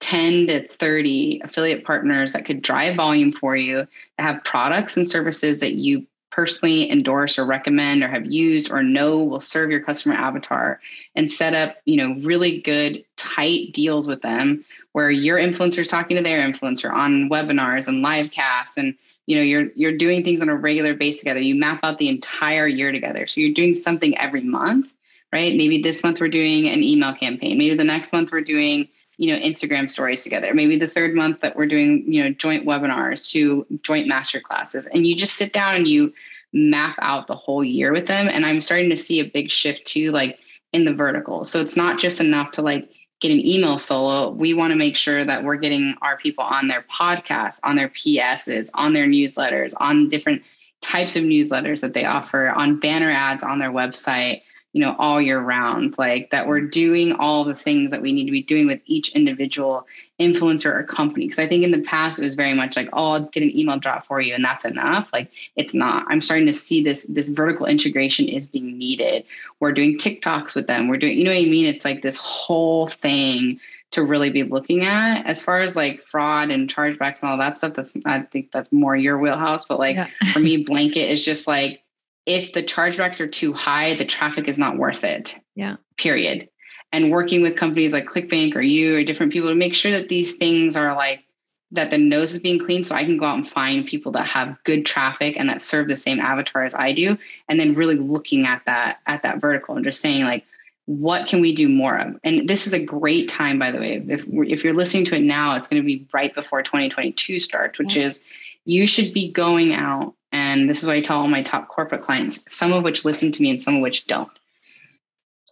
10 0.00 0.46
to 0.46 0.68
30 0.68 1.40
affiliate 1.44 1.84
partners 1.84 2.32
that 2.32 2.44
could 2.44 2.62
drive 2.62 2.96
volume 2.96 3.32
for 3.32 3.56
you 3.56 3.86
that 4.16 4.22
have 4.22 4.44
products 4.44 4.96
and 4.96 5.08
services 5.08 5.60
that 5.60 5.74
you 5.74 6.06
personally 6.38 6.88
endorse 6.88 7.36
or 7.36 7.44
recommend 7.44 8.00
or 8.00 8.06
have 8.06 8.24
used 8.24 8.70
or 8.70 8.80
know 8.80 9.24
will 9.24 9.40
serve 9.40 9.72
your 9.72 9.80
customer 9.80 10.14
avatar 10.14 10.80
and 11.16 11.32
set 11.32 11.52
up 11.52 11.74
you 11.84 11.96
know 11.96 12.14
really 12.24 12.60
good 12.60 13.04
tight 13.16 13.72
deals 13.72 14.06
with 14.06 14.22
them 14.22 14.64
where 14.92 15.10
your 15.10 15.36
influencer 15.36 15.80
is 15.80 15.88
talking 15.88 16.16
to 16.16 16.22
their 16.22 16.38
influencer 16.48 16.92
on 16.92 17.28
webinars 17.28 17.88
and 17.88 18.02
live 18.02 18.30
casts 18.30 18.76
and 18.76 18.94
you 19.26 19.34
know 19.34 19.42
you're 19.42 19.66
you're 19.74 19.98
doing 19.98 20.22
things 20.22 20.40
on 20.40 20.48
a 20.48 20.54
regular 20.54 20.94
base 20.94 21.18
together. 21.18 21.40
You 21.40 21.56
map 21.56 21.80
out 21.82 21.98
the 21.98 22.08
entire 22.08 22.68
year 22.68 22.92
together. 22.92 23.26
So 23.26 23.40
you're 23.40 23.52
doing 23.52 23.74
something 23.74 24.16
every 24.16 24.44
month 24.44 24.92
right? 25.30 25.54
Maybe 25.54 25.82
this 25.82 26.02
month 26.02 26.20
we're 26.22 26.28
doing 26.28 26.68
an 26.68 26.82
email 26.82 27.14
campaign. 27.14 27.58
Maybe 27.58 27.74
the 27.74 27.84
next 27.84 28.14
month 28.14 28.32
we're 28.32 28.40
doing 28.40 28.88
you 29.18 29.32
know 29.32 29.38
instagram 29.38 29.90
stories 29.90 30.22
together. 30.22 30.54
Maybe 30.54 30.78
the 30.78 30.88
third 30.88 31.14
month 31.14 31.40
that 31.42 31.56
we're 31.56 31.66
doing 31.66 32.04
you 32.06 32.24
know 32.24 32.30
joint 32.30 32.66
webinars 32.66 33.30
to 33.32 33.66
joint 33.82 34.08
master 34.08 34.40
classes 34.40 34.86
and 34.86 35.06
you 35.06 35.14
just 35.14 35.34
sit 35.34 35.52
down 35.52 35.74
and 35.74 35.86
you 35.86 36.12
map 36.52 36.96
out 37.00 37.26
the 37.26 37.36
whole 37.36 37.62
year 37.62 37.92
with 37.92 38.06
them. 38.06 38.28
And 38.28 38.46
i'm 38.46 38.62
starting 38.62 38.88
to 38.90 38.96
see 38.96 39.20
a 39.20 39.28
big 39.28 39.50
shift 39.50 39.84
too 39.84 40.10
like 40.10 40.38
in 40.72 40.84
the 40.84 40.94
vertical. 40.94 41.44
So 41.44 41.60
it's 41.60 41.76
not 41.76 41.98
just 41.98 42.20
enough 42.20 42.52
to 42.52 42.62
like 42.62 42.88
get 43.20 43.32
an 43.32 43.44
email 43.44 43.78
solo, 43.78 44.30
we 44.30 44.54
want 44.54 44.70
to 44.70 44.76
make 44.76 44.96
sure 44.96 45.24
that 45.24 45.42
we're 45.42 45.56
getting 45.56 45.94
our 46.02 46.16
people 46.16 46.44
on 46.44 46.68
their 46.68 46.82
podcasts, 46.82 47.58
on 47.64 47.76
their 47.76 47.88
PSs, 47.88 48.70
on 48.74 48.92
their 48.92 49.06
newsletters, 49.06 49.72
on 49.78 50.08
different 50.08 50.42
types 50.80 51.16
of 51.16 51.24
newsletters 51.24 51.80
that 51.80 51.94
they 51.94 52.04
offer, 52.04 52.48
on 52.50 52.78
banner 52.78 53.10
ads 53.10 53.42
on 53.42 53.58
their 53.58 53.72
website, 53.72 54.42
you 54.72 54.80
know, 54.80 54.94
all 54.98 55.20
year 55.20 55.40
round. 55.40 55.96
Like 55.98 56.30
that 56.30 56.46
we're 56.46 56.60
doing 56.60 57.12
all 57.12 57.44
the 57.44 57.54
things 57.54 57.90
that 57.90 58.02
we 58.02 58.12
need 58.12 58.26
to 58.26 58.30
be 58.30 58.42
doing 58.42 58.66
with 58.66 58.80
each 58.86 59.10
individual 59.10 59.86
influencer 60.20 60.74
or 60.74 60.82
company. 60.84 61.26
Because 61.26 61.38
I 61.38 61.46
think 61.46 61.64
in 61.64 61.70
the 61.70 61.82
past 61.82 62.18
it 62.18 62.24
was 62.24 62.34
very 62.34 62.54
much 62.54 62.76
like, 62.76 62.88
oh, 62.92 63.12
I'll 63.12 63.24
get 63.24 63.42
an 63.42 63.56
email 63.56 63.78
drop 63.78 64.06
for 64.06 64.20
you 64.20 64.34
and 64.34 64.44
that's 64.44 64.64
enough. 64.64 65.08
Like 65.12 65.30
it's 65.56 65.74
not. 65.74 66.06
I'm 66.08 66.20
starting 66.20 66.46
to 66.46 66.52
see 66.52 66.82
this 66.82 67.06
this 67.08 67.28
vertical 67.28 67.66
integration 67.66 68.28
is 68.28 68.46
being 68.46 68.76
needed. 68.76 69.24
We're 69.60 69.72
doing 69.72 69.96
TikToks 69.96 70.54
with 70.54 70.66
them. 70.66 70.88
We're 70.88 70.98
doing, 70.98 71.16
you 71.16 71.24
know 71.24 71.30
what 71.30 71.38
I 71.38 71.44
mean? 71.44 71.66
It's 71.66 71.84
like 71.84 72.02
this 72.02 72.16
whole 72.16 72.88
thing 72.88 73.60
to 73.90 74.04
really 74.04 74.30
be 74.30 74.42
looking 74.42 74.84
at 74.84 75.22
as 75.24 75.42
far 75.42 75.60
as 75.60 75.74
like 75.74 76.02
fraud 76.02 76.50
and 76.50 76.68
chargebacks 76.68 77.22
and 77.22 77.30
all 77.30 77.38
that 77.38 77.56
stuff 77.56 77.72
that's 77.72 77.96
i 78.04 78.20
think 78.20 78.52
that's 78.52 78.70
more 78.70 78.94
your 78.94 79.18
wheelhouse 79.18 79.64
but 79.64 79.78
like 79.78 79.96
yeah. 79.96 80.08
for 80.34 80.40
me 80.40 80.62
blanket 80.62 81.10
is 81.10 81.24
just 81.24 81.46
like 81.46 81.82
if 82.28 82.52
the 82.52 82.62
chargebacks 82.62 83.20
are 83.20 83.26
too 83.26 83.54
high 83.54 83.94
the 83.94 84.04
traffic 84.04 84.48
is 84.48 84.58
not 84.58 84.76
worth 84.76 85.02
it. 85.02 85.34
Yeah. 85.54 85.76
Period. 85.96 86.48
And 86.92 87.10
working 87.10 87.42
with 87.42 87.56
companies 87.56 87.92
like 87.92 88.06
ClickBank 88.06 88.54
or 88.54 88.60
you 88.60 88.96
or 88.96 89.04
different 89.04 89.32
people 89.32 89.48
to 89.48 89.54
make 89.54 89.74
sure 89.74 89.90
that 89.92 90.08
these 90.08 90.34
things 90.34 90.76
are 90.76 90.94
like 90.94 91.24
that 91.70 91.90
the 91.90 91.98
nose 91.98 92.32
is 92.32 92.38
being 92.38 92.58
cleaned 92.58 92.86
so 92.86 92.94
I 92.94 93.04
can 93.04 93.18
go 93.18 93.26
out 93.26 93.38
and 93.38 93.50
find 93.50 93.86
people 93.86 94.12
that 94.12 94.26
have 94.26 94.56
good 94.64 94.86
traffic 94.86 95.36
and 95.38 95.48
that 95.50 95.60
serve 95.60 95.88
the 95.88 95.96
same 95.96 96.18
avatar 96.18 96.64
as 96.64 96.74
I 96.74 96.92
do 96.92 97.18
and 97.48 97.58
then 97.58 97.74
really 97.74 97.96
looking 97.96 98.46
at 98.46 98.62
that 98.66 98.98
at 99.06 99.22
that 99.22 99.40
vertical 99.40 99.76
and 99.76 99.84
just 99.84 100.00
saying 100.00 100.24
like 100.24 100.44
what 100.84 101.26
can 101.26 101.42
we 101.42 101.54
do 101.54 101.68
more 101.68 101.98
of? 101.98 102.18
And 102.24 102.48
this 102.48 102.66
is 102.66 102.72
a 102.72 102.82
great 102.82 103.28
time 103.28 103.58
by 103.58 103.70
the 103.70 103.78
way. 103.78 104.02
If 104.06 104.24
if 104.26 104.64
you're 104.64 104.74
listening 104.74 105.06
to 105.06 105.16
it 105.16 105.22
now 105.22 105.56
it's 105.56 105.68
going 105.68 105.82
to 105.82 105.86
be 105.86 106.06
right 106.12 106.34
before 106.34 106.62
2022 106.62 107.38
starts 107.38 107.78
which 107.78 107.96
is 107.96 108.22
you 108.66 108.86
should 108.86 109.14
be 109.14 109.32
going 109.32 109.72
out 109.72 110.14
and 110.32 110.68
this 110.68 110.80
is 110.80 110.86
what 110.86 110.96
I 110.96 111.00
tell 111.00 111.20
all 111.20 111.28
my 111.28 111.42
top 111.42 111.68
corporate 111.68 112.02
clients 112.02 112.42
some 112.48 112.72
of 112.72 112.84
which 112.84 113.04
listen 113.04 113.32
to 113.32 113.42
me 113.42 113.50
and 113.50 113.60
some 113.60 113.76
of 113.76 113.82
which 113.82 114.06
don't 114.06 114.30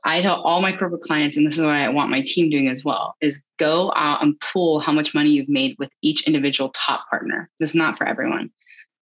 I 0.06 0.22
tell 0.22 0.40
all 0.42 0.60
my 0.60 0.74
corporate 0.74 1.02
clients, 1.02 1.36
and 1.36 1.44
this 1.44 1.58
is 1.58 1.64
what 1.64 1.74
I 1.74 1.88
want 1.88 2.12
my 2.12 2.22
team 2.24 2.48
doing 2.48 2.68
as 2.68 2.84
well, 2.84 3.16
is 3.20 3.42
go 3.58 3.92
out 3.96 4.22
and 4.22 4.38
pull 4.38 4.78
how 4.78 4.92
much 4.92 5.14
money 5.14 5.30
you've 5.30 5.48
made 5.48 5.74
with 5.80 5.90
each 6.00 6.22
individual 6.28 6.70
top 6.70 7.10
partner. 7.10 7.50
This 7.58 7.70
is 7.70 7.74
not 7.74 7.98
for 7.98 8.06
everyone. 8.06 8.52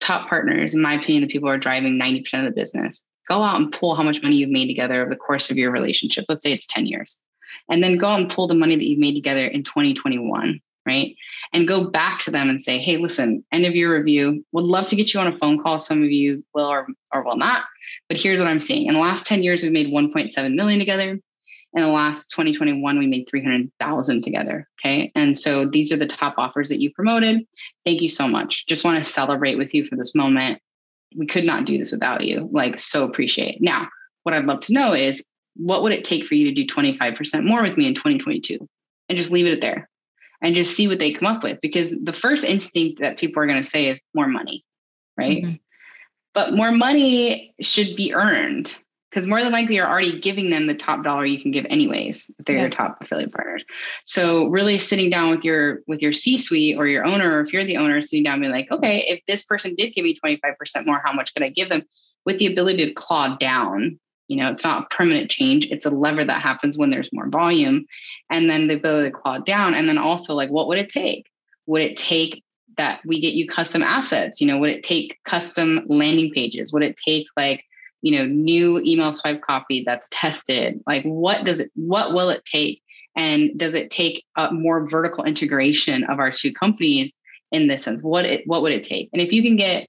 Top 0.01 0.27
partners, 0.27 0.75
in 0.75 0.81
my 0.81 0.95
opinion, 0.95 1.21
the 1.21 1.29
people 1.29 1.51
who 1.51 1.55
are 1.55 1.59
driving 1.59 2.01
90% 2.01 2.39
of 2.39 2.45
the 2.45 2.51
business. 2.51 3.05
Go 3.29 3.43
out 3.43 3.61
and 3.61 3.71
pull 3.71 3.95
how 3.95 4.03
much 4.03 4.23
money 4.23 4.37
you've 4.37 4.49
made 4.49 4.69
together 4.69 5.03
over 5.03 5.11
the 5.11 5.17
course 5.17 5.51
of 5.51 5.59
your 5.59 5.71
relationship. 5.71 6.25
Let's 6.31 6.43
say 6.43 6.53
it's 6.53 6.67
10 6.67 6.87
years. 6.87 7.21
And 7.69 7.85
then 7.85 7.99
go 7.99 8.07
out 8.07 8.21
and 8.21 8.31
pull 8.31 8.47
the 8.47 8.55
money 8.55 8.75
that 8.75 8.85
you've 8.85 8.99
made 8.99 9.15
together 9.15 9.47
in 9.47 9.65
2021, 9.65 10.61
right? 10.87 11.15
And 11.53 11.69
go 11.69 11.91
back 11.91 12.21
to 12.21 12.31
them 12.31 12.49
and 12.49 12.63
say, 12.63 12.79
hey, 12.79 12.97
listen, 12.97 13.45
end 13.53 13.67
of 13.67 13.75
year 13.75 13.97
review, 13.97 14.45
would 14.53 14.65
love 14.65 14.87
to 14.89 14.97
get 14.97 15.13
you 15.13 15.21
on 15.21 15.27
a 15.27 15.39
phone 15.39 15.63
call. 15.63 15.79
Some 15.79 16.03
of 16.03 16.11
you 16.11 16.45
will 16.55 16.67
or, 16.67 16.87
or 17.13 17.23
will 17.23 17.37
not 17.37 17.65
but 18.09 18.19
here's 18.19 18.41
what 18.41 18.49
I'm 18.49 18.61
seeing. 18.61 18.87
In 18.87 18.95
the 18.95 19.01
last 19.01 19.27
10 19.27 19.43
years, 19.43 19.63
we've 19.63 19.73
made 19.73 19.93
1.7 19.93 20.55
million 20.55 20.79
together. 20.79 21.19
In 21.73 21.83
the 21.83 21.89
last 21.89 22.31
2021, 22.31 22.99
we 22.99 23.07
made 23.07 23.29
300,000 23.29 24.23
together. 24.23 24.69
Okay. 24.81 25.13
And 25.15 25.37
so 25.37 25.67
these 25.67 25.93
are 25.93 25.97
the 25.97 26.07
top 26.07 26.35
offers 26.39 26.69
that 26.71 26.81
you 26.81 26.93
promoted. 26.93 27.47
Thank 27.85 28.01
you 28.01 28.09
so 28.09 28.27
much. 28.27 28.67
Just 28.67 28.85
want 28.85 28.99
to 28.99 29.11
celebrate 29.11 29.57
with 29.57 29.75
you 29.75 29.85
for 29.85 29.97
this 29.97 30.15
moment. 30.15 30.61
We 31.17 31.27
could 31.27 31.45
not 31.45 31.67
do 31.67 31.77
this 31.77 31.93
without 31.93 32.25
you. 32.25 32.49
Like, 32.51 32.79
so 32.79 33.05
appreciate. 33.05 33.57
It. 33.57 33.63
Now, 33.63 33.89
what 34.23 34.35
I'd 34.35 34.47
love 34.47 34.61
to 34.61 34.73
know 34.73 34.95
is 34.95 35.25
what 35.57 35.83
would 35.83 35.93
it 35.93 36.05
take 36.05 36.25
for 36.25 36.35
you 36.35 36.47
to 36.47 36.55
do 36.55 36.67
25% 36.67 37.45
more 37.45 37.63
with 37.63 37.77
me 37.77 37.87
in 37.87 37.95
2022? 37.95 38.59
And 39.09 39.19
just 39.19 39.31
leave 39.31 39.47
it 39.47 39.53
at 39.53 39.61
there 39.61 39.89
and 40.43 40.55
just 40.55 40.75
see 40.75 40.89
what 40.89 40.99
they 40.99 41.13
come 41.13 41.27
up 41.27 41.43
with. 41.43 41.59
Because 41.61 41.99
the 42.03 42.13
first 42.13 42.45
instinct 42.45 43.01
that 43.01 43.19
people 43.19 43.43
are 43.43 43.47
going 43.47 43.63
to 43.63 43.69
say 43.69 43.89
is 43.89 44.01
more 44.15 44.29
money, 44.29 44.65
right? 45.17 45.43
Mm-hmm. 45.43 45.55
But 46.35 46.55
more 46.55 46.73
money 46.73 47.55
should 47.61 47.97
be 47.97 48.13
earned 48.13 48.79
because 49.17 49.27
more 49.27 49.41
than 49.43 49.53
likely 49.53 49.77
you're 49.77 49.89
already 49.89 50.21
giving 50.21 50.51
them 50.51 50.67
the 50.67 50.75
top 50.75 51.03
dollar 51.03 51.25
you 51.25 51.41
can 51.41 51.51
give 51.51 51.65
anyways 51.71 52.31
if 52.39 52.45
they're 52.45 52.57
yeah. 52.57 52.63
your 52.63 52.71
top 52.71 52.99
affiliate 53.01 53.33
partners 53.33 53.65
so 54.05 54.47
really 54.49 54.77
sitting 54.77 55.09
down 55.09 55.31
with 55.31 55.43
your 55.43 55.81
with 55.87 56.03
your 56.03 56.13
c-suite 56.13 56.77
or 56.77 56.87
your 56.87 57.03
owner 57.05 57.37
or 57.37 57.41
if 57.41 57.51
you're 57.51 57.65
the 57.65 57.79
owner 57.79 57.99
sitting 58.03 58.23
down 58.23 58.35
and 58.35 58.43
be 58.43 58.49
like 58.49 58.71
okay 58.71 59.05
if 59.09 59.25
this 59.27 59.43
person 59.43 59.75
did 59.75 59.95
give 59.95 60.05
me 60.05 60.19
25% 60.23 60.85
more 60.85 61.01
how 61.03 61.15
much 61.15 61.33
could 61.33 61.43
i 61.43 61.49
give 61.49 61.71
them 61.71 61.83
with 62.27 62.39
the 62.39 62.53
ability 62.53 62.85
to 62.85 62.93
claw 62.93 63.37
down 63.37 63.99
You 64.29 64.37
know, 64.37 64.51
it's 64.51 64.65
not 64.65 64.91
permanent 64.91 65.31
change. 65.31 65.67
It's 65.71 65.87
a 65.87 65.91
lever 65.91 66.25
that 66.25 66.43
happens 66.43 66.77
when 66.77 66.91
there's 66.91 67.13
more 67.13 67.29
volume. 67.29 67.87
And 68.31 68.51
then 68.51 68.67
the 68.67 68.77
ability 68.77 69.11
to 69.11 69.17
claw 69.17 69.39
down. 69.39 69.75
And 69.75 69.89
then 69.89 69.99
also 69.99 70.35
like, 70.35 70.51
what 70.51 70.69
would 70.69 70.79
it 70.79 70.89
take? 70.89 71.31
Would 71.67 71.83
it 71.83 71.97
take 71.97 72.43
that 72.77 73.01
we 73.05 73.21
get 73.21 73.35
you 73.35 73.49
custom 73.49 73.83
assets? 73.83 74.41
You 74.41 74.47
know, 74.47 74.59
would 74.59 74.71
it 74.71 74.83
take 74.83 75.19
custom 75.25 75.83
landing 75.87 76.33
pages? 76.33 76.73
Would 76.73 76.83
it 76.83 76.97
take 76.97 77.27
like, 77.37 77.65
you 78.03 78.17
know, 78.17 78.27
new 78.27 78.81
email 78.85 79.13
swipe 79.13 79.43
copy 79.43 79.83
that's 79.87 80.09
tested? 80.11 80.83
Like 80.87 81.05
what 81.05 81.45
does 81.45 81.61
it, 81.61 81.71
what 81.75 82.13
will 82.13 82.31
it 82.31 82.45
take? 82.45 82.83
And 83.17 83.59
does 83.59 83.75
it 83.75 83.91
take 83.91 84.25
a 84.37 84.53
more 84.53 84.89
vertical 84.89 85.25
integration 85.25 86.05
of 86.05 86.19
our 86.19 86.31
two 86.31 86.53
companies 86.53 87.15
in 87.51 87.67
this 87.69 87.85
sense? 87.85 88.01
What 88.03 88.25
it, 88.25 88.43
what 88.47 88.63
would 88.63 88.73
it 88.73 88.85
take? 88.85 89.09
And 89.13 89.23
if 89.23 89.33
you 89.33 89.43
can 89.43 89.57
get 89.57 89.89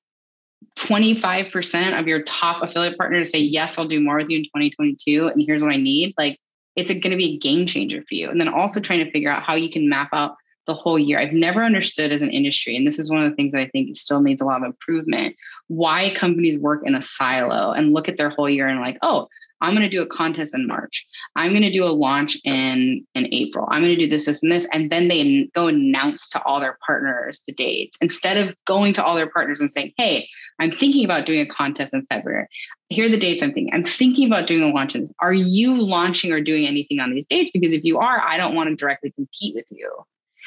25% 0.77 1.99
of 1.99 2.07
your 2.07 2.21
top 2.23 2.63
affiliate 2.63 2.97
partners 2.97 3.31
say, 3.31 3.39
yes, 3.39 3.77
I'll 3.77 3.87
do 3.87 3.99
more 3.99 4.17
with 4.17 4.29
you 4.29 4.37
in 4.37 4.43
2022. 4.45 5.27
And 5.27 5.41
here's 5.41 5.61
what 5.61 5.73
I 5.73 5.77
need. 5.77 6.13
Like 6.17 6.39
it's 6.75 6.91
going 6.91 7.11
to 7.11 7.17
be 7.17 7.35
a 7.35 7.37
game 7.37 7.65
changer 7.65 8.01
for 8.07 8.13
you. 8.13 8.29
And 8.29 8.39
then 8.39 8.47
also 8.47 8.79
trying 8.79 9.03
to 9.03 9.11
figure 9.11 9.31
out 9.31 9.43
how 9.43 9.55
you 9.55 9.69
can 9.69 9.89
map 9.89 10.09
out 10.13 10.35
the 10.67 10.75
whole 10.75 10.99
year. 10.99 11.17
I've 11.17 11.33
never 11.33 11.63
understood 11.63 12.11
as 12.11 12.21
an 12.21 12.29
industry, 12.29 12.75
and 12.75 12.85
this 12.85 12.99
is 12.99 13.09
one 13.09 13.23
of 13.23 13.29
the 13.29 13.35
things 13.35 13.53
that 13.53 13.61
I 13.61 13.69
think 13.69 13.95
still 13.95 14.21
needs 14.21 14.41
a 14.41 14.45
lot 14.45 14.61
of 14.61 14.65
improvement, 14.65 15.35
why 15.67 16.13
companies 16.13 16.59
work 16.59 16.81
in 16.85 16.93
a 16.93 17.01
silo 17.01 17.71
and 17.71 17.93
look 17.93 18.09
at 18.09 18.17
their 18.17 18.29
whole 18.29 18.49
year 18.49 18.67
and 18.67 18.81
like, 18.81 18.97
oh, 19.01 19.29
I'm 19.61 19.73
going 19.73 19.89
to 19.89 19.95
do 19.95 20.01
a 20.01 20.07
contest 20.07 20.55
in 20.55 20.67
March. 20.67 21.05
I'm 21.35 21.51
going 21.51 21.63
to 21.63 21.71
do 21.71 21.83
a 21.83 21.91
launch 21.91 22.37
in 22.43 23.05
in 23.15 23.27
April. 23.31 23.67
I'm 23.69 23.81
going 23.81 23.95
to 23.95 24.01
do 24.01 24.09
this, 24.09 24.25
this, 24.25 24.43
and 24.43 24.51
this, 24.51 24.67
and 24.71 24.91
then 24.91 25.07
they 25.07 25.49
go 25.55 25.67
announce 25.67 26.29
to 26.29 26.43
all 26.43 26.59
their 26.59 26.77
partners 26.85 27.41
the 27.47 27.53
dates 27.53 27.97
instead 28.01 28.37
of 28.37 28.55
going 28.65 28.93
to 28.93 29.03
all 29.03 29.15
their 29.15 29.29
partners 29.29 29.59
and 29.59 29.71
saying, 29.71 29.93
"Hey, 29.97 30.27
I'm 30.59 30.71
thinking 30.71 31.05
about 31.05 31.25
doing 31.25 31.41
a 31.41 31.47
contest 31.47 31.93
in 31.93 32.05
February. 32.05 32.47
Here 32.89 33.05
are 33.05 33.09
the 33.09 33.17
dates 33.17 33.43
I'm 33.43 33.53
thinking. 33.53 33.73
I'm 33.73 33.83
thinking 33.83 34.27
about 34.27 34.47
doing 34.47 34.63
a 34.63 34.73
launch. 34.73 34.95
in. 34.95 35.05
Are 35.19 35.33
you 35.33 35.75
launching 35.75 36.31
or 36.31 36.41
doing 36.41 36.65
anything 36.65 36.99
on 36.99 37.13
these 37.13 37.25
dates? 37.25 37.51
Because 37.51 37.73
if 37.73 37.83
you 37.83 37.99
are, 37.99 38.21
I 38.21 38.37
don't 38.37 38.55
want 38.55 38.69
to 38.69 38.75
directly 38.75 39.11
compete 39.11 39.55
with 39.55 39.65
you. 39.69 39.91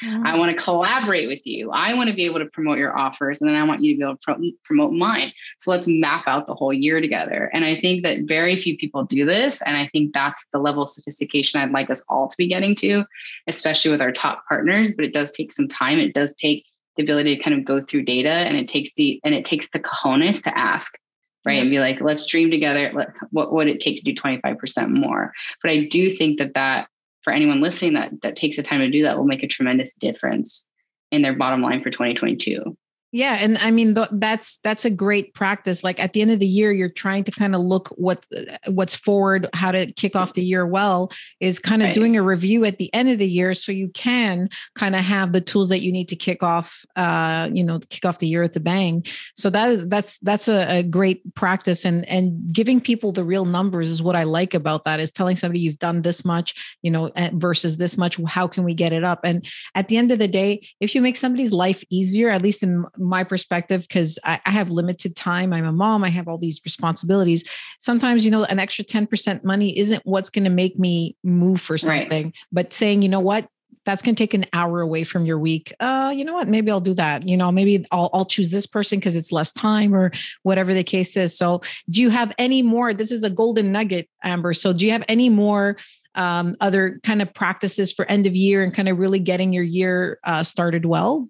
Mm-hmm. 0.03 0.25
I 0.25 0.37
want 0.37 0.57
to 0.57 0.63
collaborate 0.63 1.27
with 1.27 1.45
you. 1.45 1.71
I 1.71 1.93
want 1.93 2.09
to 2.09 2.15
be 2.15 2.25
able 2.25 2.39
to 2.39 2.45
promote 2.45 2.77
your 2.77 2.97
offers, 2.97 3.39
and 3.39 3.49
then 3.49 3.55
I 3.55 3.63
want 3.63 3.81
you 3.81 3.93
to 3.93 3.97
be 3.97 4.03
able 4.03 4.15
to 4.15 4.21
pro- 4.21 4.51
promote 4.63 4.93
mine. 4.93 5.31
So 5.59 5.71
let's 5.71 5.87
map 5.87 6.23
out 6.27 6.47
the 6.47 6.55
whole 6.55 6.73
year 6.73 6.99
together. 7.01 7.49
And 7.53 7.63
I 7.63 7.79
think 7.79 8.03
that 8.03 8.23
very 8.23 8.55
few 8.55 8.77
people 8.77 9.03
do 9.03 9.25
this. 9.25 9.61
And 9.61 9.77
I 9.77 9.87
think 9.87 10.13
that's 10.13 10.47
the 10.51 10.59
level 10.59 10.83
of 10.83 10.89
sophistication 10.89 11.61
I'd 11.61 11.71
like 11.71 11.89
us 11.89 12.03
all 12.09 12.27
to 12.27 12.37
be 12.37 12.47
getting 12.47 12.75
to, 12.75 13.03
especially 13.47 13.91
with 13.91 14.01
our 14.01 14.11
top 14.11 14.43
partners. 14.47 14.91
But 14.91 15.05
it 15.05 15.13
does 15.13 15.31
take 15.31 15.51
some 15.51 15.67
time. 15.67 15.99
It 15.99 16.13
does 16.13 16.33
take 16.33 16.65
the 16.97 17.03
ability 17.03 17.37
to 17.37 17.43
kind 17.43 17.57
of 17.57 17.65
go 17.65 17.81
through 17.81 18.03
data, 18.03 18.29
and 18.29 18.57
it 18.57 18.67
takes 18.67 18.93
the 18.93 19.19
and 19.23 19.35
it 19.35 19.45
takes 19.45 19.69
the 19.69 19.79
cojones 19.79 20.43
to 20.43 20.57
ask 20.57 20.97
right 21.45 21.59
and 21.59 21.71
be 21.71 21.79
like 21.79 21.99
let's 22.01 22.25
dream 22.25 22.51
together 22.51 22.91
what 23.31 23.51
would 23.51 23.67
it 23.67 23.79
take 23.79 23.97
to 23.97 24.03
do 24.03 24.13
25% 24.13 24.89
more 24.89 25.33
but 25.61 25.71
i 25.71 25.85
do 25.85 26.09
think 26.09 26.37
that 26.37 26.53
that 26.53 26.87
for 27.23 27.33
anyone 27.33 27.61
listening 27.61 27.93
that 27.93 28.11
that 28.23 28.35
takes 28.35 28.57
the 28.57 28.63
time 28.63 28.79
to 28.79 28.89
do 28.89 29.03
that 29.03 29.17
will 29.17 29.25
make 29.25 29.43
a 29.43 29.47
tremendous 29.47 29.93
difference 29.93 30.67
in 31.11 31.21
their 31.21 31.35
bottom 31.35 31.61
line 31.61 31.81
for 31.81 31.89
2022 31.89 32.77
yeah, 33.11 33.37
and 33.41 33.57
I 33.57 33.71
mean 33.71 33.93
that's 34.11 34.57
that's 34.63 34.85
a 34.85 34.89
great 34.89 35.33
practice. 35.33 35.83
Like 35.83 35.99
at 35.99 36.13
the 36.13 36.21
end 36.21 36.31
of 36.31 36.39
the 36.39 36.47
year, 36.47 36.71
you're 36.71 36.87
trying 36.89 37.25
to 37.25 37.31
kind 37.31 37.53
of 37.53 37.61
look 37.61 37.89
what 37.97 38.25
what's 38.67 38.95
forward, 38.95 39.49
how 39.53 39.71
to 39.71 39.91
kick 39.91 40.15
off 40.15 40.31
the 40.31 40.43
year 40.43 40.65
well. 40.65 41.11
Is 41.41 41.59
kind 41.59 41.81
of 41.81 41.87
right. 41.87 41.95
doing 41.95 42.15
a 42.15 42.23
review 42.23 42.63
at 42.63 42.77
the 42.77 42.93
end 42.93 43.09
of 43.09 43.17
the 43.17 43.27
year, 43.27 43.53
so 43.53 43.73
you 43.73 43.89
can 43.89 44.49
kind 44.75 44.95
of 44.95 45.01
have 45.01 45.33
the 45.33 45.41
tools 45.41 45.67
that 45.69 45.81
you 45.81 45.91
need 45.91 46.07
to 46.07 46.15
kick 46.15 46.41
off, 46.41 46.85
uh, 46.95 47.49
you 47.51 47.65
know, 47.65 47.79
kick 47.89 48.05
off 48.05 48.19
the 48.19 48.27
year 48.27 48.43
with 48.43 48.55
a 48.55 48.61
bang. 48.61 49.05
So 49.35 49.49
that 49.49 49.69
is 49.69 49.87
that's 49.89 50.17
that's 50.19 50.47
a, 50.47 50.77
a 50.77 50.83
great 50.83 51.35
practice, 51.35 51.83
and 51.83 52.07
and 52.07 52.53
giving 52.53 52.79
people 52.79 53.11
the 53.11 53.25
real 53.25 53.43
numbers 53.43 53.89
is 53.89 54.01
what 54.01 54.15
I 54.15 54.23
like 54.23 54.53
about 54.53 54.85
that. 54.85 55.01
Is 55.01 55.11
telling 55.11 55.35
somebody 55.35 55.59
you've 55.59 55.79
done 55.79 56.01
this 56.03 56.23
much, 56.23 56.77
you 56.81 56.91
know, 56.91 57.11
versus 57.33 57.75
this 57.75 57.97
much. 57.97 58.21
How 58.25 58.47
can 58.47 58.63
we 58.63 58.73
get 58.73 58.93
it 58.93 59.03
up? 59.03 59.19
And 59.25 59.45
at 59.75 59.89
the 59.89 59.97
end 59.97 60.11
of 60.11 60.19
the 60.19 60.29
day, 60.29 60.65
if 60.79 60.95
you 60.95 61.01
make 61.01 61.17
somebody's 61.17 61.51
life 61.51 61.83
easier, 61.89 62.29
at 62.29 62.41
least 62.41 62.63
in 62.63 62.85
my 63.01 63.23
perspective 63.23 63.81
because 63.81 64.19
I, 64.23 64.39
I, 64.45 64.51
have 64.51 64.69
limited 64.69 65.15
time 65.15 65.53
i'm 65.53 65.65
a 65.65 65.71
mom 65.71 66.03
i 66.03 66.09
have 66.09 66.27
all 66.27 66.37
these 66.37 66.61
responsibilities 66.63 67.43
sometimes 67.79 68.25
you 68.25 68.31
know 68.31 68.43
an 68.43 68.59
extra 68.59 68.85
10% 68.85 69.43
money 69.43 69.77
isn't 69.77 70.05
what's 70.05 70.29
going 70.29 70.43
to 70.43 70.49
make 70.49 70.77
me 70.77 71.15
move 71.23 71.59
for 71.61 71.77
something 71.77 72.25
right. 72.25 72.35
but 72.51 72.73
saying 72.73 73.01
you 73.01 73.09
know 73.09 73.19
what 73.19 73.47
that's 73.85 74.01
going 74.01 74.15
to 74.15 74.21
take 74.21 74.33
an 74.33 74.45
hour 74.53 74.81
away 74.81 75.03
from 75.03 75.25
your 75.25 75.39
week. 75.39 75.73
Uh, 75.79 76.13
you 76.15 76.23
know 76.23 76.33
what? 76.33 76.47
Maybe 76.47 76.69
I'll 76.69 76.79
do 76.79 76.93
that. 76.93 77.27
You 77.27 77.35
know, 77.35 77.51
maybe 77.51 77.85
I'll 77.91 78.09
I'll 78.13 78.25
choose 78.25 78.51
this 78.51 78.67
person 78.67 78.99
because 78.99 79.15
it's 79.15 79.31
less 79.31 79.51
time 79.51 79.95
or 79.95 80.11
whatever 80.43 80.73
the 80.73 80.83
case 80.83 81.17
is. 81.17 81.35
So, 81.35 81.61
do 81.89 82.01
you 82.01 82.09
have 82.09 82.31
any 82.37 82.61
more? 82.61 82.93
This 82.93 83.11
is 83.11 83.23
a 83.23 83.29
golden 83.29 83.71
nugget, 83.71 84.07
Amber. 84.23 84.53
So, 84.53 84.73
do 84.73 84.85
you 84.85 84.91
have 84.91 85.03
any 85.07 85.29
more 85.29 85.77
um, 86.15 86.55
other 86.59 86.99
kind 87.03 87.21
of 87.21 87.33
practices 87.33 87.91
for 87.91 88.05
end 88.05 88.27
of 88.27 88.35
year 88.35 88.63
and 88.63 88.73
kind 88.73 88.89
of 88.89 88.99
really 88.99 89.19
getting 89.19 89.53
your 89.53 89.63
year 89.63 90.19
uh, 90.23 90.43
started 90.43 90.85
well? 90.85 91.27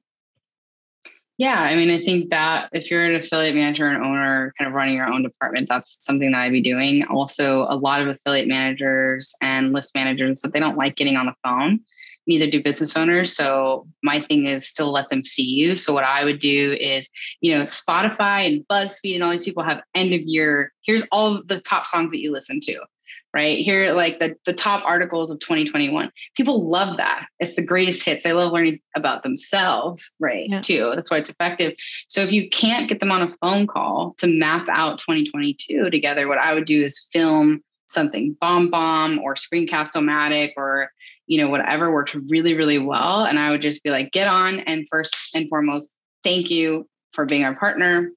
Yeah, 1.42 1.60
I 1.60 1.76
mean, 1.76 1.90
I 1.90 1.98
think 1.98 2.30
that 2.30 2.70
if 2.72 2.92
you're 2.92 3.04
an 3.04 3.16
affiliate 3.16 3.56
manager 3.56 3.88
and 3.88 4.06
owner, 4.06 4.54
kind 4.60 4.68
of 4.68 4.76
running 4.76 4.94
your 4.94 5.08
own 5.08 5.24
department, 5.24 5.68
that's 5.68 6.06
something 6.06 6.32
that 6.34 6.38
I'd 6.38 6.52
be 6.52 6.62
doing. 6.62 7.04
Also, 7.10 7.66
a 7.68 7.76
lot 7.76 8.00
of 8.00 8.10
affiliate 8.10 8.48
managers 8.48 9.34
and 9.42 9.74
list 9.74 9.96
managers 9.96 10.42
that 10.42 10.54
they 10.54 10.60
don't 10.60 10.78
like 10.78 10.98
getting 10.98 11.16
on 11.16 11.26
the 11.26 11.34
phone. 11.44 11.80
Neither 12.28 12.48
do 12.48 12.62
business 12.62 12.96
owners. 12.96 13.36
So 13.36 13.88
my 14.04 14.22
thing 14.22 14.46
is 14.46 14.68
still 14.68 14.92
let 14.92 15.10
them 15.10 15.26
see 15.26 15.50
you. 15.50 15.76
So 15.78 15.96
what 15.96 16.04
I 16.04 16.24
would 16.24 16.38
do 16.38 16.78
is, 16.80 17.10
you 17.42 17.58
know, 17.58 17.64
Spotify 17.64 18.46
and 18.46 18.64
BuzzFeed 18.68 19.16
and 19.16 19.24
all 19.24 19.32
these 19.32 19.44
people 19.44 19.64
have 19.64 19.82
end 19.96 20.14
of 20.14 20.22
year. 20.22 20.72
Here's 20.86 21.08
all 21.12 21.42
the 21.44 21.60
top 21.62 21.88
songs 21.88 22.12
that 22.12 22.22
you 22.22 22.32
listen 22.32 22.60
to 22.66 22.82
right? 23.34 23.60
Here, 23.60 23.94
like 23.94 24.20
the, 24.20 24.36
the 24.46 24.54
top 24.54 24.84
articles 24.86 25.30
of 25.30 25.40
2021. 25.40 26.12
People 26.36 26.70
love 26.70 26.98
that. 26.98 27.28
It's 27.40 27.56
the 27.56 27.62
greatest 27.62 28.04
hits. 28.04 28.24
They 28.24 28.34
love 28.34 28.52
learning 28.52 28.80
about 28.96 29.24
themselves, 29.24 30.12
right? 30.20 30.50
Yeah. 30.50 30.62
Too. 30.62 30.92
That's 30.96 31.10
why 31.10 31.18
it's 31.18 31.30
effective. 31.30 31.74
So 32.08 32.22
if 32.22 32.32
you 32.32 32.50
can't 32.50 32.90
get 32.90 33.00
them 33.00 33.12
on 33.12 33.22
a 33.22 33.36
phone 33.42 33.68
call 33.68 34.16
to 34.18 34.28
map 34.28 34.68
out 34.70 34.98
2022 34.98 35.90
together, 35.90 36.28
what 36.28 36.40
I 36.40 36.54
would 36.54 36.66
do 36.66 36.84
is 36.84 37.08
film 37.12 37.62
something 37.88 38.36
BombBomb 38.42 39.20
or 39.20 39.36
Screencast-O-Matic 39.36 40.54
or 40.58 40.92
you 41.28 41.42
know 41.42 41.50
whatever 41.50 41.94
worked 41.94 42.14
really 42.30 42.56
really 42.56 42.80
well 42.80 43.24
and 43.24 43.40
i 43.40 43.52
would 43.52 43.62
just 43.62 43.84
be 43.84 43.90
like 43.90 44.12
get 44.12 44.28
on 44.28 44.60
and 44.62 44.86
first 44.90 45.16
and 45.34 45.48
foremost 45.48 45.94
thank 46.26 46.50
you 46.50 46.86
for 47.14 47.26
being 47.26 47.46
our 47.46 47.56
partner 47.56 48.12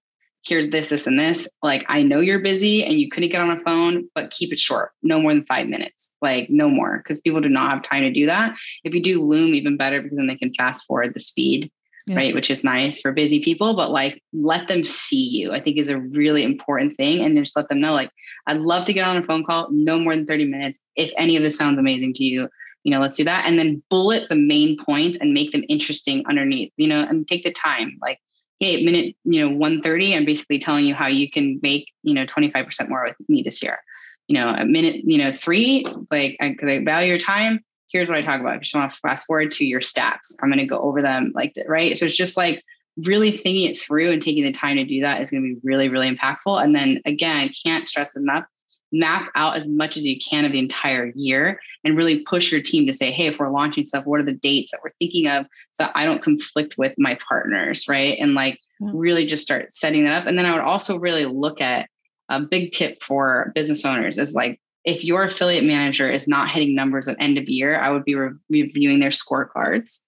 here's 0.46 0.68
this, 0.68 0.88
this, 0.88 1.06
and 1.06 1.18
this. 1.18 1.48
Like, 1.62 1.84
I 1.88 2.02
know 2.02 2.20
you're 2.20 2.42
busy 2.42 2.84
and 2.84 2.94
you 2.94 3.10
couldn't 3.10 3.30
get 3.30 3.40
on 3.40 3.50
a 3.50 3.60
phone, 3.62 4.08
but 4.14 4.30
keep 4.30 4.52
it 4.52 4.58
short, 4.58 4.92
no 5.02 5.20
more 5.20 5.32
than 5.32 5.46
five 5.46 5.68
minutes, 5.68 6.12
like, 6.20 6.50
no 6.50 6.68
more, 6.68 6.98
because 6.98 7.20
people 7.20 7.40
do 7.40 7.48
not 7.48 7.70
have 7.70 7.82
time 7.82 8.02
to 8.02 8.12
do 8.12 8.26
that. 8.26 8.54
If 8.84 8.94
you 8.94 9.02
do 9.02 9.22
Loom, 9.22 9.54
even 9.54 9.76
better, 9.76 10.02
because 10.02 10.16
then 10.16 10.26
they 10.26 10.36
can 10.36 10.52
fast 10.54 10.84
forward 10.86 11.14
the 11.14 11.20
speed. 11.20 11.70
Yeah. 12.06 12.16
Right, 12.16 12.34
which 12.34 12.50
is 12.50 12.64
nice 12.64 13.00
for 13.00 13.12
busy 13.12 13.42
people, 13.42 13.74
but 13.74 13.90
like 13.90 14.22
let 14.34 14.68
them 14.68 14.84
see 14.84 15.26
you, 15.26 15.52
I 15.52 15.60
think 15.62 15.78
is 15.78 15.88
a 15.88 15.98
really 15.98 16.42
important 16.42 16.94
thing. 16.96 17.24
And 17.24 17.34
just 17.34 17.56
let 17.56 17.70
them 17.70 17.80
know, 17.80 17.94
like, 17.94 18.10
I'd 18.46 18.58
love 18.58 18.84
to 18.84 18.92
get 18.92 19.06
on 19.06 19.16
a 19.16 19.22
phone 19.22 19.42
call, 19.42 19.68
no 19.70 19.98
more 19.98 20.14
than 20.14 20.26
30 20.26 20.44
minutes. 20.44 20.78
If 20.96 21.10
any 21.16 21.34
of 21.38 21.42
this 21.42 21.56
sounds 21.56 21.78
amazing 21.78 22.12
to 22.16 22.22
you, 22.22 22.50
you 22.82 22.90
know, 22.90 23.00
let's 23.00 23.16
do 23.16 23.24
that. 23.24 23.46
And 23.46 23.58
then 23.58 23.82
bullet 23.88 24.28
the 24.28 24.36
main 24.36 24.76
points 24.84 25.18
and 25.18 25.32
make 25.32 25.52
them 25.52 25.64
interesting 25.70 26.22
underneath, 26.28 26.70
you 26.76 26.88
know, 26.88 27.00
and 27.00 27.26
take 27.26 27.42
the 27.42 27.52
time. 27.52 27.96
Like 28.02 28.18
hey, 28.60 28.84
minute, 28.84 29.16
you 29.24 29.40
know, 29.40 29.48
130, 29.48 30.16
I'm 30.16 30.24
basically 30.24 30.58
telling 30.58 30.86
you 30.86 30.94
how 30.94 31.06
you 31.06 31.30
can 31.30 31.60
make, 31.62 31.90
you 32.02 32.14
know, 32.14 32.24
25% 32.24 32.88
more 32.88 33.04
with 33.04 33.28
me 33.28 33.42
this 33.42 33.62
year. 33.62 33.78
You 34.28 34.38
know, 34.38 34.48
a 34.48 34.64
minute, 34.64 35.02
you 35.04 35.18
know, 35.18 35.32
three, 35.32 35.84
like, 36.10 36.36
because 36.40 36.68
I, 36.68 36.76
I 36.76 36.84
value 36.84 37.10
your 37.10 37.18
time. 37.18 37.60
Here's 37.90 38.08
what 38.08 38.16
I 38.16 38.22
talk 38.22 38.40
about. 38.40 38.54
If 38.54 38.60
you 38.60 38.62
just 38.62 38.74
want 38.74 38.90
to 38.90 38.96
fast 38.98 39.26
forward 39.26 39.50
to 39.52 39.64
your 39.64 39.80
stats, 39.80 40.34
I'm 40.42 40.48
going 40.48 40.58
to 40.58 40.66
go 40.66 40.78
over 40.78 41.02
them 41.02 41.32
like 41.34 41.54
that, 41.54 41.68
right? 41.68 41.96
So 41.98 42.06
it's 42.06 42.16
just 42.16 42.36
like 42.36 42.64
really 43.06 43.30
thinking 43.30 43.70
it 43.70 43.78
through 43.78 44.10
and 44.12 44.22
taking 44.22 44.44
the 44.44 44.52
time 44.52 44.76
to 44.76 44.84
do 44.84 45.02
that 45.02 45.20
is 45.20 45.30
going 45.30 45.42
to 45.42 45.54
be 45.54 45.60
really, 45.62 45.88
really 45.88 46.10
impactful. 46.10 46.62
And 46.62 46.74
then 46.74 47.02
again, 47.04 47.50
can't 47.64 47.86
stress 47.86 48.16
enough 48.16 48.44
map 48.92 49.30
out 49.34 49.56
as 49.56 49.66
much 49.66 49.96
as 49.96 50.04
you 50.04 50.18
can 50.18 50.44
of 50.44 50.52
the 50.52 50.58
entire 50.58 51.12
year 51.14 51.60
and 51.82 51.96
really 51.96 52.20
push 52.20 52.52
your 52.52 52.60
team 52.60 52.86
to 52.86 52.92
say, 52.92 53.10
hey, 53.10 53.26
if 53.26 53.38
we're 53.38 53.50
launching 53.50 53.84
stuff, 53.84 54.06
what 54.06 54.20
are 54.20 54.24
the 54.24 54.32
dates 54.32 54.70
that 54.70 54.80
we're 54.84 54.92
thinking 54.98 55.26
of 55.26 55.46
so 55.72 55.88
I 55.94 56.04
don't 56.04 56.22
conflict 56.22 56.76
with 56.78 56.94
my 56.98 57.18
partners, 57.28 57.86
right? 57.88 58.16
And 58.18 58.34
like 58.34 58.60
really 58.80 59.26
just 59.26 59.42
start 59.42 59.72
setting 59.72 60.04
that 60.04 60.22
up. 60.22 60.28
And 60.28 60.38
then 60.38 60.46
I 60.46 60.52
would 60.52 60.60
also 60.60 60.98
really 60.98 61.24
look 61.24 61.60
at 61.60 61.88
a 62.28 62.40
big 62.40 62.72
tip 62.72 63.02
for 63.02 63.52
business 63.54 63.84
owners 63.84 64.18
is 64.18 64.34
like 64.34 64.60
if 64.84 65.02
your 65.02 65.24
affiliate 65.24 65.64
manager 65.64 66.08
is 66.08 66.28
not 66.28 66.50
hitting 66.50 66.74
numbers 66.74 67.08
at 67.08 67.16
end 67.18 67.38
of 67.38 67.48
year, 67.48 67.78
I 67.78 67.90
would 67.90 68.04
be 68.04 68.14
re- 68.14 68.32
reviewing 68.50 69.00
their 69.00 69.10
scorecards 69.10 70.00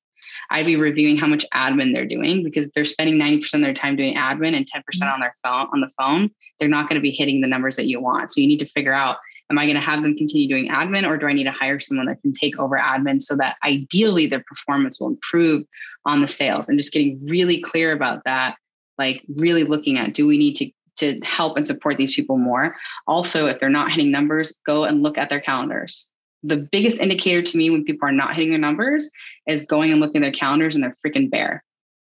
I'd 0.51 0.66
be 0.66 0.76
reviewing 0.76 1.16
how 1.16 1.26
much 1.26 1.44
admin 1.53 1.92
they're 1.92 2.07
doing 2.07 2.42
because 2.42 2.70
they're 2.70 2.84
spending 2.84 3.16
90% 3.16 3.55
of 3.55 3.61
their 3.62 3.74
time 3.74 3.97
doing 3.97 4.16
admin 4.16 4.57
and 4.57 4.66
10% 4.66 4.80
mm-hmm. 4.80 5.09
on 5.09 5.20
their 5.20 5.36
phone 5.44 5.68
on 5.72 5.80
the 5.80 5.90
phone. 5.99 6.30
They're 6.59 6.68
not 6.68 6.88
going 6.88 6.97
to 6.97 7.03
be 7.03 7.11
hitting 7.11 7.40
the 7.40 7.49
numbers 7.49 7.76
that 7.76 7.86
you 7.86 8.01
want. 8.01 8.32
So 8.32 8.40
you 8.40 8.47
need 8.47 8.61
to 8.61 8.66
figure 8.66 8.92
out 8.92 9.18
am 9.51 9.59
I 9.59 9.64
going 9.64 9.76
to 9.76 9.80
have 9.80 10.03
them 10.03 10.16
continue 10.16 10.49
doing 10.49 10.68
admin 10.68 11.07
or 11.07 11.16
do 11.16 11.26
I 11.26 11.32
need 11.32 11.44
to 11.44 11.53
hire 11.53 11.78
someone 11.78 12.07
that 12.07 12.20
can 12.20 12.32
take 12.32 12.59
over 12.59 12.76
admin 12.76 13.20
so 13.20 13.36
that 13.36 13.57
ideally 13.64 14.26
their 14.26 14.42
performance 14.47 14.99
will 14.99 15.09
improve 15.09 15.64
on 16.05 16.20
the 16.20 16.28
sales 16.28 16.68
and 16.68 16.78
just 16.78 16.92
getting 16.92 17.18
really 17.28 17.61
clear 17.61 17.92
about 17.92 18.24
that 18.24 18.57
like 18.99 19.22
really 19.36 19.62
looking 19.62 19.99
at 19.99 20.14
do 20.14 20.26
we 20.26 20.38
need 20.38 20.55
to 20.55 20.70
to 20.97 21.20
help 21.20 21.57
and 21.57 21.66
support 21.66 21.97
these 21.97 22.14
people 22.14 22.38
more. 22.38 22.74
Also, 23.07 23.47
if 23.47 23.61
they're 23.61 23.68
not 23.68 23.90
hitting 23.90 24.11
numbers, 24.11 24.57
go 24.64 24.84
and 24.84 25.03
look 25.03 25.18
at 25.18 25.28
their 25.28 25.40
calendars. 25.40 26.07
The 26.47 26.57
biggest 26.57 27.01
indicator 27.01 27.42
to 27.42 27.57
me 27.57 27.70
when 27.70 27.84
people 27.84 28.09
are 28.09 28.12
not 28.12 28.34
hitting 28.34 28.51
their 28.51 28.59
numbers 28.59 29.11
is 29.47 29.66
going 29.66 29.92
and 29.92 30.01
looking 30.01 30.22
at 30.22 30.26
their 30.26 30.38
calendars 30.38 30.74
and 30.74 30.84
they're 30.84 30.94
freaking 31.05 31.30
bare. 31.30 31.62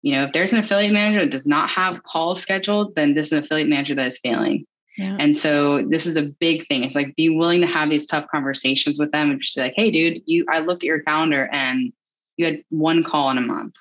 You 0.03 0.13
know, 0.13 0.25
if 0.25 0.33
there's 0.33 0.53
an 0.53 0.61
affiliate 0.61 0.93
manager 0.93 1.21
that 1.21 1.31
does 1.31 1.47
not 1.47 1.69
have 1.71 2.03
calls 2.05 2.41
scheduled, 2.41 2.95
then 2.95 3.15
this 3.15 3.27
is 3.27 3.33
an 3.33 3.45
affiliate 3.45 3.69
manager 3.69 3.95
that 3.95 4.07
is 4.07 4.19
failing. 4.23 4.67
Yeah. 4.97 5.17
And 5.19 5.37
so 5.37 5.83
this 5.83 6.07
is 6.07 6.17
a 6.17 6.23
big 6.23 6.67
thing. 6.67 6.85
It's 6.85 6.95
like 6.95 7.17
be 7.17 7.29
willing 7.29 7.61
to 7.61 7.67
have 7.67 7.91
these 7.91 8.07
tough 8.07 8.27
conversations 8.31 8.99
with 8.99 9.13
them 9.13 9.31
and 9.31 9.41
just 9.41 9.55
be 9.55 9.63
like, 9.63 9.75
hey, 9.77 9.91
dude, 9.91 10.23
you 10.27 10.45
I 10.51 10.61
looked 10.61 10.83
at 10.83 10.89
your 10.89 11.01
calendar 11.01 11.49
and 11.53 11.93
you 12.37 12.47
had 12.47 12.63
one 12.71 13.05
call 13.05 13.31
in 13.31 13.39
a 13.39 13.43
month. 13.43 13.75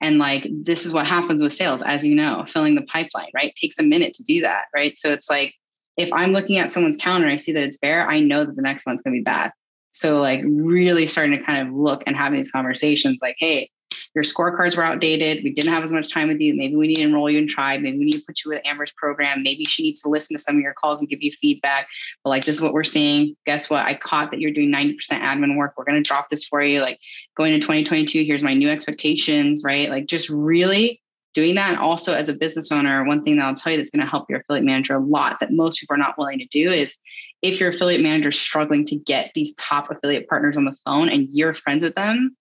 And 0.00 0.18
like 0.18 0.46
this 0.50 0.84
is 0.84 0.92
what 0.92 1.06
happens 1.06 1.42
with 1.42 1.52
sales, 1.52 1.82
as 1.82 2.04
you 2.04 2.14
know, 2.14 2.44
filling 2.48 2.74
the 2.74 2.82
pipeline, 2.82 3.30
right? 3.34 3.50
It 3.50 3.56
takes 3.56 3.78
a 3.78 3.82
minute 3.82 4.14
to 4.14 4.22
do 4.22 4.42
that, 4.42 4.66
right? 4.74 4.96
So 4.96 5.12
it's 5.12 5.30
like 5.30 5.54
if 5.96 6.12
I'm 6.12 6.32
looking 6.32 6.58
at 6.58 6.70
someone's 6.70 6.96
calendar 6.96 7.26
and 7.26 7.34
I 7.34 7.36
see 7.36 7.52
that 7.52 7.64
it's 7.64 7.78
bare, 7.78 8.06
I 8.06 8.20
know 8.20 8.44
that 8.44 8.56
the 8.56 8.62
next 8.62 8.86
month's 8.86 9.02
gonna 9.02 9.16
be 9.16 9.22
bad. 9.22 9.52
So 9.96 10.20
like 10.20 10.42
really 10.44 11.06
starting 11.06 11.38
to 11.38 11.44
kind 11.44 11.66
of 11.66 11.74
look 11.74 12.02
and 12.06 12.14
having 12.14 12.38
these 12.38 12.50
conversations 12.50 13.18
like, 13.22 13.36
hey, 13.38 13.70
your 14.14 14.24
scorecards 14.24 14.76
were 14.76 14.82
outdated. 14.82 15.42
We 15.42 15.52
didn't 15.52 15.72
have 15.72 15.82
as 15.82 15.92
much 15.92 16.12
time 16.12 16.28
with 16.28 16.38
you. 16.38 16.54
Maybe 16.54 16.76
we 16.76 16.86
need 16.86 16.96
to 16.96 17.02
enroll 17.02 17.30
you 17.30 17.38
in 17.38 17.48
Tribe. 17.48 17.80
Maybe 17.80 17.98
we 17.98 18.04
need 18.04 18.18
to 18.18 18.24
put 18.26 18.44
you 18.44 18.50
with 18.50 18.60
Amber's 18.64 18.92
program. 18.92 19.42
Maybe 19.42 19.64
she 19.64 19.82
needs 19.82 20.02
to 20.02 20.10
listen 20.10 20.36
to 20.36 20.42
some 20.42 20.56
of 20.56 20.60
your 20.60 20.74
calls 20.74 21.00
and 21.00 21.08
give 21.08 21.22
you 21.22 21.32
feedback. 21.32 21.88
But 22.22 22.30
like, 22.30 22.44
this 22.44 22.54
is 22.54 22.60
what 22.60 22.74
we're 22.74 22.84
seeing. 22.84 23.36
Guess 23.46 23.70
what? 23.70 23.86
I 23.86 23.94
caught 23.94 24.30
that 24.30 24.40
you're 24.40 24.52
doing 24.52 24.70
90% 24.70 24.96
admin 25.20 25.56
work. 25.56 25.74
We're 25.76 25.84
going 25.84 26.02
to 26.02 26.06
drop 26.06 26.28
this 26.28 26.44
for 26.44 26.62
you. 26.62 26.80
Like, 26.80 26.98
going 27.36 27.52
to 27.52 27.58
2022, 27.58 28.24
here's 28.24 28.42
my 28.42 28.54
new 28.54 28.68
expectations, 28.68 29.62
right? 29.64 29.88
Like, 29.88 30.06
just 30.06 30.28
really 30.28 31.00
doing 31.36 31.54
that. 31.54 31.68
And 31.68 31.78
also, 31.78 32.14
as 32.14 32.30
a 32.30 32.34
business 32.34 32.72
owner, 32.72 33.04
one 33.04 33.22
thing 33.22 33.36
that 33.36 33.44
I'll 33.44 33.54
tell 33.54 33.70
you 33.70 33.76
that's 33.76 33.90
going 33.90 34.04
to 34.04 34.10
help 34.10 34.28
your 34.30 34.40
affiliate 34.40 34.64
manager 34.64 34.94
a 34.94 34.98
lot 34.98 35.38
that 35.40 35.52
most 35.52 35.78
people 35.78 35.94
are 35.94 35.98
not 35.98 36.16
willing 36.16 36.38
to 36.38 36.46
do 36.46 36.72
is 36.72 36.96
if 37.42 37.60
your 37.60 37.68
affiliate 37.68 38.00
manager 38.00 38.30
is 38.30 38.40
struggling 38.40 38.86
to 38.86 38.96
get 38.96 39.32
these 39.34 39.54
top 39.54 39.90
affiliate 39.90 40.28
partners 40.28 40.56
on 40.56 40.64
the 40.64 40.76
phone 40.86 41.10
and 41.10 41.28
you're 41.30 41.52
friends 41.52 41.84
with 41.84 41.94
them, 41.94 42.34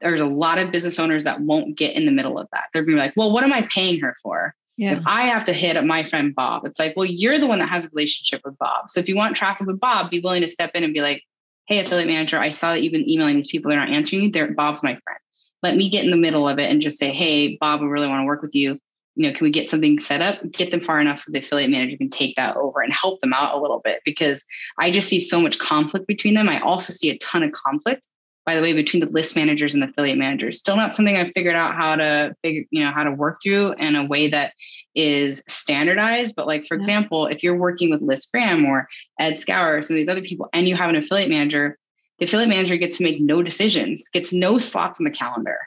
there's 0.00 0.20
a 0.20 0.26
lot 0.26 0.58
of 0.58 0.72
business 0.72 0.98
owners 0.98 1.22
that 1.22 1.40
won't 1.40 1.78
get 1.78 1.94
in 1.94 2.04
the 2.04 2.12
middle 2.12 2.36
of 2.36 2.48
that. 2.52 2.64
They're 2.72 2.82
gonna 2.82 2.96
be 2.96 3.00
like, 3.00 3.14
well, 3.16 3.32
what 3.32 3.44
am 3.44 3.52
I 3.52 3.66
paying 3.72 4.00
her 4.00 4.16
for? 4.20 4.54
Yeah. 4.76 4.98
If 4.98 5.04
I 5.06 5.22
have 5.22 5.44
to 5.46 5.52
hit 5.52 5.76
up 5.76 5.84
my 5.84 6.06
friend 6.06 6.34
Bob, 6.34 6.66
it's 6.66 6.80
like, 6.80 6.96
well, 6.96 7.06
you're 7.06 7.38
the 7.38 7.46
one 7.46 7.60
that 7.60 7.68
has 7.68 7.84
a 7.84 7.88
relationship 7.90 8.42
with 8.44 8.58
Bob. 8.58 8.90
So 8.90 9.00
if 9.00 9.08
you 9.08 9.16
want 9.16 9.36
traffic 9.36 9.68
with 9.68 9.80
Bob, 9.80 10.10
be 10.10 10.20
willing 10.20 10.42
to 10.42 10.48
step 10.48 10.72
in 10.74 10.82
and 10.84 10.92
be 10.92 11.00
like, 11.00 11.22
hey, 11.68 11.78
affiliate 11.78 12.08
manager, 12.08 12.38
I 12.38 12.50
saw 12.50 12.72
that 12.72 12.82
you've 12.82 12.92
been 12.92 13.08
emailing 13.08 13.36
these 13.36 13.46
people, 13.46 13.70
they're 13.70 13.80
not 13.80 13.90
answering 13.90 14.24
you. 14.24 14.30
They're 14.30 14.52
Bob's 14.52 14.82
my 14.82 14.98
friend. 15.04 15.20
Let 15.62 15.76
me 15.76 15.90
get 15.90 16.04
in 16.04 16.10
the 16.10 16.16
middle 16.16 16.48
of 16.48 16.58
it 16.58 16.70
and 16.70 16.82
just 16.82 16.98
say, 16.98 17.12
hey, 17.12 17.56
Bob, 17.60 17.80
we 17.80 17.86
really 17.86 18.08
want 18.08 18.20
to 18.20 18.26
work 18.26 18.42
with 18.42 18.54
you. 18.54 18.78
You 19.14 19.26
know, 19.26 19.36
can 19.36 19.44
we 19.44 19.50
get 19.50 19.70
something 19.70 19.98
set 19.98 20.20
up? 20.20 20.38
Get 20.52 20.70
them 20.70 20.80
far 20.80 21.00
enough 21.00 21.20
so 21.20 21.32
the 21.32 21.38
affiliate 21.38 21.70
manager 21.70 21.96
can 21.96 22.10
take 22.10 22.36
that 22.36 22.56
over 22.56 22.82
and 22.82 22.92
help 22.92 23.20
them 23.20 23.32
out 23.32 23.54
a 23.54 23.60
little 23.60 23.80
bit 23.82 24.00
because 24.04 24.44
I 24.78 24.90
just 24.90 25.08
see 25.08 25.20
so 25.20 25.40
much 25.40 25.58
conflict 25.58 26.06
between 26.06 26.34
them. 26.34 26.48
I 26.48 26.60
also 26.60 26.92
see 26.92 27.10
a 27.10 27.18
ton 27.18 27.42
of 27.42 27.52
conflict 27.52 28.06
by 28.46 28.54
the 28.54 28.62
way, 28.62 28.72
between 28.72 29.00
the 29.00 29.10
list 29.10 29.34
managers 29.34 29.74
and 29.74 29.82
the 29.82 29.88
affiliate 29.88 30.16
managers. 30.16 30.60
Still 30.60 30.76
not 30.76 30.94
something 30.94 31.16
I've 31.16 31.32
figured 31.34 31.56
out 31.56 31.74
how 31.74 31.96
to 31.96 32.34
figure, 32.42 32.62
you 32.70 32.82
know, 32.82 32.92
how 32.92 33.02
to 33.02 33.10
work 33.10 33.38
through 33.42 33.72
in 33.72 33.96
a 33.96 34.06
way 34.06 34.30
that 34.30 34.52
is 34.94 35.42
standardized. 35.48 36.34
But 36.36 36.46
like, 36.46 36.64
for 36.64 36.76
example, 36.76 37.26
if 37.26 37.42
you're 37.42 37.58
working 37.58 37.90
with 37.90 38.00
ListGram 38.00 38.66
or 38.68 38.86
Ed 39.18 39.36
Scour 39.36 39.76
or 39.76 39.82
some 39.82 39.96
of 39.96 39.98
these 39.98 40.08
other 40.08 40.22
people 40.22 40.48
and 40.52 40.68
you 40.68 40.76
have 40.76 40.88
an 40.88 40.96
affiliate 40.96 41.28
manager, 41.28 41.76
the 42.18 42.24
affiliate 42.24 42.48
manager 42.48 42.76
gets 42.76 42.98
to 42.98 43.04
make 43.04 43.20
no 43.20 43.42
decisions, 43.42 44.08
gets 44.08 44.32
no 44.32 44.58
slots 44.58 45.00
on 45.00 45.04
the 45.04 45.10
calendar 45.10 45.58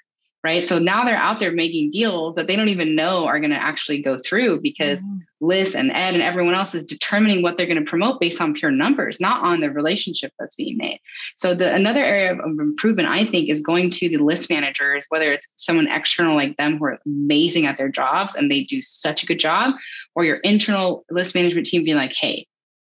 right? 0.44 0.64
So 0.64 0.80
now 0.80 1.04
they're 1.04 1.18
out 1.18 1.40
there 1.40 1.52
making 1.52 1.92
deals 1.92 2.36
that 2.36 2.48
they 2.48 2.56
don't 2.56 2.70
even 2.70 2.96
know 2.96 3.26
are 3.26 3.40
going 3.40 3.52
to 3.52 3.62
actually 3.62 4.02
go 4.02 4.18
through 4.18 4.62
because 4.62 5.04
mm-hmm. 5.04 5.18
Liz 5.42 5.76
and 5.76 5.92
Ed 5.92 6.14
and 6.14 6.24
everyone 6.24 6.54
else 6.54 6.74
is 6.74 6.86
determining 6.86 7.42
what 7.42 7.58
they're 7.58 7.66
going 7.66 7.84
to 7.84 7.90
promote 7.90 8.22
based 8.22 8.40
on 8.40 8.54
pure 8.54 8.72
numbers, 8.72 9.20
not 9.20 9.44
on 9.44 9.60
the 9.60 9.70
relationship 9.70 10.32
that's 10.40 10.56
being 10.56 10.78
made. 10.78 11.00
So 11.36 11.54
the 11.54 11.74
another 11.74 12.04
area 12.04 12.34
of 12.34 12.60
improvement, 12.60 13.10
I 13.10 13.26
think, 13.26 13.50
is 13.50 13.60
going 13.60 13.90
to 13.92 14.10
the 14.10 14.18
list 14.18 14.50
managers, 14.50 15.06
whether 15.10 15.32
it's 15.34 15.48
someone 15.56 15.88
external 15.88 16.36
like 16.36 16.56
them 16.56 16.78
who 16.78 16.86
are 16.86 17.00
amazing 17.06 17.66
at 17.66 17.78
their 17.78 17.90
jobs 17.90 18.36
and 18.36 18.50
they 18.50 18.64
do 18.64 18.82
such 18.82 19.24
a 19.24 19.26
good 19.26 19.40
job, 19.40 19.76
or 20.16 20.24
your 20.24 20.38
internal 20.38 21.06
list 21.12 21.36
management 21.36 21.68
team 21.68 21.84
being 21.84 21.98
like, 21.98 22.14
hey, 22.14 22.48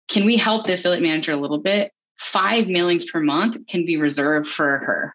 can 0.09 0.27
we 0.27 0.37
help 0.37 0.67
the 0.67 0.75
affiliate 0.75 1.03
manager 1.03 1.33
a 1.33 1.37
little 1.37 1.61
bit? 1.61 1.93
Five 2.21 2.66
mailings 2.66 3.11
per 3.11 3.21
month 3.21 3.57
can 3.66 3.85
be 3.85 3.97
reserved 3.97 4.49
for 4.49 4.79
her 4.79 5.14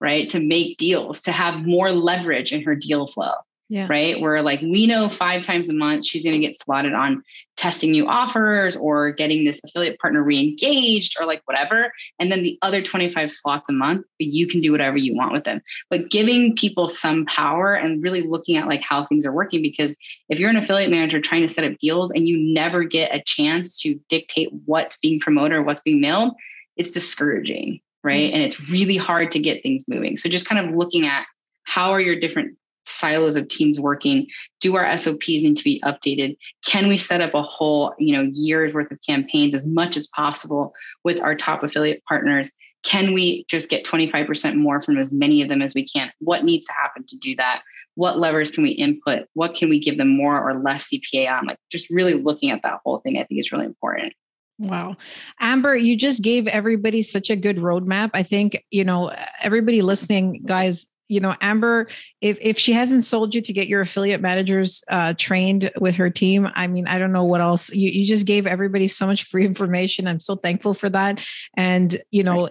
right? 0.00 0.28
To 0.30 0.40
make 0.40 0.76
deals, 0.78 1.22
to 1.22 1.32
have 1.32 1.66
more 1.66 1.90
leverage 1.90 2.52
in 2.52 2.62
her 2.62 2.74
deal 2.74 3.06
flow. 3.06 3.32
Yeah. 3.68 3.88
Right. 3.90 4.20
Where 4.20 4.42
like 4.42 4.60
we 4.60 4.86
know 4.86 5.10
five 5.10 5.42
times 5.42 5.68
a 5.68 5.72
month 5.72 6.06
she's 6.06 6.22
going 6.22 6.40
to 6.40 6.46
get 6.46 6.56
slotted 6.56 6.92
on 6.92 7.24
testing 7.56 7.90
new 7.90 8.06
offers 8.06 8.76
or 8.76 9.10
getting 9.10 9.44
this 9.44 9.60
affiliate 9.64 9.98
partner 9.98 10.22
re-engaged 10.22 11.16
or 11.18 11.26
like 11.26 11.42
whatever. 11.46 11.90
And 12.20 12.30
then 12.30 12.42
the 12.42 12.58
other 12.62 12.80
25 12.80 13.32
slots 13.32 13.68
a 13.68 13.72
month, 13.72 14.06
you 14.18 14.46
can 14.46 14.60
do 14.60 14.70
whatever 14.70 14.96
you 14.96 15.16
want 15.16 15.32
with 15.32 15.44
them. 15.44 15.62
But 15.90 16.10
giving 16.10 16.54
people 16.54 16.86
some 16.86 17.24
power 17.26 17.74
and 17.74 18.02
really 18.02 18.22
looking 18.22 18.56
at 18.56 18.68
like 18.68 18.82
how 18.82 19.04
things 19.04 19.26
are 19.26 19.32
working. 19.32 19.62
Because 19.62 19.96
if 20.28 20.38
you're 20.38 20.50
an 20.50 20.56
affiliate 20.56 20.90
manager 20.90 21.20
trying 21.20 21.42
to 21.42 21.52
set 21.52 21.64
up 21.64 21.76
deals 21.78 22.12
and 22.12 22.28
you 22.28 22.38
never 22.38 22.84
get 22.84 23.14
a 23.14 23.22
chance 23.24 23.80
to 23.80 23.98
dictate 24.08 24.50
what's 24.66 24.96
being 24.98 25.18
promoted 25.18 25.52
or 25.52 25.62
what's 25.62 25.80
being 25.80 26.00
mailed, 26.00 26.34
it's 26.76 26.92
discouraging 26.92 27.80
right? 28.04 28.32
And 28.32 28.40
it's 28.40 28.70
really 28.70 28.96
hard 28.96 29.32
to 29.32 29.40
get 29.40 29.64
things 29.64 29.84
moving. 29.88 30.16
So 30.16 30.28
just 30.28 30.48
kind 30.48 30.64
of 30.64 30.76
looking 30.76 31.04
at 31.06 31.26
how 31.64 31.90
are 31.90 32.00
your 32.00 32.20
different 32.20 32.56
silos 32.86 33.36
of 33.36 33.48
teams 33.48 33.78
working? 33.80 34.26
Do 34.60 34.76
our 34.76 34.96
SOPs 34.96 35.28
need 35.28 35.56
to 35.56 35.64
be 35.64 35.80
updated? 35.84 36.36
Can 36.64 36.88
we 36.88 36.98
set 36.98 37.20
up 37.20 37.34
a 37.34 37.42
whole, 37.42 37.94
you 37.98 38.16
know, 38.16 38.28
year's 38.32 38.72
worth 38.72 38.90
of 38.90 38.98
campaigns 39.06 39.54
as 39.54 39.66
much 39.66 39.96
as 39.96 40.06
possible 40.08 40.72
with 41.04 41.20
our 41.20 41.34
top 41.34 41.62
affiliate 41.62 42.02
partners? 42.08 42.50
Can 42.82 43.12
we 43.12 43.44
just 43.48 43.68
get 43.68 43.84
25% 43.84 44.56
more 44.56 44.80
from 44.80 44.96
as 44.96 45.12
many 45.12 45.42
of 45.42 45.48
them 45.48 45.60
as 45.60 45.74
we 45.74 45.84
can? 45.84 46.12
What 46.20 46.44
needs 46.44 46.66
to 46.66 46.72
happen 46.72 47.04
to 47.06 47.16
do 47.16 47.34
that? 47.36 47.62
What 47.96 48.18
levers 48.18 48.50
can 48.50 48.62
we 48.62 48.70
input? 48.70 49.26
What 49.34 49.54
can 49.54 49.68
we 49.68 49.80
give 49.80 49.98
them 49.98 50.16
more 50.16 50.40
or 50.40 50.54
less 50.54 50.90
CPA 50.90 51.30
on? 51.30 51.46
Like 51.46 51.58
just 51.72 51.90
really 51.90 52.14
looking 52.14 52.50
at 52.50 52.62
that 52.62 52.80
whole 52.84 52.98
thing, 52.98 53.18
I 53.18 53.24
think 53.24 53.40
is 53.40 53.50
really 53.50 53.64
important. 53.64 54.12
Wow. 54.58 54.96
Amber, 55.40 55.76
you 55.76 55.96
just 55.96 56.22
gave 56.22 56.46
everybody 56.46 57.02
such 57.02 57.28
a 57.28 57.36
good 57.36 57.56
roadmap. 57.56 58.10
I 58.14 58.22
think, 58.22 58.62
you 58.70 58.84
know, 58.84 59.12
everybody 59.42 59.82
listening, 59.82 60.42
guys, 60.46 60.86
you 61.08 61.20
know 61.20 61.34
amber 61.40 61.88
if 62.20 62.38
if 62.40 62.58
she 62.58 62.72
hasn't 62.72 63.04
sold 63.04 63.34
you 63.34 63.40
to 63.40 63.52
get 63.52 63.68
your 63.68 63.80
affiliate 63.80 64.20
managers 64.20 64.82
uh, 64.90 65.14
trained 65.16 65.70
with 65.80 65.94
her 65.94 66.10
team 66.10 66.48
i 66.54 66.66
mean 66.66 66.86
i 66.86 66.98
don't 66.98 67.12
know 67.12 67.24
what 67.24 67.40
else. 67.40 67.70
You, 67.72 67.90
you 67.90 68.04
just 68.04 68.26
gave 68.26 68.46
everybody 68.46 68.88
so 68.88 69.06
much 69.06 69.24
free 69.24 69.44
information. 69.52 70.06
I'm 70.06 70.20
so 70.20 70.36
thankful 70.36 70.74
for 70.74 70.88
that. 70.90 71.24
And 71.56 71.96
you 72.10 72.22
know 72.22 72.48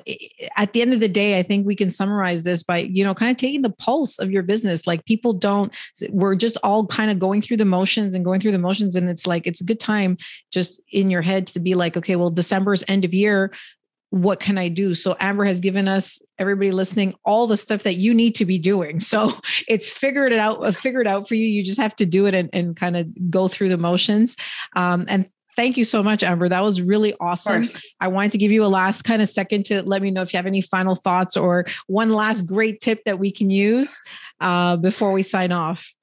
at 0.56 0.74
the 0.74 0.82
end 0.82 0.94
of 0.94 1.00
the 1.00 1.08
day 1.08 1.38
i 1.38 1.44
think 1.44 1.66
we 1.66 1.76
can 1.76 1.92
summarize 1.92 2.44
this 2.44 2.64
by 2.64 2.80
you 2.80 3.04
know 3.04 3.14
kind 3.14 3.32
of 3.32 3.38
taking 3.38 3.62
the 3.62 3.70
pulse 3.70 4.20
of 4.20 4.32
your 4.32 4.44
business. 4.44 4.88
Like 4.88 5.06
people 5.06 5.34
don't 5.34 5.76
we're 6.10 6.36
just 6.36 6.58
all 6.64 6.86
kind 6.86 7.12
of 7.12 7.20
going 7.20 7.42
through 7.42 7.58
the 7.58 7.66
motions 7.66 8.16
and 8.16 8.26
going 8.26 8.40
through 8.40 8.52
the 8.52 8.58
motions. 8.60 8.96
And 8.96 9.10
it's 9.10 9.28
like 9.28 9.48
it's 9.48 9.62
a 9.62 9.66
good 9.66 9.80
time 9.80 10.18
just 10.52 10.82
in 10.92 11.10
your 11.10 11.22
head 11.22 11.48
to 11.48 11.60
be 11.60 11.76
like 11.76 11.98
okay 11.98 12.16
well 12.16 12.30
december's 12.30 12.84
end 12.88 13.06
of 13.06 13.14
year 13.14 13.52
what 14.16 14.40
can 14.40 14.58
I 14.58 14.70
do? 14.70 14.94
So 14.94 15.18
Amber 15.20 15.44
has 15.44 15.60
given 15.60 15.90
us 15.90 16.22
everybody 16.40 16.72
listening 16.72 17.16
all 17.26 17.48
the 17.48 17.58
stuff 17.58 17.84
that 17.84 17.96
you 17.96 18.14
need 18.14 18.34
to 18.36 18.46
be 18.46 18.58
doing. 18.58 19.02
So 19.02 19.38
it's 19.68 19.90
figured 19.90 20.32
it 20.32 20.40
out, 20.40 20.64
uh, 20.64 20.72
figured 20.72 21.06
out 21.06 21.28
for 21.28 21.36
you. 21.36 21.46
You 21.46 21.64
just 21.64 21.80
have 21.80 21.96
to 21.98 22.06
do 22.06 22.26
it 22.26 22.34
and, 22.34 22.50
and 22.54 22.78
kind 22.78 22.96
of 22.96 23.08
go 23.30 23.50
through 23.50 23.70
the 23.70 23.78
motions. 23.78 24.38
Um, 24.74 25.04
and 25.10 25.30
thank 25.58 25.76
you 25.76 25.84
so 25.84 26.02
much, 26.02 26.24
Amber. 26.24 26.48
That 26.48 26.64
was 26.64 26.82
really 26.82 27.14
awesome. 27.20 27.64
I 28.00 28.08
wanted 28.08 28.32
to 28.32 28.38
give 28.38 28.54
you 28.54 28.64
a 28.64 28.68
last 28.68 29.04
kind 29.04 29.22
of 29.22 29.28
second 29.28 29.66
to 29.66 29.84
let 29.84 30.02
me 30.02 30.12
know 30.12 30.22
if 30.22 30.34
you 30.34 30.38
have 30.38 30.46
any 30.46 30.62
final 30.62 30.96
thoughts 30.96 31.36
or 31.36 31.66
one 31.88 32.14
last 32.14 32.44
great 32.44 32.80
tip 32.80 33.04
that 33.04 33.20
we 33.20 33.32
can 33.32 33.50
use 33.50 34.00
uh, 34.40 34.78
before 34.78 35.12
we 35.12 35.24
sign 35.24 35.52
off. 35.52 35.94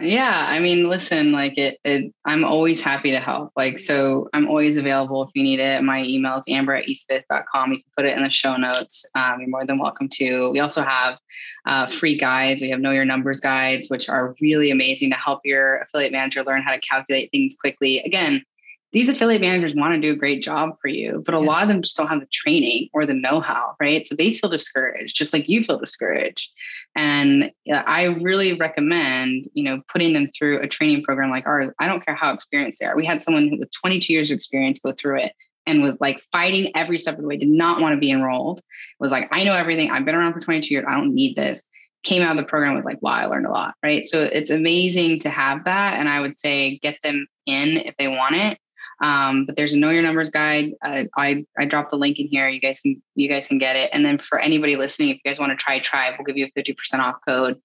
Yeah, 0.00 0.46
I 0.48 0.60
mean, 0.60 0.88
listen, 0.88 1.32
like 1.32 1.58
it, 1.58 1.80
it, 1.84 2.14
I'm 2.24 2.44
always 2.44 2.84
happy 2.84 3.10
to 3.10 3.18
help. 3.18 3.50
Like, 3.56 3.80
so 3.80 4.28
I'm 4.32 4.46
always 4.46 4.76
available 4.76 5.24
if 5.24 5.30
you 5.34 5.42
need 5.42 5.58
it. 5.58 5.82
My 5.82 6.04
email 6.04 6.36
is 6.36 6.44
amber 6.48 6.76
at 6.76 6.86
eastfifth.com. 6.86 7.72
You 7.72 7.78
can 7.78 7.90
put 7.96 8.06
it 8.06 8.16
in 8.16 8.22
the 8.22 8.30
show 8.30 8.56
notes. 8.56 9.04
Um, 9.16 9.40
you're 9.40 9.48
more 9.48 9.66
than 9.66 9.80
welcome 9.80 10.08
to. 10.10 10.50
We 10.52 10.60
also 10.60 10.82
have 10.82 11.18
uh, 11.66 11.88
free 11.88 12.16
guides. 12.16 12.62
We 12.62 12.70
have 12.70 12.78
know 12.78 12.92
your 12.92 13.04
numbers 13.04 13.40
guides, 13.40 13.90
which 13.90 14.08
are 14.08 14.36
really 14.40 14.70
amazing 14.70 15.10
to 15.10 15.16
help 15.16 15.40
your 15.44 15.78
affiliate 15.78 16.12
manager 16.12 16.44
learn 16.44 16.62
how 16.62 16.74
to 16.74 16.80
calculate 16.80 17.32
things 17.32 17.56
quickly. 17.56 17.98
Again, 17.98 18.44
these 18.92 19.08
affiliate 19.08 19.42
managers 19.42 19.74
want 19.74 19.94
to 19.94 20.00
do 20.00 20.12
a 20.12 20.16
great 20.16 20.42
job 20.42 20.70
for 20.80 20.88
you, 20.88 21.22
but 21.26 21.34
a 21.34 21.38
yeah. 21.38 21.44
lot 21.44 21.62
of 21.62 21.68
them 21.68 21.82
just 21.82 21.96
don't 21.96 22.06
have 22.06 22.20
the 22.20 22.28
training 22.32 22.88
or 22.94 23.04
the 23.04 23.12
know 23.12 23.40
how, 23.40 23.74
right? 23.80 24.06
So 24.06 24.14
they 24.14 24.32
feel 24.32 24.48
discouraged, 24.48 25.14
just 25.14 25.34
like 25.34 25.48
you 25.48 25.62
feel 25.62 25.78
discouraged. 25.78 26.50
And 26.96 27.52
I 27.70 28.04
really 28.04 28.58
recommend, 28.58 29.44
you 29.52 29.62
know, 29.62 29.82
putting 29.92 30.14
them 30.14 30.28
through 30.36 30.60
a 30.60 30.66
training 30.68 31.02
program 31.02 31.30
like 31.30 31.46
ours. 31.46 31.70
I 31.78 31.86
don't 31.86 32.04
care 32.04 32.14
how 32.14 32.32
experienced 32.32 32.80
they 32.80 32.86
are. 32.86 32.96
We 32.96 33.04
had 33.04 33.22
someone 33.22 33.58
with 33.58 33.70
22 33.72 34.12
years 34.12 34.30
of 34.30 34.36
experience 34.36 34.80
go 34.80 34.92
through 34.92 35.20
it 35.20 35.32
and 35.66 35.82
was 35.82 36.00
like 36.00 36.22
fighting 36.32 36.72
every 36.74 36.98
step 36.98 37.16
of 37.16 37.20
the 37.20 37.28
way, 37.28 37.36
did 37.36 37.50
not 37.50 37.82
want 37.82 37.92
to 37.92 38.00
be 38.00 38.10
enrolled, 38.10 38.62
was 39.00 39.12
like, 39.12 39.28
I 39.30 39.44
know 39.44 39.52
everything. 39.52 39.90
I've 39.90 40.06
been 40.06 40.14
around 40.14 40.32
for 40.32 40.40
22 40.40 40.72
years. 40.72 40.86
I 40.88 40.94
don't 40.94 41.14
need 41.14 41.36
this. 41.36 41.62
came 42.04 42.22
out 42.22 42.30
of 42.30 42.36
the 42.38 42.48
program 42.48 42.74
was 42.74 42.86
like, 42.86 43.02
wow, 43.02 43.12
I 43.12 43.26
learned 43.26 43.46
a 43.46 43.50
lot, 43.50 43.74
right? 43.82 44.06
So 44.06 44.22
it's 44.22 44.50
amazing 44.50 45.20
to 45.20 45.28
have 45.28 45.64
that. 45.64 45.98
And 45.98 46.08
I 46.08 46.20
would 46.20 46.38
say 46.38 46.78
get 46.78 46.96
them 47.02 47.26
in 47.44 47.76
if 47.76 47.94
they 47.98 48.08
want 48.08 48.36
it. 48.36 48.58
Um, 49.00 49.46
but 49.46 49.56
there's 49.56 49.74
a 49.74 49.76
know 49.76 49.90
your 49.90 50.02
numbers 50.02 50.30
guide. 50.30 50.72
Uh, 50.82 51.04
I 51.16 51.44
I 51.58 51.64
dropped 51.66 51.90
the 51.90 51.98
link 51.98 52.18
in 52.18 52.26
here. 52.26 52.48
You 52.48 52.60
guys 52.60 52.80
can 52.80 53.00
you 53.14 53.28
guys 53.28 53.48
can 53.48 53.58
get 53.58 53.76
it. 53.76 53.90
And 53.92 54.04
then 54.04 54.18
for 54.18 54.38
anybody 54.38 54.76
listening, 54.76 55.10
if 55.10 55.16
you 55.16 55.30
guys 55.30 55.38
want 55.38 55.50
to 55.50 55.56
try 55.56 55.78
Tribe, 55.78 56.14
we'll 56.18 56.24
give 56.24 56.36
you 56.36 56.46
a 56.46 56.60
50% 56.60 56.98
off 56.98 57.16
code 57.26 57.60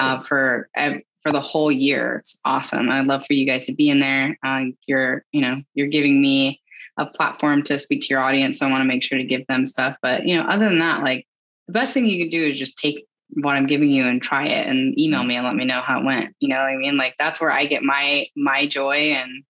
uh, 0.00 0.20
for 0.22 0.68
for 1.22 1.32
the 1.32 1.40
whole 1.40 1.70
year. 1.70 2.16
It's 2.16 2.38
awesome. 2.44 2.88
I'd 2.88 3.06
love 3.06 3.26
for 3.26 3.34
you 3.34 3.46
guys 3.46 3.66
to 3.66 3.74
be 3.74 3.90
in 3.90 4.00
there. 4.00 4.38
Uh, 4.42 4.66
you're 4.86 5.24
you 5.32 5.40
know 5.40 5.62
you're 5.74 5.88
giving 5.88 6.20
me 6.20 6.60
a 6.96 7.06
platform 7.06 7.62
to 7.64 7.78
speak 7.78 8.02
to 8.02 8.08
your 8.08 8.20
audience. 8.20 8.58
So 8.58 8.66
I 8.66 8.70
want 8.70 8.80
to 8.80 8.88
make 8.88 9.02
sure 9.02 9.18
to 9.18 9.24
give 9.24 9.46
them 9.46 9.66
stuff. 9.66 9.96
But 10.02 10.26
you 10.26 10.36
know, 10.36 10.42
other 10.42 10.68
than 10.68 10.80
that, 10.80 11.02
like 11.02 11.26
the 11.66 11.72
best 11.72 11.94
thing 11.94 12.06
you 12.06 12.24
can 12.24 12.30
do 12.30 12.44
is 12.44 12.58
just 12.58 12.78
take 12.78 13.06
what 13.34 13.56
I'm 13.56 13.66
giving 13.66 13.90
you 13.90 14.06
and 14.06 14.22
try 14.22 14.46
it 14.46 14.66
and 14.66 14.98
email 14.98 15.22
me 15.22 15.36
and 15.36 15.44
let 15.44 15.54
me 15.54 15.64
know 15.64 15.80
how 15.80 16.00
it 16.00 16.04
went. 16.04 16.34
You 16.40 16.48
know 16.48 16.56
what 16.56 16.62
I 16.62 16.76
mean? 16.76 16.96
Like 16.96 17.14
that's 17.18 17.40
where 17.40 17.50
I 17.50 17.66
get 17.66 17.82
my 17.82 18.26
my 18.36 18.66
joy 18.66 19.12
and 19.12 19.44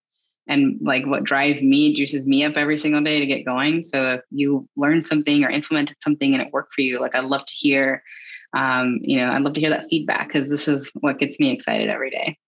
and 0.48 0.78
like 0.82 1.06
what 1.06 1.24
drives 1.24 1.62
me, 1.62 1.94
juices 1.94 2.26
me 2.26 2.44
up 2.44 2.56
every 2.56 2.78
single 2.78 3.02
day 3.02 3.20
to 3.20 3.26
get 3.26 3.44
going. 3.44 3.82
So 3.82 4.14
if 4.14 4.22
you 4.30 4.68
learned 4.76 5.06
something 5.06 5.44
or 5.44 5.50
implemented 5.50 5.96
something 6.00 6.32
and 6.32 6.42
it 6.42 6.52
worked 6.52 6.74
for 6.74 6.80
you, 6.80 7.00
like 7.00 7.14
I'd 7.14 7.24
love 7.24 7.44
to 7.44 7.54
hear 7.54 8.02
um, 8.54 8.98
you 9.02 9.18
know, 9.18 9.30
I'd 9.30 9.42
love 9.42 9.54
to 9.54 9.60
hear 9.60 9.70
that 9.70 9.88
feedback 9.88 10.28
because 10.28 10.48
this 10.48 10.68
is 10.68 10.90
what 11.00 11.18
gets 11.18 11.38
me 11.38 11.50
excited 11.50 11.90
every 11.90 12.10
day. 12.10 12.38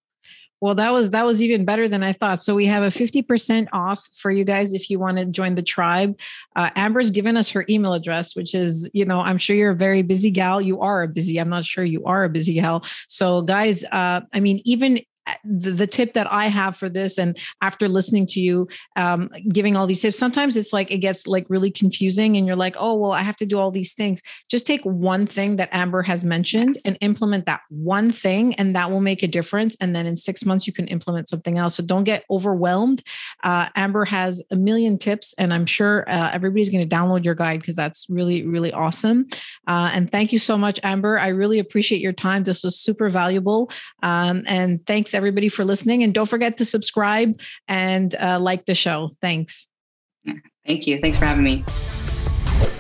Well, 0.63 0.75
that 0.75 0.93
was 0.93 1.11
that 1.11 1.25
was 1.25 1.43
even 1.43 1.65
better 1.65 1.89
than 1.89 2.03
I 2.03 2.13
thought. 2.13 2.43
So 2.43 2.55
we 2.55 2.67
have 2.67 2.83
a 2.83 2.89
50% 2.89 3.69
off 3.73 4.07
for 4.15 4.31
you 4.31 4.45
guys 4.45 4.75
if 4.75 4.91
you 4.91 4.99
want 4.99 5.17
to 5.17 5.25
join 5.25 5.55
the 5.55 5.63
tribe. 5.63 6.21
Uh, 6.55 6.69
Amber's 6.77 7.11
given 7.11 7.39
us 7.39 7.49
her 7.51 7.65
email 7.71 7.95
address, 7.95 8.37
which 8.37 8.55
is, 8.55 8.89
you 8.93 9.07
know, 9.07 9.21
I'm 9.21 9.39
sure 9.39 9.57
you're 9.57 9.71
a 9.71 9.77
very 9.77 10.03
busy 10.03 10.31
gal. 10.31 10.61
You 10.61 10.81
are 10.81 11.03
a 11.03 11.09
busy, 11.09 11.41
I'm 11.41 11.49
not 11.49 11.65
sure 11.65 11.83
you 11.83 12.05
are 12.05 12.25
a 12.25 12.29
busy 12.29 12.55
gal. 12.55 12.85
So 13.09 13.41
guys, 13.41 13.85
uh, 13.85 14.21
I 14.35 14.41
mean, 14.41 14.61
even 14.67 15.01
the, 15.45 15.71
the, 15.73 15.87
tip 15.87 16.15
that 16.15 16.31
I 16.31 16.47
have 16.47 16.77
for 16.77 16.89
this, 16.89 17.19
and 17.19 17.37
after 17.63 17.89
listening 17.89 18.27
to 18.29 18.41
you 18.41 18.69
um, 18.97 19.31
giving 19.53 19.77
all 19.77 19.87
these 19.87 20.01
tips, 20.01 20.19
sometimes 20.19 20.57
it's 20.57 20.73
like 20.73 20.91
it 20.91 20.99
gets 20.99 21.27
like 21.27 21.47
really 21.49 21.71
confusing, 21.71 22.37
and 22.37 22.47
you're 22.47 22.57
like, 22.57 22.77
oh, 22.79 22.95
well, 22.95 23.13
I 23.13 23.23
have 23.23 23.37
to 23.39 23.47
do 23.47 23.59
all 23.59 23.71
these 23.71 23.93
things. 23.93 24.23
Just 24.49 24.67
take 24.67 24.83
one 24.83 25.27
thing 25.27 25.57
that 25.57 25.69
Amber 25.73 26.03
has 26.03 26.25
mentioned 26.25 26.79
and 26.85 26.97
implement 27.01 27.47
that 27.47 27.61
one 27.69 28.13
thing, 28.13 28.55
and 28.55 28.75
that 28.77 28.91
will 28.91 29.01
make 29.01 29.23
a 29.23 29.29
difference. 29.29 29.77
And 29.81 29.95
then 29.95 30.07
in 30.07 30.17
six 30.17 30.45
months, 30.45 30.67
you 30.67 30.73
can 30.73 30.87
implement 30.89 31.29
something 31.29 31.59
else. 31.59 31.75
So 31.75 31.83
don't 31.83 32.05
get 32.05 32.25
overwhelmed. 32.31 33.03
Uh, 33.43 33.69
Amber 33.77 34.05
has 34.05 34.43
a 34.51 34.57
million 34.57 34.99
tips, 34.99 35.35
and 35.39 35.53
I'm 35.53 35.67
sure 35.67 36.09
uh, 36.09 36.31
everybody's 36.33 36.71
going 36.71 36.87
to 36.89 36.97
download 36.97 37.25
your 37.25 37.35
guide 37.35 37.61
because 37.61 37.77
that's 37.77 38.07
really, 38.09 38.47
really 38.47 38.73
awesome. 38.73 39.27
Uh, 39.67 39.91
and 39.93 40.11
thank 40.11 40.33
you 40.33 40.39
so 40.39 40.57
much, 40.57 40.81
Amber. 40.83 41.19
I 41.19 41.29
really 41.29 41.59
appreciate 41.59 42.01
your 42.01 42.13
time. 42.13 42.45
This 42.45 42.63
was 42.63 42.79
super 42.79 43.09
valuable. 43.09 43.71
Um, 44.03 44.43
and 44.47 44.85
thanks, 44.87 45.15
everybody, 45.21 45.49
for 45.49 45.65
listening. 45.65 46.03
And 46.03 46.15
don't 46.15 46.29
forget 46.29 46.57
to 46.57 46.65
subscribe 46.65 47.41
and 47.69 48.15
uh, 48.17 48.39
like 48.41 48.65
the 48.65 48.75
show. 48.75 49.11
Thanks. 49.21 49.69
Thank 50.67 50.87
you. 50.87 50.99
Thanks 51.01 51.19
for 51.19 51.27
having 51.27 51.45
me. 51.45 51.65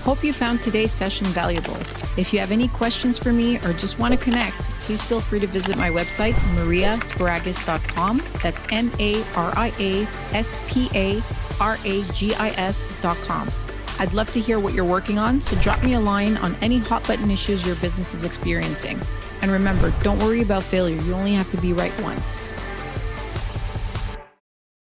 Hope 0.02 0.24
you 0.24 0.32
found 0.32 0.62
today's 0.62 0.92
session 0.92 1.26
valuable. 1.26 1.76
If 2.16 2.32
you 2.32 2.38
have 2.40 2.50
any 2.50 2.68
questions 2.68 3.18
for 3.18 3.32
me 3.32 3.56
or 3.58 3.72
just 3.72 3.98
want 3.98 4.12
to 4.12 4.18
connect, 4.18 4.60
please 4.80 5.02
feel 5.02 5.20
free 5.20 5.38
to 5.40 5.46
visit 5.46 5.76
my 5.76 5.90
website, 5.90 6.34
mariasparagis.com. 6.56 8.22
That's 8.42 8.62
M 8.72 8.90
A 8.98 9.22
R 9.34 9.52
I 9.56 9.72
A 9.78 10.06
S 10.34 10.58
P 10.66 10.88
A 10.94 11.22
R 11.60 11.76
A 11.84 12.02
G 12.12 12.34
I 12.34 12.48
S.com. 12.50 13.48
I'd 14.00 14.14
love 14.14 14.32
to 14.32 14.40
hear 14.40 14.58
what 14.58 14.72
you're 14.72 14.86
working 14.86 15.18
on, 15.18 15.42
so 15.42 15.54
drop 15.60 15.84
me 15.84 15.92
a 15.92 16.00
line 16.00 16.38
on 16.38 16.56
any 16.62 16.78
hot 16.78 17.06
button 17.06 17.30
issues 17.30 17.66
your 17.66 17.76
business 17.76 18.14
is 18.14 18.24
experiencing. 18.24 18.98
And 19.42 19.50
remember, 19.50 19.92
don't 20.00 20.18
worry 20.20 20.40
about 20.40 20.62
failure. 20.62 20.98
You 21.02 21.12
only 21.12 21.34
have 21.34 21.50
to 21.50 21.58
be 21.58 21.74
right 21.74 21.92
once. 22.00 22.42